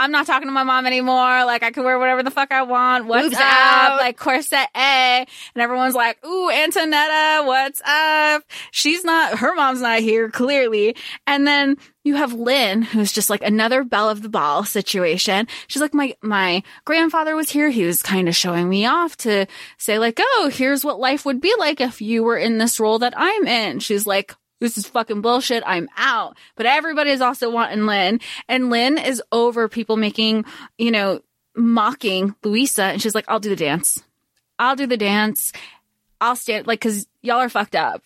[0.00, 1.44] I'm not talking to my mom anymore.
[1.44, 3.04] Like I can wear whatever the fuck I want.
[3.04, 3.42] What's Boobs up?
[3.42, 3.96] out.
[3.98, 4.78] Like corset A.
[4.78, 8.42] And everyone's like, ooh, Antonetta, what's up?
[8.70, 10.96] She's not, her mom's not here, clearly.
[11.26, 15.46] And then you have Lin, who's just like another belle of the ball situation.
[15.66, 17.68] She's like, my, my grandfather was here.
[17.68, 19.46] He was kind of showing me off to
[19.76, 23.00] say like, oh, here's what life would be like if you were in this role
[23.00, 23.80] that I'm in.
[23.80, 25.62] She's like, this is fucking bullshit.
[25.66, 26.36] I'm out.
[26.54, 28.20] But everybody is also wanting Lin.
[28.48, 30.44] And Lin is over people making,
[30.78, 31.20] you know,
[31.56, 32.84] mocking Louisa.
[32.84, 34.02] And she's like, I'll do the dance.
[34.58, 35.52] I'll do the dance.
[36.20, 38.02] I'll stand, like, cause y'all are fucked up.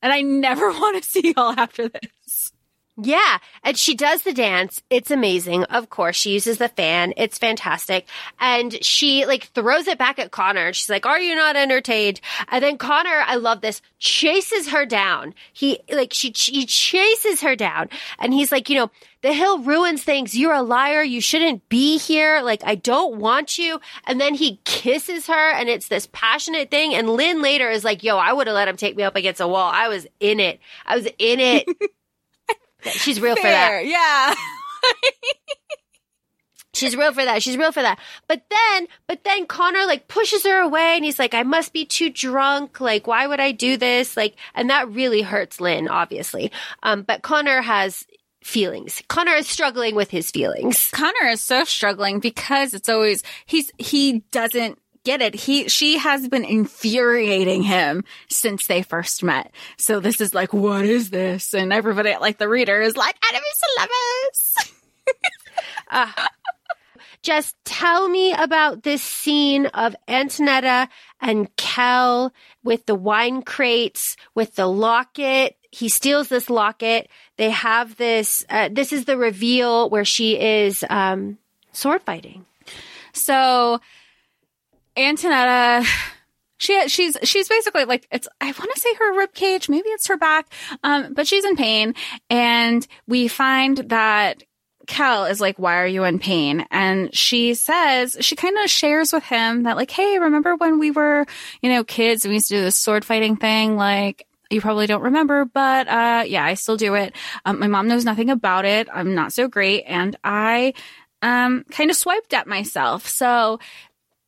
[0.00, 2.52] And I never want to see y'all after this.
[2.96, 4.80] Yeah, and she does the dance.
[4.88, 5.64] It's amazing.
[5.64, 7.12] Of course, she uses the fan.
[7.16, 8.06] It's fantastic.
[8.38, 10.72] And she like throws it back at Conor.
[10.72, 15.34] She's like, "Are you not entertained?" And then Conor, I love this, chases her down.
[15.52, 17.88] He like she he chases her down,
[18.20, 18.90] and he's like, "You know,
[19.22, 20.36] the hill ruins things.
[20.38, 21.02] You're a liar.
[21.02, 22.42] You shouldn't be here.
[22.42, 26.94] Like I don't want you." And then he kisses her, and it's this passionate thing.
[26.94, 29.40] And Lin later is like, "Yo, I would have let him take me up against
[29.40, 29.68] a wall.
[29.74, 30.60] I was in it.
[30.86, 31.66] I was in it."
[32.92, 33.68] She's real for that.
[33.68, 34.34] Fair, yeah.
[36.74, 37.42] She's real for that.
[37.42, 38.00] She's real for that.
[38.26, 41.84] But then, but then Conor like pushes her away and he's like, I must be
[41.84, 42.80] too drunk.
[42.80, 44.16] Like, why would I do this?
[44.16, 46.50] Like, and that really hurts Lin, obviously.
[46.82, 48.04] Um, but Conor has
[48.42, 49.02] feelings.
[49.08, 50.90] Conor is struggling with his feelings.
[50.92, 55.34] Conor is so struggling because it's always he's he doesn't get it.
[55.34, 59.52] He she has been infuriating him since they first met.
[59.76, 61.54] So this is like, what is this?
[61.54, 64.74] And everybody like the reader is like, enemies to lovers.
[67.22, 70.88] Just tell me about this scene of Antonetta
[71.22, 75.56] and Kel with the wine crates, with the locket.
[75.70, 77.08] He steals this locket.
[77.38, 81.38] They have this, uh, this is the reveal where she is, um,
[81.72, 82.44] sword fighting.
[83.14, 83.80] So
[84.96, 85.86] Antonetta
[86.58, 90.06] she she's she's basically like it's I want to say her rib cage, maybe it's
[90.06, 90.52] her back,
[90.82, 91.94] um, but she's in pain,
[92.30, 94.42] and we find that
[94.86, 99.12] Kel is like, "Why are you in pain?" And she says she kind of shares
[99.12, 101.26] with him that like, "Hey, remember when we were
[101.60, 104.86] you know kids and we used to do this sword fighting thing like." You probably
[104.86, 107.16] don't remember, but uh, yeah, I still do it.
[107.44, 108.88] Um, my mom knows nothing about it.
[108.92, 110.74] I'm not so great, and I
[111.22, 113.08] um, kind of swiped at myself.
[113.08, 113.58] So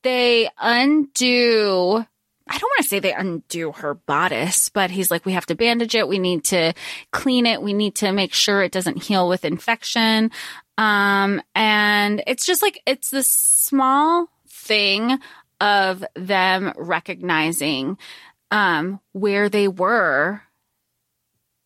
[0.06, 2.06] they undo
[2.48, 5.56] I don't want to say they undo her bodice, but he's like, we have to
[5.56, 6.06] bandage it.
[6.06, 6.74] We need to
[7.10, 7.60] clean it.
[7.60, 10.30] We need to make sure it doesn't heal with infection.
[10.78, 15.18] Um, and it's just like, it's this small thing
[15.60, 17.98] of them recognizing,
[18.52, 20.40] um, where they were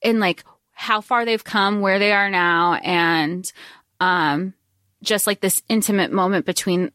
[0.03, 2.73] and like how far they've come, where they are now.
[2.83, 3.53] And,
[4.01, 4.55] um,
[5.03, 6.91] just like this intimate moment between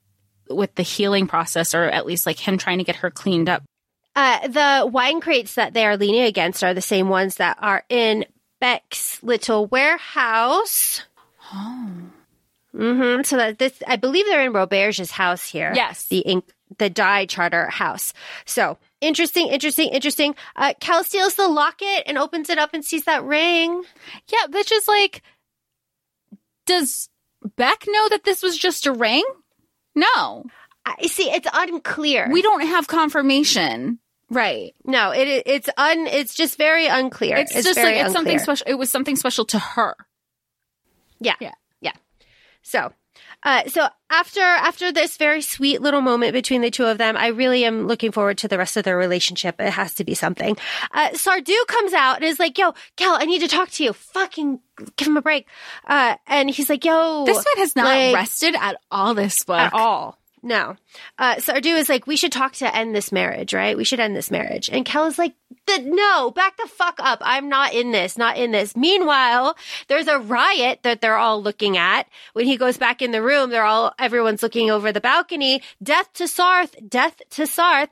[0.50, 3.64] with the healing process, or at least like him trying to get her cleaned up.
[4.16, 7.84] Uh, the wine crates that they are leaning against are the same ones that are
[7.90, 8.26] in
[8.62, 11.04] Beck's little warehouse.
[11.54, 11.90] Oh.
[12.72, 15.74] hmm So that this, I believe they're in Roverge's house here.
[15.76, 16.06] Yes.
[16.06, 16.46] The ink,
[16.78, 18.14] the die charter house.
[18.46, 20.36] So interesting, interesting, interesting.
[20.56, 23.84] Uh, Kel steals the locket and opens it up and sees that ring.
[24.30, 25.22] Yeah, which is like,
[26.66, 27.10] does
[27.58, 29.24] Beck know that this was just a ring?
[29.96, 30.46] No,
[30.86, 31.30] I see.
[31.32, 32.30] It's unclear.
[32.32, 34.00] we don't have confirmation.
[34.30, 34.74] Right.
[34.84, 36.08] no, it it's un.
[36.08, 37.38] It's just very unclear.
[37.38, 38.66] It's, just like it's something special.
[38.68, 39.96] It was something special to her.
[41.20, 41.36] Yeah.
[41.40, 41.54] Yeah.
[41.82, 41.94] Yeah.
[42.62, 42.92] So,
[43.46, 47.28] uh, so after, after this very sweet little moment between the two of them, I
[47.28, 49.56] really am looking forward to the rest of their relationship.
[49.60, 50.58] It has to be something.
[50.92, 53.94] Uh, Sardu comes out and is like, yo, Kel, I need to talk to you.
[53.94, 54.60] Fucking
[54.98, 55.48] give him a break.
[55.88, 57.24] Uh, and he's like, yo.
[57.26, 59.60] This man has not like- rested at all this book.
[59.60, 60.20] at all.
[60.46, 60.76] No.
[61.18, 63.76] Uh, Sardu is like, we should talk to end this marriage, right?
[63.76, 64.70] We should end this marriage.
[64.70, 65.34] And Kel is like,
[65.66, 67.18] "The- no, back the fuck up.
[67.24, 68.76] I'm not in this, not in this.
[68.76, 69.58] Meanwhile,
[69.88, 72.08] there's a riot that they're all looking at.
[72.34, 75.64] When he goes back in the room, they're all, everyone's looking over the balcony.
[75.82, 77.90] Death to Sarthe, death to Sarthe.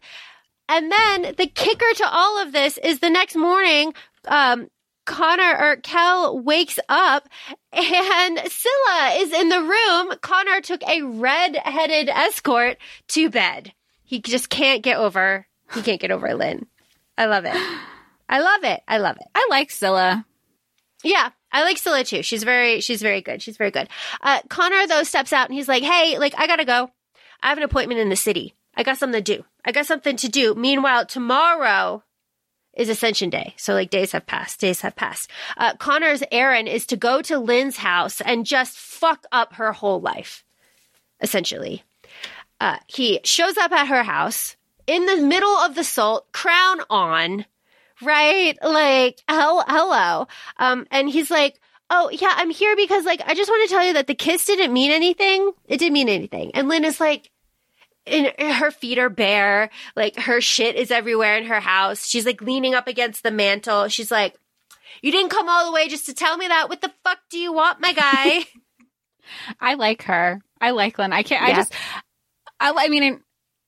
[0.69, 3.95] And then the kicker to all of this is the next morning,
[4.27, 4.69] um,
[5.05, 7.27] Conor or Kel wakes up
[7.71, 10.13] and Silla is in the room.
[10.21, 12.77] Conor took a red-headed escort
[13.09, 13.73] to bed.
[14.03, 15.47] He just can't get over.
[15.73, 16.67] He can't get over Lin.
[17.17, 17.55] I love it.
[18.30, 18.81] I love it.
[18.88, 19.27] I love it.
[19.35, 20.25] I like Silla.
[21.03, 22.23] Yeah, I like Silla too.
[22.23, 23.41] She's very, she's very good.
[23.41, 23.89] She's very good.
[24.21, 26.89] Uh, Conor though steps out and he's like, "Hey, like I gotta go.
[27.41, 28.55] I have an appointment in the city.
[28.75, 29.43] I got something to do.
[29.65, 30.55] I got something to do.
[30.55, 32.03] Meanwhile, tomorrow
[32.73, 33.53] is Ascension Day.
[33.57, 34.59] So like days have passed.
[34.59, 35.29] Days have passed.
[35.57, 40.01] Uh, Conor's errand is to go to Lin's house and just fuck up her whole
[40.01, 40.43] life,
[41.21, 41.83] essentially.
[42.59, 44.55] Uh, he shows up at her house
[44.87, 47.45] in the middle of the Sault, crown on,
[48.01, 48.57] right?
[48.63, 50.27] Like, hell, hello.
[50.57, 51.59] Um, and he's like,
[51.89, 54.45] Oh, yeah, I'm here because, like, I just want to tell you that the kiss
[54.45, 55.51] didn't mean anything.
[55.67, 56.49] It didn't mean anything.
[56.55, 57.29] And Lin is like,
[58.05, 59.69] and her feet are bare.
[59.95, 62.07] Like her shit is everywhere in her house.
[62.07, 63.88] She's like leaning up against the mantle.
[63.88, 64.38] She's like,
[65.01, 66.69] you didn't come all the way just to tell me that.
[66.69, 68.45] What the fuck do you want, my guy?
[69.59, 70.41] I like her.
[70.59, 71.13] I like Lin.
[71.13, 71.73] I can't, I just,
[72.59, 73.21] I, I mean, in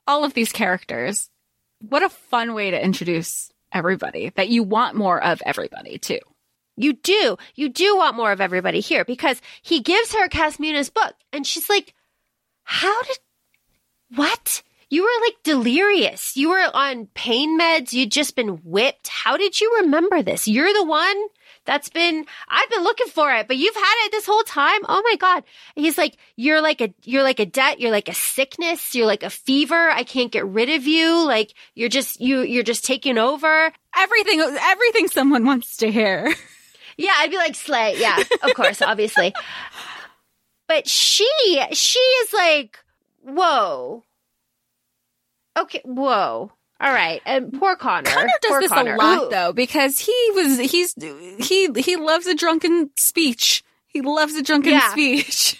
[0.06, 1.30] all of these characters,
[1.80, 6.20] what a fun way to introduce everybody that you want more of everybody too.
[6.76, 7.36] You do.
[7.54, 11.68] You do want more of everybody here because he gives her Qasmuna's book and she's
[11.68, 11.94] like,
[12.64, 13.18] how did,
[14.14, 14.62] what?
[14.88, 16.36] You were like delirious.
[16.36, 17.92] You were on pain meds.
[17.92, 19.08] You'd just been whipped.
[19.08, 20.46] How did you remember this?
[20.46, 21.16] You're the one
[21.64, 24.78] that's been, I've been looking for it, but you've had it this whole time.
[24.88, 25.42] Oh my God.
[25.74, 27.80] He's like, you're like a, you're like a debt.
[27.80, 28.94] You're like a sickness.
[28.94, 29.90] You're like a fever.
[29.90, 31.26] I can't get rid of you.
[31.26, 33.72] Like you're just, you, you're just taking over.
[33.96, 36.32] Everything, everything someone wants to hear.
[36.96, 37.96] Yeah, I'd be like Slay.
[37.98, 39.34] Yeah, of course, obviously.
[40.68, 41.28] But she,
[41.72, 42.80] she is like,
[43.26, 44.04] whoa.
[45.58, 46.52] Okay, whoa.
[46.78, 48.10] All right, and poor Conor.
[48.10, 48.94] Conor does Poor this Conor.
[48.94, 49.30] a lot Ooh.
[49.30, 50.94] though, because he was he's
[51.46, 53.64] he he loves a drunken speech.
[53.86, 54.90] He loves a drunken Yeah.
[54.90, 55.58] speech.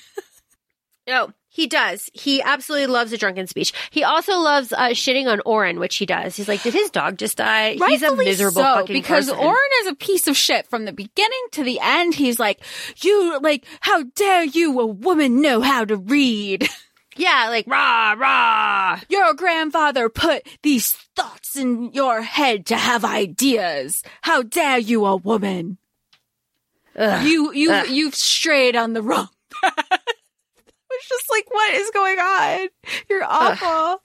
[1.07, 2.11] No, he does.
[2.13, 3.73] He absolutely loves a drunken speech.
[3.91, 6.37] He also loves uh, shitting on Oren, which he does.
[6.37, 7.71] He's like, did his dog just die?
[7.73, 9.43] He's a Rightfully miserable so, fucking because person.
[9.43, 12.15] Oren is a piece of shit from the beginning to the end.
[12.15, 12.61] He's like,
[13.03, 16.69] you like, how dare you, a woman, know how to read?
[17.17, 19.01] yeah, like rah rah.
[19.09, 24.03] Your grandfather put these thoughts in your head to have ideas.
[24.23, 25.79] How dare you, a woman?
[26.97, 27.27] Ugh.
[27.27, 27.89] You you Ugh.
[27.89, 29.29] you've strayed on the wrong
[29.63, 29.75] path.
[30.91, 32.69] It's just like, what is going on?
[33.09, 34.03] You're awful.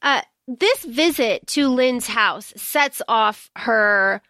[0.00, 4.22] Uh, this visit to Lin's house sets off her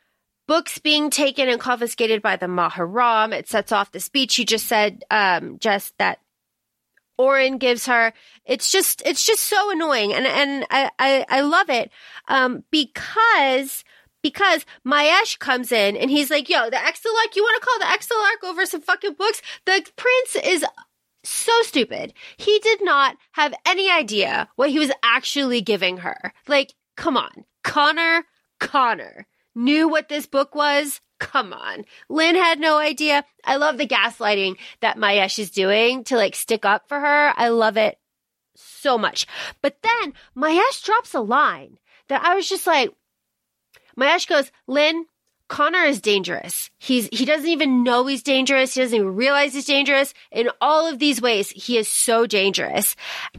[0.48, 3.32] books being taken and confiscated by the Maharam.
[3.32, 6.18] It sets off the speech you just said, um, just that
[7.20, 8.14] Oren gives her.
[8.46, 10.14] It's just, it's just so annoying.
[10.14, 11.90] And, and I, I, I love it,
[12.28, 13.84] um, because,
[14.22, 17.92] because Mayesh comes in and he's like, yo, the Exilarch, you want to call the
[17.92, 19.42] Exilarch over some fucking books?
[19.66, 20.64] The prince is
[21.22, 22.14] so stupid.
[22.38, 26.32] He did not have any idea what he was actually giving her.
[26.48, 27.44] Like, come on.
[27.62, 28.24] Conor,
[28.58, 31.00] Conor knew what this book was.
[31.18, 31.84] Come on.
[32.08, 33.24] Lin had no idea.
[33.44, 37.32] I love the gaslighting that Mayesh is doing to like stick up for her.
[37.36, 37.98] I love it
[38.54, 39.26] so much.
[39.60, 41.78] But then Mayesh drops a line
[42.08, 42.90] that I was just like,
[43.98, 45.04] Mayesh goes, Lin,
[45.48, 46.70] Conor is dangerous.
[46.78, 48.74] He's he doesn't even know he's dangerous.
[48.74, 50.14] He doesn't even realize he's dangerous.
[50.30, 52.94] In all of these ways, he is so dangerous.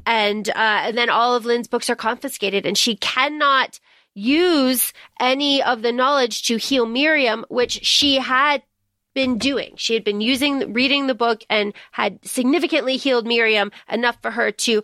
[0.05, 3.79] And uh, and then all of Lin's books are confiscated, and she cannot
[4.13, 8.63] use any of the knowledge to heal Mariam, which she had
[9.13, 9.73] been doing.
[9.75, 14.51] She had been using reading the book and had significantly healed Mariam enough for her
[14.51, 14.83] to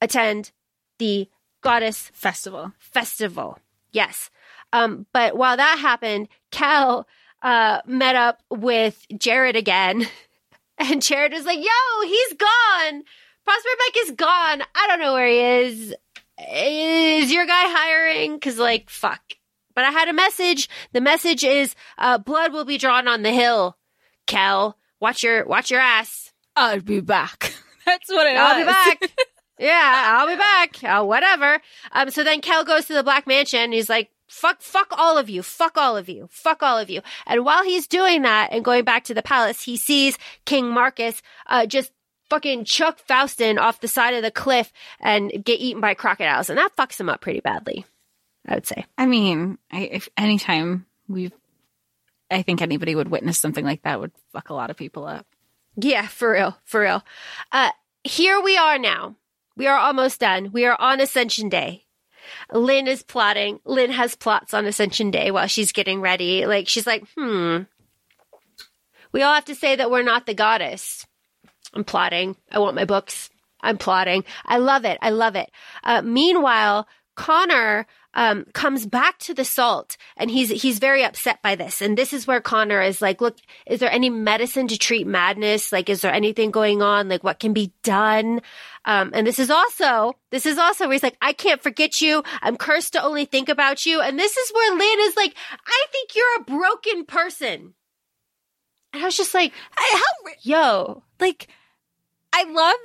[0.00, 0.52] attend
[0.98, 1.28] the
[1.60, 2.72] goddess Festival.
[2.78, 3.58] festival.
[3.92, 4.30] Yes.
[4.72, 7.06] Um, but while that happened, Kel
[7.42, 10.06] uh, met up with Jerrod again.
[10.80, 13.02] And Jerrod was like, yo, he's gone.
[13.44, 14.62] Prosper Beck is gone.
[14.76, 15.92] I don't know where he is.
[16.38, 18.34] Is your guy hiring?
[18.34, 19.20] Because, like, fuck.
[19.74, 20.68] But I had a message.
[20.92, 23.76] The message is uh, blood will be drawn on the hill.
[24.26, 26.32] Kel, watch your watch your ass.
[26.56, 27.54] I'll be back.
[27.86, 29.00] That's what it I'll be back.
[29.58, 30.82] yeah, I'll be back.
[30.82, 31.60] Uh, whatever.
[31.92, 33.60] Um, so then Kel goes to the Black Mansion.
[33.60, 35.42] And he's like, fuck, fuck all of you.
[35.42, 36.28] Fuck all of you.
[36.30, 37.00] Fuck all of you.
[37.26, 41.22] And while he's doing that and going back to the palace, he sees King Marcus,
[41.46, 41.92] uh, just
[42.30, 46.50] fucking chuck Faustin off the side of the cliff and get eaten by crocodiles.
[46.50, 47.84] And that fucks him up pretty badly,
[48.46, 48.86] I would say.
[48.96, 51.32] I mean, I, if anytime we've,
[52.30, 55.26] I think anybody would witness something like that would fuck a lot of people up.
[55.76, 57.04] Yeah, for real, for real.
[57.52, 57.70] Uh,
[58.04, 59.16] here we are now.
[59.56, 60.50] We are almost done.
[60.52, 61.84] We are on Ascension Day.
[62.52, 63.60] Lin is plotting.
[63.64, 66.46] Lin has plots on Ascension Day while she's getting ready.
[66.46, 67.62] Like, she's like, hmm.
[69.12, 71.06] We all have to say that we're not the goddess.
[71.74, 72.36] I'm plotting.
[72.50, 73.30] I want my books.
[73.60, 74.24] I'm plotting.
[74.46, 74.98] I love it.
[75.02, 75.50] I love it.
[75.82, 76.86] Uh, meanwhile,
[77.16, 81.82] Conor um, comes back to the Sault and he's he's very upset by this.
[81.82, 83.36] And this is where Conor is like, look,
[83.66, 85.72] is there any medicine to treat madness?
[85.72, 87.08] Like, is there anything going on?
[87.08, 88.40] Like, what can be done?
[88.84, 92.22] Um, and this is also this is also where he's like, I can't forget you.
[92.40, 94.00] I'm cursed to only think about you.
[94.00, 95.34] And this is where Lin is like,
[95.66, 97.74] I think you're a broken person.
[98.92, 101.48] And I was just like, I, how yo, like
[102.32, 102.76] I love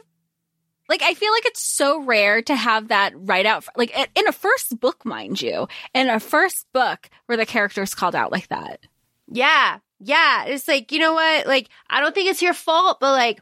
[0.89, 4.31] like I feel like it's so rare to have that right out like in a
[4.31, 8.49] first book, mind you, in a first book where the character is called out like
[8.49, 8.79] that.
[9.27, 10.45] Yeah, yeah.
[10.45, 11.47] It's like you know what?
[11.47, 13.41] Like I don't think it's your fault, but like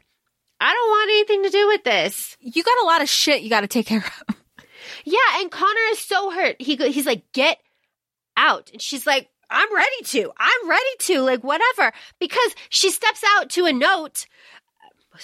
[0.60, 2.36] I don't want anything to do with this.
[2.40, 4.36] You got a lot of shit you got to take care of.
[5.04, 6.60] Yeah, and Conor is so hurt.
[6.60, 7.58] He he's like, get
[8.36, 10.32] out, and she's like, I'm ready to.
[10.38, 11.20] I'm ready to.
[11.20, 14.26] Like whatever, because she steps out to a note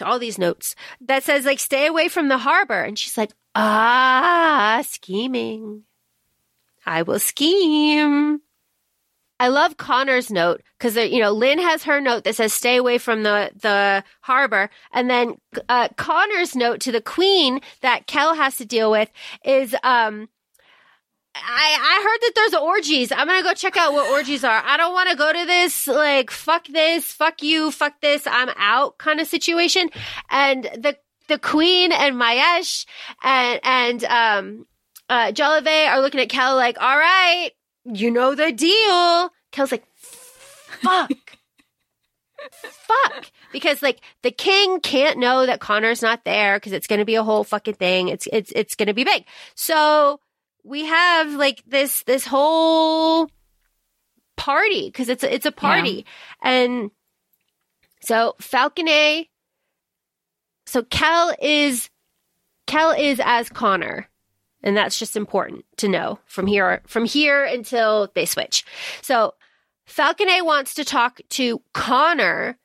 [0.00, 2.80] all these notes that says like stay away from the harbor.
[2.80, 5.84] And she's like ah scheming.
[6.86, 8.40] I will scheme.
[9.40, 12.98] I love conor's note because you know lin has her note that says stay away
[12.98, 14.70] from the the harbor.
[14.92, 15.36] And then
[15.68, 19.10] uh, conor's note to the queen that kel has to deal with
[19.44, 20.28] is um
[21.44, 23.12] I, I heard that there's orgies.
[23.12, 24.62] I'm gonna go check out what orgies are.
[24.64, 28.26] I don't want to go to this like fuck this, fuck you, fuck this.
[28.26, 29.90] I'm out kind of situation.
[30.30, 30.96] And the
[31.28, 32.86] the queen and Mayesh
[33.22, 34.66] and and um
[35.08, 37.50] uh are looking at Kel like, all right,
[37.84, 39.30] you know the deal.
[39.52, 41.10] Kel's like, fuck.
[42.52, 47.04] fuck because like the king can't know that conor's not there because it's going to
[47.04, 49.24] be a whole fucking thing it's it's it's going to be big
[49.54, 50.20] so
[50.64, 53.28] we have like this this whole
[54.36, 56.06] party because it's a, it's a party
[56.44, 56.50] yeah.
[56.50, 56.90] and
[58.00, 59.28] so falconet
[60.66, 61.90] so Kel is
[62.66, 64.08] Kel is as conor
[64.62, 68.64] and that's just important to know from here from here until they switch
[69.02, 69.34] so
[69.88, 72.56] falconet wants to talk to conor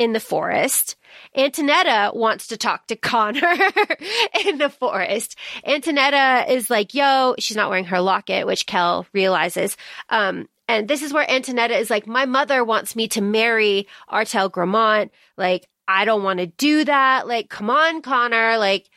[0.00, 0.96] in the forest.
[1.36, 3.52] Antonetta wants to talk to Conor
[4.46, 5.36] in the forest.
[5.62, 9.76] Antonetta is like, yo, she's not wearing her locket, which Kel realizes.
[10.08, 14.50] Um, and this is where Antonetta is like, my mother wants me to marry Artal
[14.50, 15.10] Gremont.
[15.36, 17.28] Like, I don't want to do that.
[17.28, 18.56] Like, come on, Conor.
[18.56, 18.88] Like,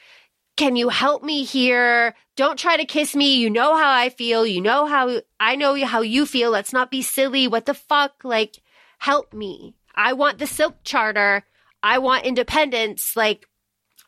[0.56, 2.16] can you help me here?
[2.38, 3.36] Don't try to kiss me.
[3.36, 4.46] You know how I feel.
[4.48, 6.52] You know how I know how you feel.
[6.52, 7.50] Let's not be silly.
[7.50, 8.24] What the fuck?
[8.24, 8.62] Like,
[9.00, 9.76] help me.
[9.96, 11.44] I want the Silk Charter.
[11.82, 13.16] I want independence.
[13.16, 13.46] Like,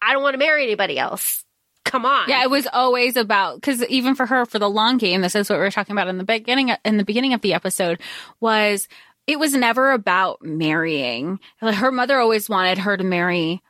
[0.01, 1.43] I don't want to marry anybody else.
[1.83, 2.27] Come on.
[2.27, 5.49] Yeah, it was always about because even for her for the long game, this is
[5.49, 6.75] what we were talking about in the beginning.
[6.83, 8.01] In the beginning of the episode,
[8.39, 8.87] was
[9.27, 11.39] it was never about marrying.
[11.57, 13.61] Her mother always wanted her to marry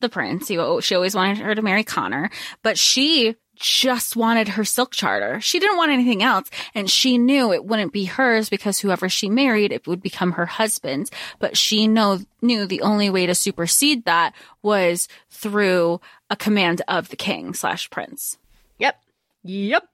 [0.00, 0.48] the prince.
[0.48, 2.30] She always wanted her to marry Conor,
[2.62, 5.40] but she just wanted her silk charter.
[5.40, 6.50] She didn't want anything else.
[6.74, 10.46] And she knew it wouldn't be hers because whoever she married, it would become her
[10.46, 11.10] husband's.
[11.38, 17.08] But she know, knew the only way to supersede that was through a command of
[17.08, 18.36] the king slash prince.
[18.78, 19.00] Yep.
[19.44, 19.88] Yep.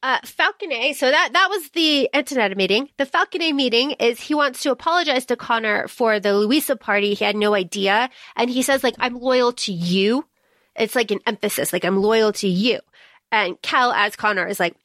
[0.00, 2.88] Uh, Falconet, so that, that was the Antonetta meeting.
[2.98, 7.14] The Falconet meeting is he wants to apologize to Conor for the Louisa party.
[7.14, 8.10] He had no idea.
[8.36, 10.24] And he says, like, I'm loyal to you.
[10.76, 12.78] It's like an emphasis, like, I'm loyal to you.
[13.30, 14.76] And Kel as Conor is like,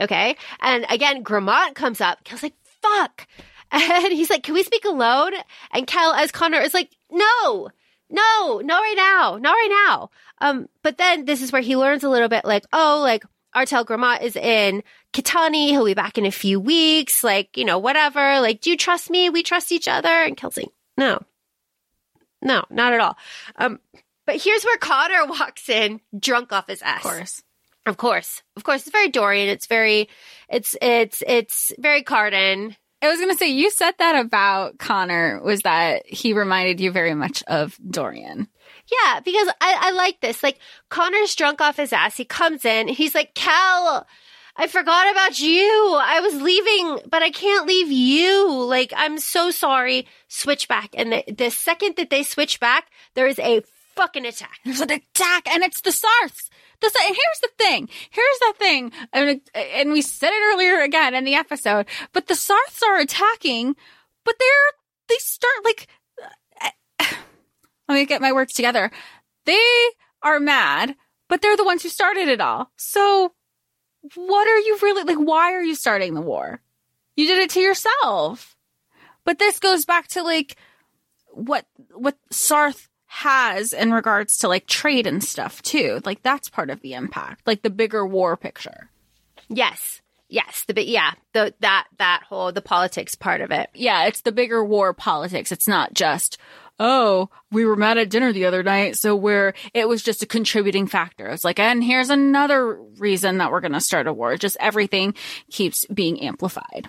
[0.00, 0.36] okay.
[0.60, 2.24] And again, Gremont comes up.
[2.24, 3.26] Kel's like, fuck.
[3.70, 5.32] And he's like, can we speak alone?
[5.74, 7.68] And Kel as Conor is like, no,
[8.08, 10.10] no, not right now, not right now.
[10.40, 13.24] Um, but then this is where he learns a little bit like, oh, like
[13.54, 14.82] Artal Gremont is in
[15.12, 15.68] Kitani.
[15.68, 17.22] He'll be back in a few weeks.
[17.22, 18.40] Like, you know, whatever.
[18.40, 19.30] Like, do you trust me?
[19.30, 20.08] We trust each other.
[20.08, 21.20] And Kel's like, no,
[22.42, 23.16] no, not at all.
[23.56, 23.80] Um,
[24.26, 27.04] but here's where Conor walks in drunk off his ass.
[27.04, 27.42] Of course.
[27.88, 28.42] Of course.
[28.56, 28.82] Of course.
[28.82, 29.48] It's very Dorian.
[29.48, 30.08] It's very,
[30.48, 32.76] it's, it's, it's very Cardan.
[33.00, 36.90] I was going to say, you said that about Conor was that he reminded you
[36.90, 38.48] very much of Dorian.
[38.90, 40.42] Yeah, because I, I like this.
[40.42, 40.58] Like,
[40.88, 42.16] Conor's drunk off his ass.
[42.16, 42.88] He comes in.
[42.88, 44.06] He's like, Kel,
[44.56, 45.98] I forgot about you.
[46.02, 48.50] I was leaving, but I can't leave you.
[48.64, 50.06] Like, I'm so sorry.
[50.26, 50.90] Switch back.
[50.94, 53.62] And the, the second that they switch back, there is a
[53.94, 54.58] fucking attack.
[54.64, 56.48] There's an attack, and it's the Sarths.
[56.82, 57.88] And here's the thing.
[58.10, 58.92] Here's the thing.
[59.12, 63.76] And, and we said it earlier again in the episode, but the Sarths are attacking,
[64.24, 64.72] but they're,
[65.08, 65.88] they start like,
[67.88, 68.90] let me get my words together.
[69.44, 69.88] They
[70.22, 70.96] are mad,
[71.28, 72.70] but they're the ones who started it all.
[72.76, 73.32] So
[74.14, 76.60] what are you really, like, why are you starting the war?
[77.16, 78.56] You did it to yourself.
[79.24, 80.56] But this goes back to like
[81.32, 86.00] what, what Sarthe has in regards to like trade and stuff too.
[86.04, 88.90] Like that's part of the impact, like the bigger war picture.
[89.48, 90.00] Yes.
[90.28, 93.70] yes, the bit, yeah, the that that whole the politics part of it.
[93.74, 95.50] Yeah, it's the bigger war politics.
[95.52, 96.38] It's not just,
[96.78, 100.26] oh, we were mad at dinner the other night, so we're, it was just a
[100.26, 101.26] contributing factor.
[101.28, 104.36] It's like, and here's another reason that we're going to start a war.
[104.36, 105.14] Just everything
[105.50, 106.88] keeps being amplified.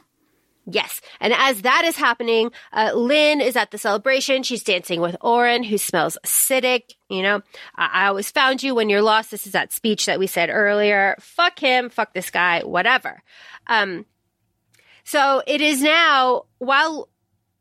[0.71, 1.01] Yes.
[1.19, 4.43] And as that is happening, uh, Lin is at the celebration.
[4.43, 6.95] She's dancing with Oren, who smells acidic.
[7.09, 7.41] You know,
[7.75, 9.31] I-, I always found you when you're lost.
[9.31, 11.15] This is that speech that we said earlier.
[11.19, 11.89] Fuck him.
[11.89, 12.61] Fuck this guy.
[12.61, 13.21] Whatever.
[13.67, 14.05] Um,
[15.03, 17.09] so it is now while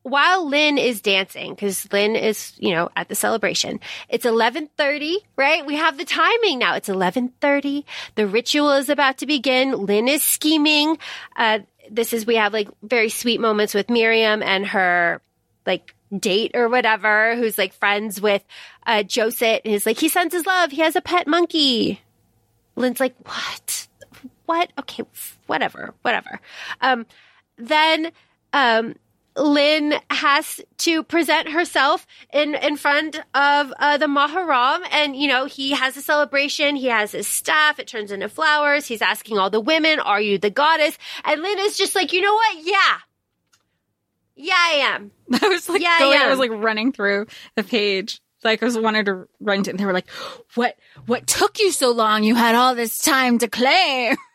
[0.02, 5.66] while Lin is dancing, because Lin is, you know, at the celebration, it's 1130, right?
[5.66, 6.74] We have the timing now.
[6.74, 7.84] It's 1130.
[8.14, 9.86] The ritual is about to begin.
[9.86, 10.98] Lin is scheming.
[11.36, 11.60] Uh,
[11.90, 15.20] this is, we have like very sweet moments with Mariam and her
[15.66, 18.44] like date or whatever, who's like friends with,
[18.86, 19.60] uh, Josit.
[19.64, 20.70] He's like, he sends his love.
[20.70, 22.00] He has a pet monkey.
[22.76, 23.86] Lin's like, what?
[24.46, 24.72] What?
[24.78, 25.04] Okay,
[25.46, 26.40] whatever, whatever.
[26.80, 27.06] Um,
[27.56, 28.12] then,
[28.52, 28.94] um,
[29.38, 35.46] Lin has to present herself in in front of uh, the Maharam, and you know
[35.46, 36.76] he has a celebration.
[36.76, 37.78] He has his staff.
[37.78, 38.86] It turns into flowers.
[38.86, 42.20] He's asking all the women, "Are you the goddess?" And Lynn is just like, "You
[42.22, 42.58] know what?
[42.64, 42.98] Yeah,
[44.36, 45.10] yeah, I am."
[45.42, 46.26] I was like, Yeah, going, yeah.
[46.26, 48.20] I was like running through the page.
[48.44, 50.08] Like I was wanted to run to, and they were like,
[50.54, 50.76] "What?
[51.06, 52.22] What took you so long?
[52.22, 54.16] You had all this time to claim."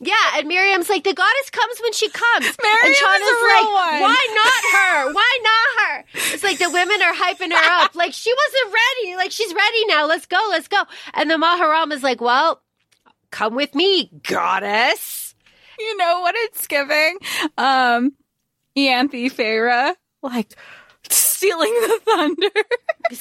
[0.00, 2.56] Yeah, and Mariam's like, the goddess comes when she comes.
[2.62, 4.00] Mariam and real like, one.
[4.02, 5.12] why not her?
[5.12, 6.04] Why not her?
[6.34, 7.94] It's like the women are hyping her up.
[7.94, 9.16] Like she wasn't ready.
[9.16, 10.06] Like she's ready now.
[10.06, 10.38] Let's go.
[10.50, 10.82] Let's go.
[11.14, 12.62] And the Maharam is like, well,
[13.30, 15.34] come with me, goddess.
[15.78, 17.18] you know what it's giving?
[17.56, 18.12] Um,
[18.76, 20.54] Ianthe Feyre, like
[21.10, 22.48] stealing the thunder.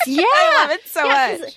[0.06, 0.24] Yeah.
[0.26, 1.56] I love it so Yeah, much.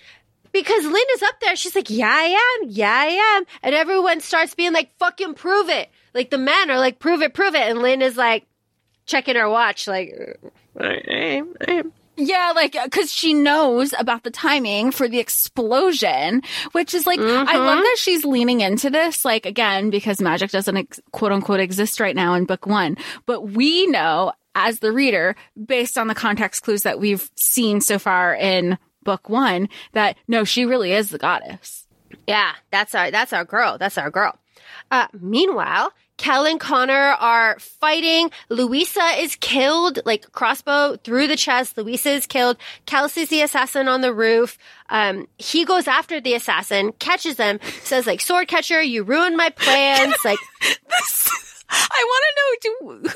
[0.52, 1.56] Because Lin is up there.
[1.56, 2.68] She's like, yeah, I am.
[2.68, 3.44] Yeah, I am.
[3.62, 5.90] And everyone starts being like, fucking prove it.
[6.14, 7.68] Like the men are like, prove it, prove it.
[7.68, 8.46] And Lin is like,
[9.06, 10.14] checking her watch, like,
[10.78, 11.92] uh, I am, I am.
[12.16, 17.18] Yeah, like uh, because she knows about the timing for the explosion, which is like
[17.18, 17.80] I love mm-hmm.
[17.80, 19.24] that she's leaning into this.
[19.24, 23.48] Like again, because magic doesn't ex- quote unquote exist right now in book one, but
[23.50, 28.34] we know as the reader, based on the context clues that we've seen so far
[28.34, 31.86] in book one, that no, she really is the goddess.
[32.26, 33.78] Yeah, that's our that's our girl.
[33.78, 34.38] That's our girl.
[34.90, 38.30] Uh, meanwhile, Kel and Conor are fighting.
[38.50, 41.78] Luisa is killed, like crossbow through the chest.
[41.78, 42.58] Luisa is killed.
[42.84, 44.58] Kel sees the assassin on the roof.
[44.90, 49.48] Um, he goes after the assassin, catches them, says like, sword catcher, you ruined my
[49.48, 50.14] plans.
[50.24, 50.38] like,
[51.70, 52.48] I want to know
[52.80, 53.10] who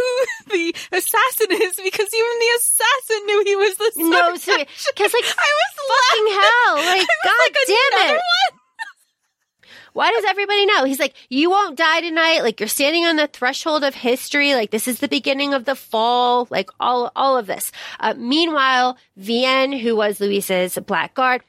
[0.53, 4.69] the assassin is because even the assassin knew he was the no, because like,
[4.99, 6.41] I was fucking laughing.
[6.41, 6.77] hell.
[6.77, 8.13] Like, god like, damn it.
[8.13, 8.61] one?
[9.95, 10.85] Why does everybody know?
[10.85, 12.41] He's like, you won't die tonight.
[12.43, 14.55] Like you're standing on the threshold of history.
[14.55, 16.49] Like this is the beginning of the fall.
[16.51, 17.71] Like all, all of this.
[18.01, 21.43] Uh, meanwhile, Vienne, who was Luis's blackguard,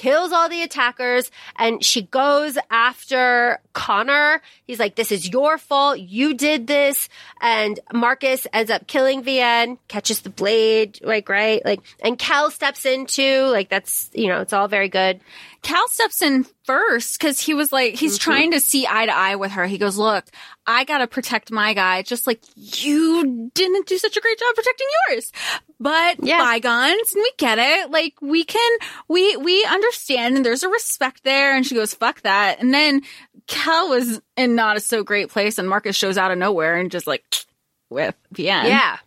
[0.00, 4.40] kills all the attackers and she goes after Conor.
[4.66, 6.00] He's like, this is your fault.
[6.00, 7.10] You did this.
[7.42, 11.62] And Marcus ends up killing Vienne, catches the blade, like, right?
[11.66, 13.42] Like, and Cal steps in too.
[13.48, 15.20] Like that's, you know, it's all very good.
[15.60, 18.30] Cal steps in first because he was like, he's mm-hmm.
[18.30, 19.66] trying to see eye to eye with her.
[19.66, 20.24] He goes, look,
[20.70, 24.86] I gotta protect my guy, just like you didn't do such a great job protecting
[25.08, 25.32] yours.
[25.78, 26.38] But Yeah.
[26.38, 27.90] bygones, and we get it.
[27.90, 28.78] Like we can,
[29.08, 31.54] we, we understand and there's a respect there.
[31.56, 32.60] And she goes, fuck that.
[32.60, 33.02] And then
[33.46, 36.90] Cal was in not a so great place and Marcus shows out of nowhere and
[36.90, 37.24] just like
[37.90, 38.66] with Vienne.
[38.66, 38.98] Yeah.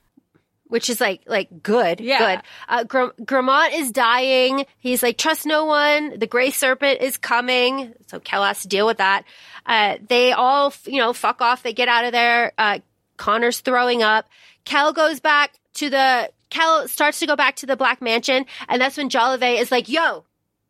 [0.73, 2.17] Which is like, like good, Yeah.
[2.37, 2.43] good.
[2.67, 4.65] Uh, Gr- Gremont is dying.
[4.79, 6.17] He's like, trust no one.
[6.17, 7.93] The gray serpent is coming.
[8.07, 9.23] So Kel has to deal with that.
[9.67, 11.61] Uh, they all, f- you know, fuck off.
[11.61, 12.53] They get out of there.
[12.57, 12.79] Uh,
[13.17, 14.27] Conor's throwing up.
[14.65, 18.47] Kel goes back to the, Kel starts to go back to the Black Mansion.
[18.67, 20.25] And that's when Jolivet is like, yo,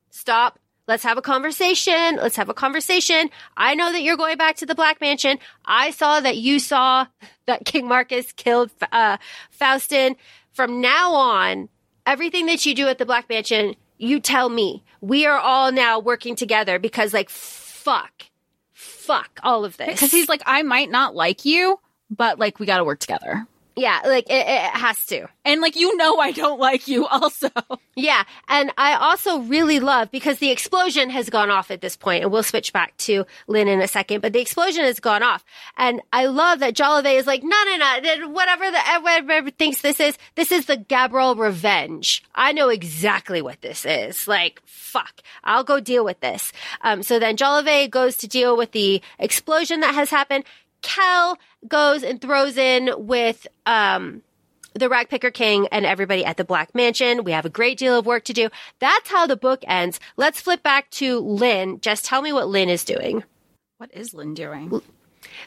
[0.10, 0.60] stop.
[0.88, 2.18] Let's have a conversation.
[2.18, 3.30] Let's have a conversation.
[3.56, 5.40] I know that you're going back to the Black Mansion.
[5.66, 7.08] I saw that you saw
[7.46, 9.18] that King Marcus killed uh,
[9.50, 10.16] Faustin.
[10.52, 11.70] From now on,
[12.06, 14.84] everything that you do at the Black Mansion, you tell me.
[15.02, 18.26] We are all now working together because, like, fuck,
[18.72, 19.94] fuck all of this.
[19.94, 21.80] Because he's like, I might not like you,
[22.10, 23.48] but like we gotta work together.
[23.76, 25.28] Yeah, like it, it has to.
[25.46, 27.50] And like, you know, I don't like you also.
[27.96, 32.24] Yeah, and I also really love because the explosion has gone off at this point,
[32.24, 34.22] and we'll switch back to Lin in a second.
[34.22, 35.46] But the explosion has gone off,
[35.78, 40.00] and I love that Jolivet is like, no, no, no, whatever the whatever thinks this
[40.00, 42.24] is, this is the Gabriel revenge.
[42.34, 44.28] I know exactly what this is.
[44.28, 46.52] Like, fuck, I'll go deal with this.
[46.82, 50.46] Um, so then Jolivet goes to deal with the explosion that has happened.
[50.84, 54.22] Kel goes and throws in with um,
[54.74, 57.24] the Ragpicker King and everybody at the Black Mansion.
[57.24, 58.50] We have a great deal of work to do.
[58.80, 60.00] That's how the book ends.
[60.18, 61.80] Let's flip back to Lin.
[61.82, 63.24] Just tell me what Lin is doing.
[63.78, 64.82] What is Lin doing?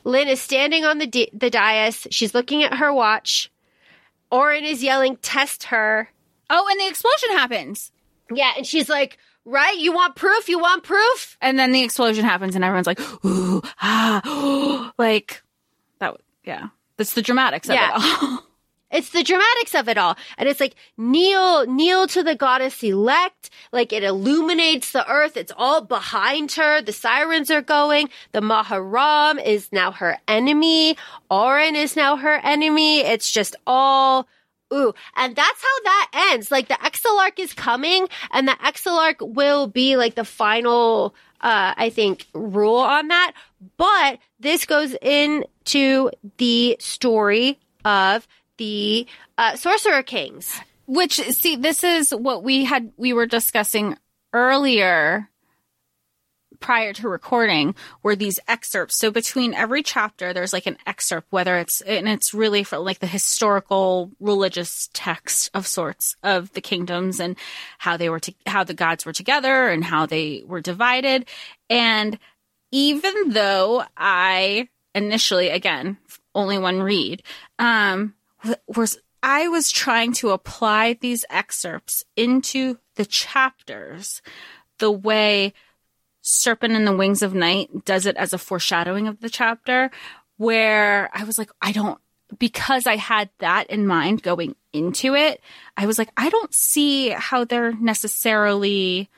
[0.04, 2.06] Lin is standing on the di- the dais.
[2.10, 3.50] She's looking at her watch.
[4.30, 6.10] Oren is yelling, "Test her."
[6.50, 7.92] Oh, and the explosion happens.
[8.30, 9.78] Yeah, and she's like, "Right?
[9.78, 10.48] You want proof?
[10.50, 15.42] You want proof?" And then the explosion happens, and everyone's like, ooh, ah, like
[16.00, 16.14] that.
[16.44, 16.68] Yeah,
[16.98, 17.96] that's the dramatics of Yeah.
[17.96, 18.42] it all.
[18.88, 20.16] It's the dramatics of it all.
[20.38, 23.50] And it's like kneel, kneel to the goddess elect.
[23.72, 25.36] Like it illuminates the earth.
[25.36, 26.80] It's all behind her.
[26.80, 28.08] The sirens are going.
[28.30, 30.96] The Maharam is now her enemy.
[31.28, 33.00] Oren is now her enemy.
[33.00, 34.28] It's just all
[34.72, 36.50] Ooh, and that's how that ends.
[36.50, 41.90] Like the Exilarch is coming and the Exilarch will be like the final, uh, I
[41.90, 43.32] think, rule on that.
[43.76, 48.26] But this goes into the story of
[48.56, 49.06] the,
[49.38, 50.60] uh, Sorcerer Kings.
[50.88, 53.96] Which, see, this is what we had, we were discussing
[54.32, 55.28] earlier
[56.60, 58.96] prior to recording were these excerpts.
[58.96, 62.98] So between every chapter, there's like an excerpt, whether it's, and it's really for like
[62.98, 67.36] the historical religious text of sorts of the kingdoms and
[67.78, 71.26] how they were, to, how the gods were together and how they were divided.
[71.70, 72.18] And
[72.72, 75.98] even though I initially, again,
[76.34, 77.22] only one read,
[77.58, 78.14] um,
[78.66, 84.22] was I was trying to apply these excerpts into the chapters
[84.78, 85.52] the way
[86.28, 89.92] Serpent and the Wings of Night does it as a foreshadowing of the chapter,
[90.38, 92.00] where I was like, I don't,
[92.36, 95.40] because I had that in mind going into it,
[95.76, 99.08] I was like, I don't see how they're necessarily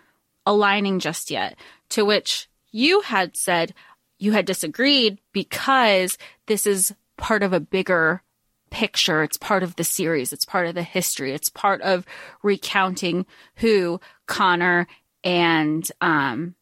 [0.44, 1.56] aligning just yet.
[1.90, 3.72] To which you had said
[4.18, 8.22] you had disagreed because this is part of a bigger
[8.70, 9.22] picture.
[9.22, 10.34] It's part of the series.
[10.34, 11.32] It's part of the history.
[11.32, 12.04] It's part of
[12.42, 13.24] recounting
[13.56, 14.86] who Conor
[15.24, 16.54] and um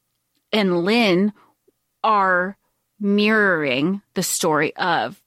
[0.57, 1.33] and Lin
[2.03, 2.57] are
[2.99, 5.21] mirroring the story of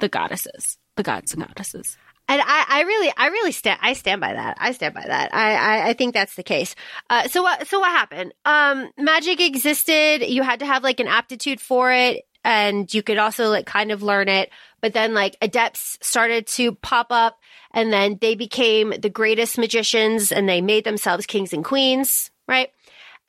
[0.00, 1.96] the goddesses, the gods and goddesses.
[2.28, 4.56] And I, I really, I really stand, I stand by that.
[4.60, 5.34] I stand by that.
[5.34, 6.76] I, I, I think that's the case.
[7.08, 8.32] Uh, so what, so what happened?
[8.44, 10.22] Um, magic existed.
[10.28, 13.90] You had to have like an aptitude for it and you could also like kind
[13.90, 14.50] of learn it.
[14.80, 17.38] But then like adepts started to pop up
[17.72, 22.70] and then they became the greatest magicians and they made themselves kings and queens, right?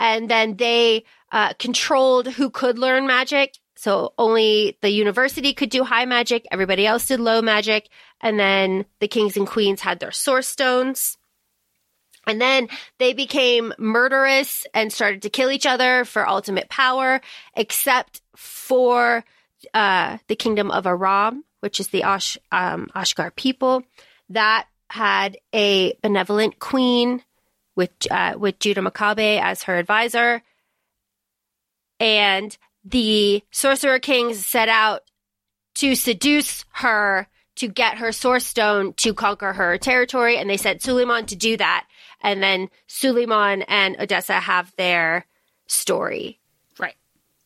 [0.01, 3.55] And then they, uh, controlled who could learn magic.
[3.75, 6.47] So only the university could do high magic.
[6.49, 7.87] Everybody else did low magic.
[8.19, 11.19] And then the kings and queens had their source stones.
[12.25, 12.67] And then
[12.97, 17.21] they became murderous and started to kill each other for ultimate power,
[17.55, 19.23] except for
[19.73, 23.83] uh, the kingdom of Aram, which is the Ash, um, Ashkar people.
[24.29, 27.23] That had a benevolent queen
[27.75, 30.41] with uh, with Judah Maccabe as her advisor,
[31.99, 35.01] and the sorcerer kings set out
[35.75, 40.81] to seduce her to get her source stone to conquer her territory, and they sent
[40.81, 41.87] Suleiman to do that.
[42.21, 45.25] And then Suleiman and Odessa have their
[45.67, 46.39] story.
[46.79, 46.95] Right.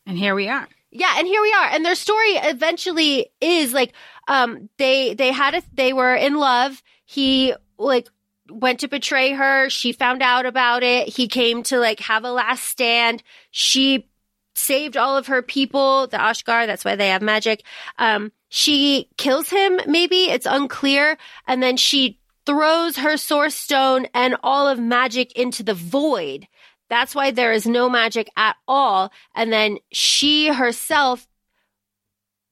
[0.06, 0.68] And here we are.
[0.90, 1.66] Yeah, and here we are.
[1.66, 3.92] And their story eventually is like
[4.28, 6.82] um they they had a they were in love.
[7.04, 8.08] He like
[8.50, 9.68] went to betray her.
[9.70, 11.08] She found out about it.
[11.08, 13.22] He came to like have a last stand.
[13.50, 14.08] She
[14.54, 17.62] saved all of her people, the Ashkar, that's why they have magic.
[17.98, 24.36] Um she kills him maybe, it's unclear, and then she throws her source stone and
[24.42, 26.46] all of magic into the void.
[26.88, 29.12] That's why there is no magic at all.
[29.34, 31.26] And then she herself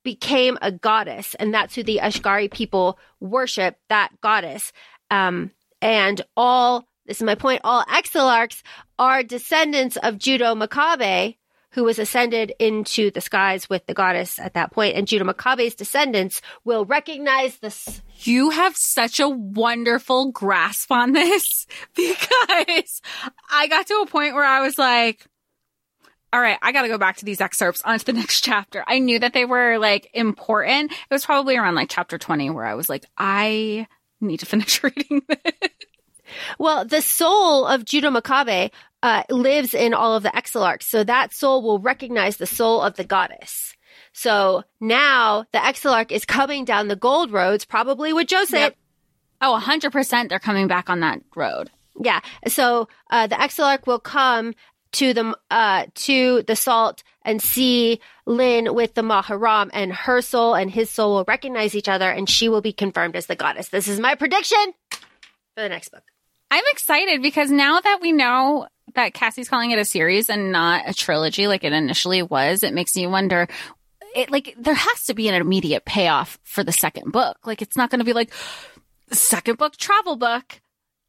[0.02, 4.72] became a goddess, and that's who the Ashkari people worship, that goddess.
[5.10, 5.52] Um,
[5.84, 8.62] and all, this is my point, all exilarchs
[8.98, 11.36] are descendants of Judo Maccabe,
[11.72, 14.96] who was ascended into the skies with the goddess at that point.
[14.96, 18.00] And Judah Maccabe's descendants will recognize this.
[18.20, 23.02] You have such a wonderful grasp on this because
[23.50, 25.26] I got to a point where I was like,
[26.32, 28.84] all right, I got to go back to these excerpts onto the next chapter.
[28.86, 30.92] I knew that they were like important.
[30.92, 33.86] It was probably around like chapter 20 where I was like, I
[34.20, 35.38] need to finish reading this.
[36.58, 38.70] Well, the soul of Judah Maccabe
[39.02, 40.86] uh, lives in all of the exilarchs.
[40.86, 43.76] So that soul will recognize the soul of the goddess.
[44.12, 48.52] So now the exilarch is coming down the gold roads, probably with Josit.
[48.52, 48.76] Yep.
[49.42, 51.70] Oh, 100% they're coming back on that road.
[52.00, 52.20] Yeah.
[52.46, 54.54] So uh, the exilarch will come
[54.92, 60.54] to the uh to the Sault and see Lin with the Maharam and her soul
[60.54, 63.68] and his soul will recognize each other and she will be confirmed as the goddess.
[63.68, 66.04] This is my prediction for the next book.
[66.54, 70.88] I'm excited because now that we know that Cassie's calling it a series and not
[70.88, 73.48] a trilogy like it initially was, it makes me wonder.
[74.14, 77.38] It like there has to be an immediate payoff for the second book.
[77.44, 78.32] Like it's not going to be like
[79.10, 80.60] second book travel book.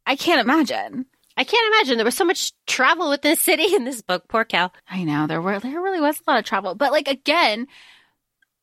[0.08, 1.06] I can't imagine.
[1.38, 4.28] I can't imagine there was so much travel with this city in this book.
[4.28, 4.74] Poor Cal.
[4.90, 7.68] I know there were there really was a lot of travel, but like again,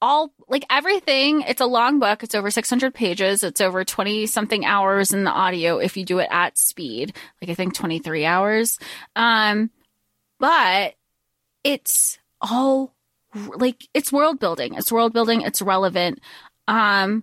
[0.03, 1.43] all like everything.
[1.43, 2.23] It's a long book.
[2.23, 3.45] It's over 600 pages.
[3.45, 7.17] It's over 20 something hours in the audio if you do it at speed.
[7.41, 8.79] Like I think 23 hours.
[9.15, 9.71] Um,
[10.39, 10.95] but
[11.63, 12.95] it's all
[13.55, 14.75] like it's world building.
[14.75, 15.43] It's world building.
[15.43, 16.21] It's relevant.
[16.67, 17.23] Um,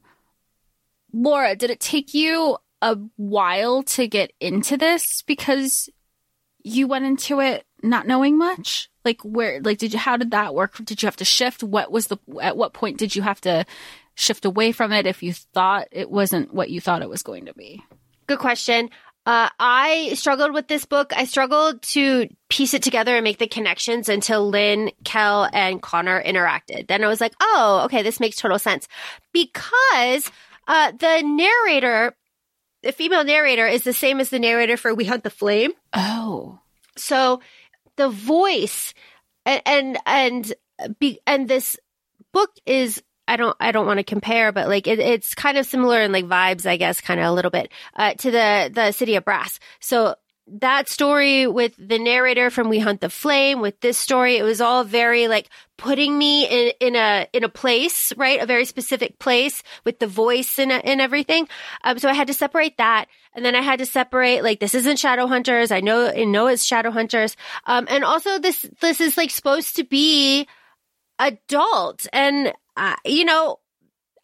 [1.12, 5.90] Laura, did it take you a while to get into this because
[6.64, 8.90] you went into it not knowing much?
[9.06, 10.78] Like where like did you how did that work?
[10.84, 11.64] Did you have to shift?
[11.64, 13.66] What was the at what point did you have to
[14.16, 17.46] shift away from it if you thought it wasn't what you thought it was going
[17.46, 17.84] to be?
[18.28, 18.90] Good question.
[19.26, 21.14] Uh, I struggled with this book.
[21.16, 26.24] I struggled to piece it together and make the connections until Lin, Kel, and Conor
[26.24, 26.88] interacted.
[26.88, 28.88] Then I was like, oh, okay, this makes total sense.
[29.32, 30.32] Because
[30.68, 32.16] uh, the narrator,
[32.82, 35.74] the female narrator, is the same as the narrator for We Hunt the Flame.
[35.94, 36.60] Oh.
[36.96, 37.40] So
[38.00, 38.94] the voice
[39.46, 40.54] and and and,
[41.00, 41.78] be, and this
[42.32, 45.66] book is I don't I don't want to compare, but like it, it's kind of
[45.66, 48.92] similar in like vibes, I guess, kind of a little bit uh, to the the
[48.92, 49.60] City of Brass.
[49.80, 50.16] So
[50.52, 54.62] that story with the narrator from We Hunt the Flame, with this story, it was
[54.62, 58.42] all very like putting me in, in a in a place, right?
[58.42, 61.48] A very specific place with the voice and and everything.
[61.84, 64.76] Um, so I had to separate that, and then I had to separate like this
[64.76, 65.72] isn't Shadowhunters.
[65.72, 67.36] I know I know it's Shadowhunters.
[67.66, 70.48] Um, and also this this is like supposed to be
[71.20, 73.60] adult, and uh, you know,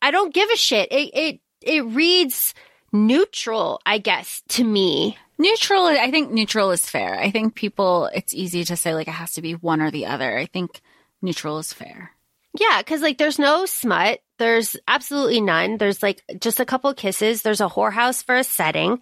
[0.01, 0.91] I don't give a shit.
[0.91, 2.53] It it it reads
[2.91, 5.17] neutral, I guess, to me.
[5.37, 7.19] Neutral, I think neutral is fair.
[7.19, 10.05] I think people, it's easy to say like it has to be one or the
[10.05, 10.37] other.
[10.37, 10.81] I think
[11.21, 12.11] neutral is fair.
[12.57, 14.19] Yeah, because like there's no smut.
[14.37, 15.77] There's absolutely none.
[15.77, 17.41] There's like just a couple kisses.
[17.41, 19.01] There's a whorehouse for a setting.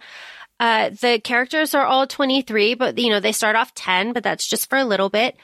[0.58, 4.48] Uh, the characters are all 23, but you know, they start off 10, but that's
[4.48, 5.36] just for a little bit.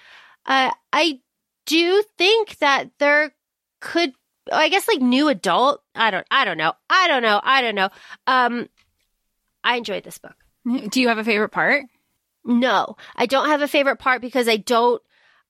[0.46, 1.20] Uh, I
[1.66, 3.32] do think that there
[3.80, 4.12] could,
[4.52, 5.82] I guess like new adult.
[5.94, 6.72] I don't, I don't know.
[6.88, 7.40] I don't know.
[7.42, 7.88] I don't know.
[8.26, 8.68] Um,
[9.62, 10.36] I enjoyed this book.
[10.88, 11.84] Do you have a favorite part?
[12.44, 15.02] No, I don't have a favorite part because I don't.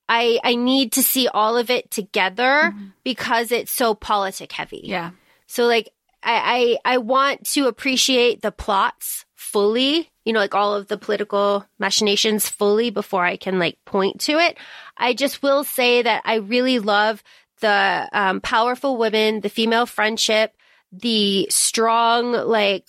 [0.09, 2.87] I I need to see all of it together mm-hmm.
[3.05, 4.83] because it's so politic heavy.
[4.85, 5.11] Yeah.
[5.47, 5.91] So like
[6.23, 10.99] I, I I want to appreciate the plots fully, you know, like all of the
[10.99, 14.59] political machinations fully before I can like point to it.
[14.97, 17.23] I just will say that I really love
[17.61, 20.55] the um, powerful women, the female friendship,
[20.93, 22.85] the strong like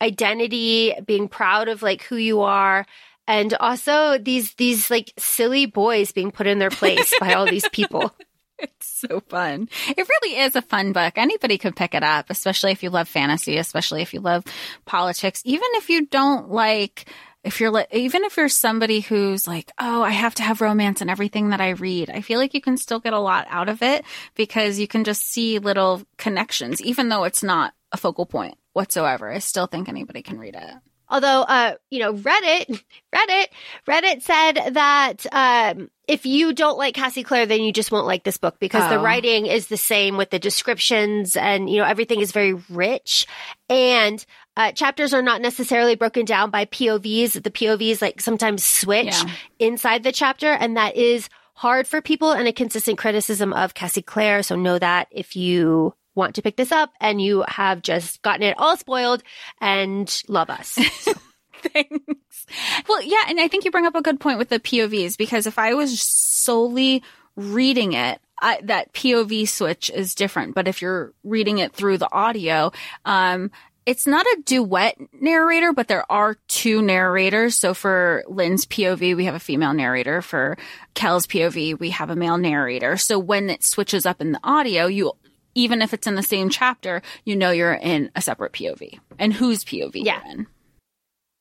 [0.00, 2.86] identity, being proud of like who you are.
[3.28, 7.68] And also these, these like silly boys being put in their place by all these
[7.70, 8.14] people.
[8.58, 9.68] It's so fun.
[9.86, 11.14] It really is a fun book.
[11.16, 14.44] Anybody could pick it up, especially if you love fantasy, especially if you love
[14.86, 15.42] politics.
[15.44, 17.04] Even if you don't like,
[17.44, 21.10] if you're even if you're somebody who's like, oh, I have to have romance in
[21.10, 23.82] everything that I read, I feel like you can still get a lot out of
[23.82, 28.56] it because you can just see little connections, even though it's not a focal point
[28.76, 29.32] whatsoever.
[29.32, 30.74] I still think anybody can read it.
[31.08, 32.82] Although, uh, you know, Reddit,
[33.14, 33.46] Reddit,
[33.88, 38.24] Reddit said that um, if you don't like Cassie Clare, then you just won't like
[38.24, 38.90] this book because oh.
[38.90, 43.26] the writing is the same with the descriptions and you know everything is very rich
[43.68, 44.24] and
[44.56, 47.42] uh, chapters are not necessarily broken down by POVs.
[47.42, 49.30] The POVs like sometimes switch yeah.
[49.58, 54.02] inside the chapter, and that is hard for people and a consistent criticism of Cassie
[54.02, 54.42] Clare.
[54.42, 58.42] So know that if you want to pick this up and you have just gotten
[58.42, 59.22] it all spoiled
[59.60, 60.72] and love us.
[61.62, 62.46] Thanks.
[62.88, 65.46] Well, yeah, and I think you bring up a good point with the POVs because
[65.46, 67.02] if I was solely
[67.36, 70.54] reading it, I, that POV switch is different.
[70.54, 72.72] But if you're reading it through the audio,
[73.04, 73.50] um,
[73.86, 77.56] it's not a duet narrator, but there are two narrators.
[77.56, 80.20] So for Lin's POV, we have a female narrator.
[80.22, 80.58] For
[80.94, 82.96] Kel's POV, we have a male narrator.
[82.96, 85.12] So when it switches up in the audio, you
[85.56, 89.32] even if it's in the same chapter, you know you're in a separate POV and
[89.32, 90.20] whose POV yeah.
[90.22, 90.46] you're in.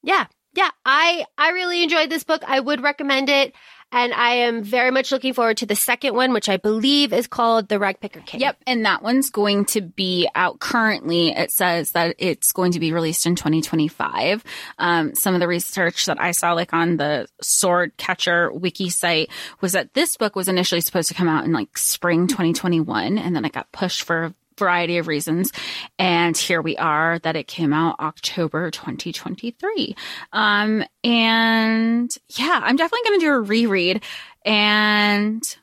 [0.01, 0.25] Yeah.
[0.53, 0.69] Yeah.
[0.85, 2.41] I, I really enjoyed this book.
[2.47, 3.53] I would recommend it.
[3.91, 7.27] And I am very much looking forward to the second one, which I believe is
[7.27, 8.41] called The Rag Picker King.
[8.41, 8.57] Yep.
[8.67, 11.29] And that one's going to be out currently.
[11.29, 14.43] It says that it's going to be released in 2025.
[14.79, 19.29] Um, some of the research that I saw, like on the Sword Catcher wiki site,
[19.61, 23.17] was that this book was initially supposed to come out in like spring 2021.
[23.17, 25.51] And then it got pushed for variety of reasons.
[25.99, 29.95] And here we are that it came out October 2023.
[30.33, 34.03] Um, and yeah, I'm definitely going to do a reread
[34.45, 35.57] and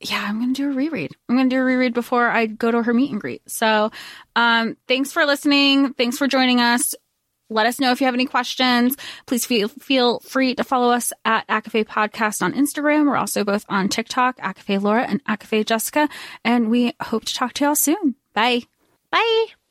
[0.00, 1.12] yeah, I'm going to do a reread.
[1.28, 3.42] I'm going to do a reread before I go to her meet and greet.
[3.48, 3.90] So,
[4.34, 5.92] um, thanks for listening.
[5.94, 6.94] Thanks for joining us.
[7.52, 8.96] Let us know if you have any questions.
[9.26, 13.06] Please feel feel free to follow us at ACOFAE Podcast on Instagram.
[13.06, 16.08] We're also both on TikTok, ACOFAE Laura and ACOFAE Jessica.
[16.44, 18.16] And we hope to talk to y'all soon.
[18.34, 18.62] Bye.
[19.10, 19.61] Bye.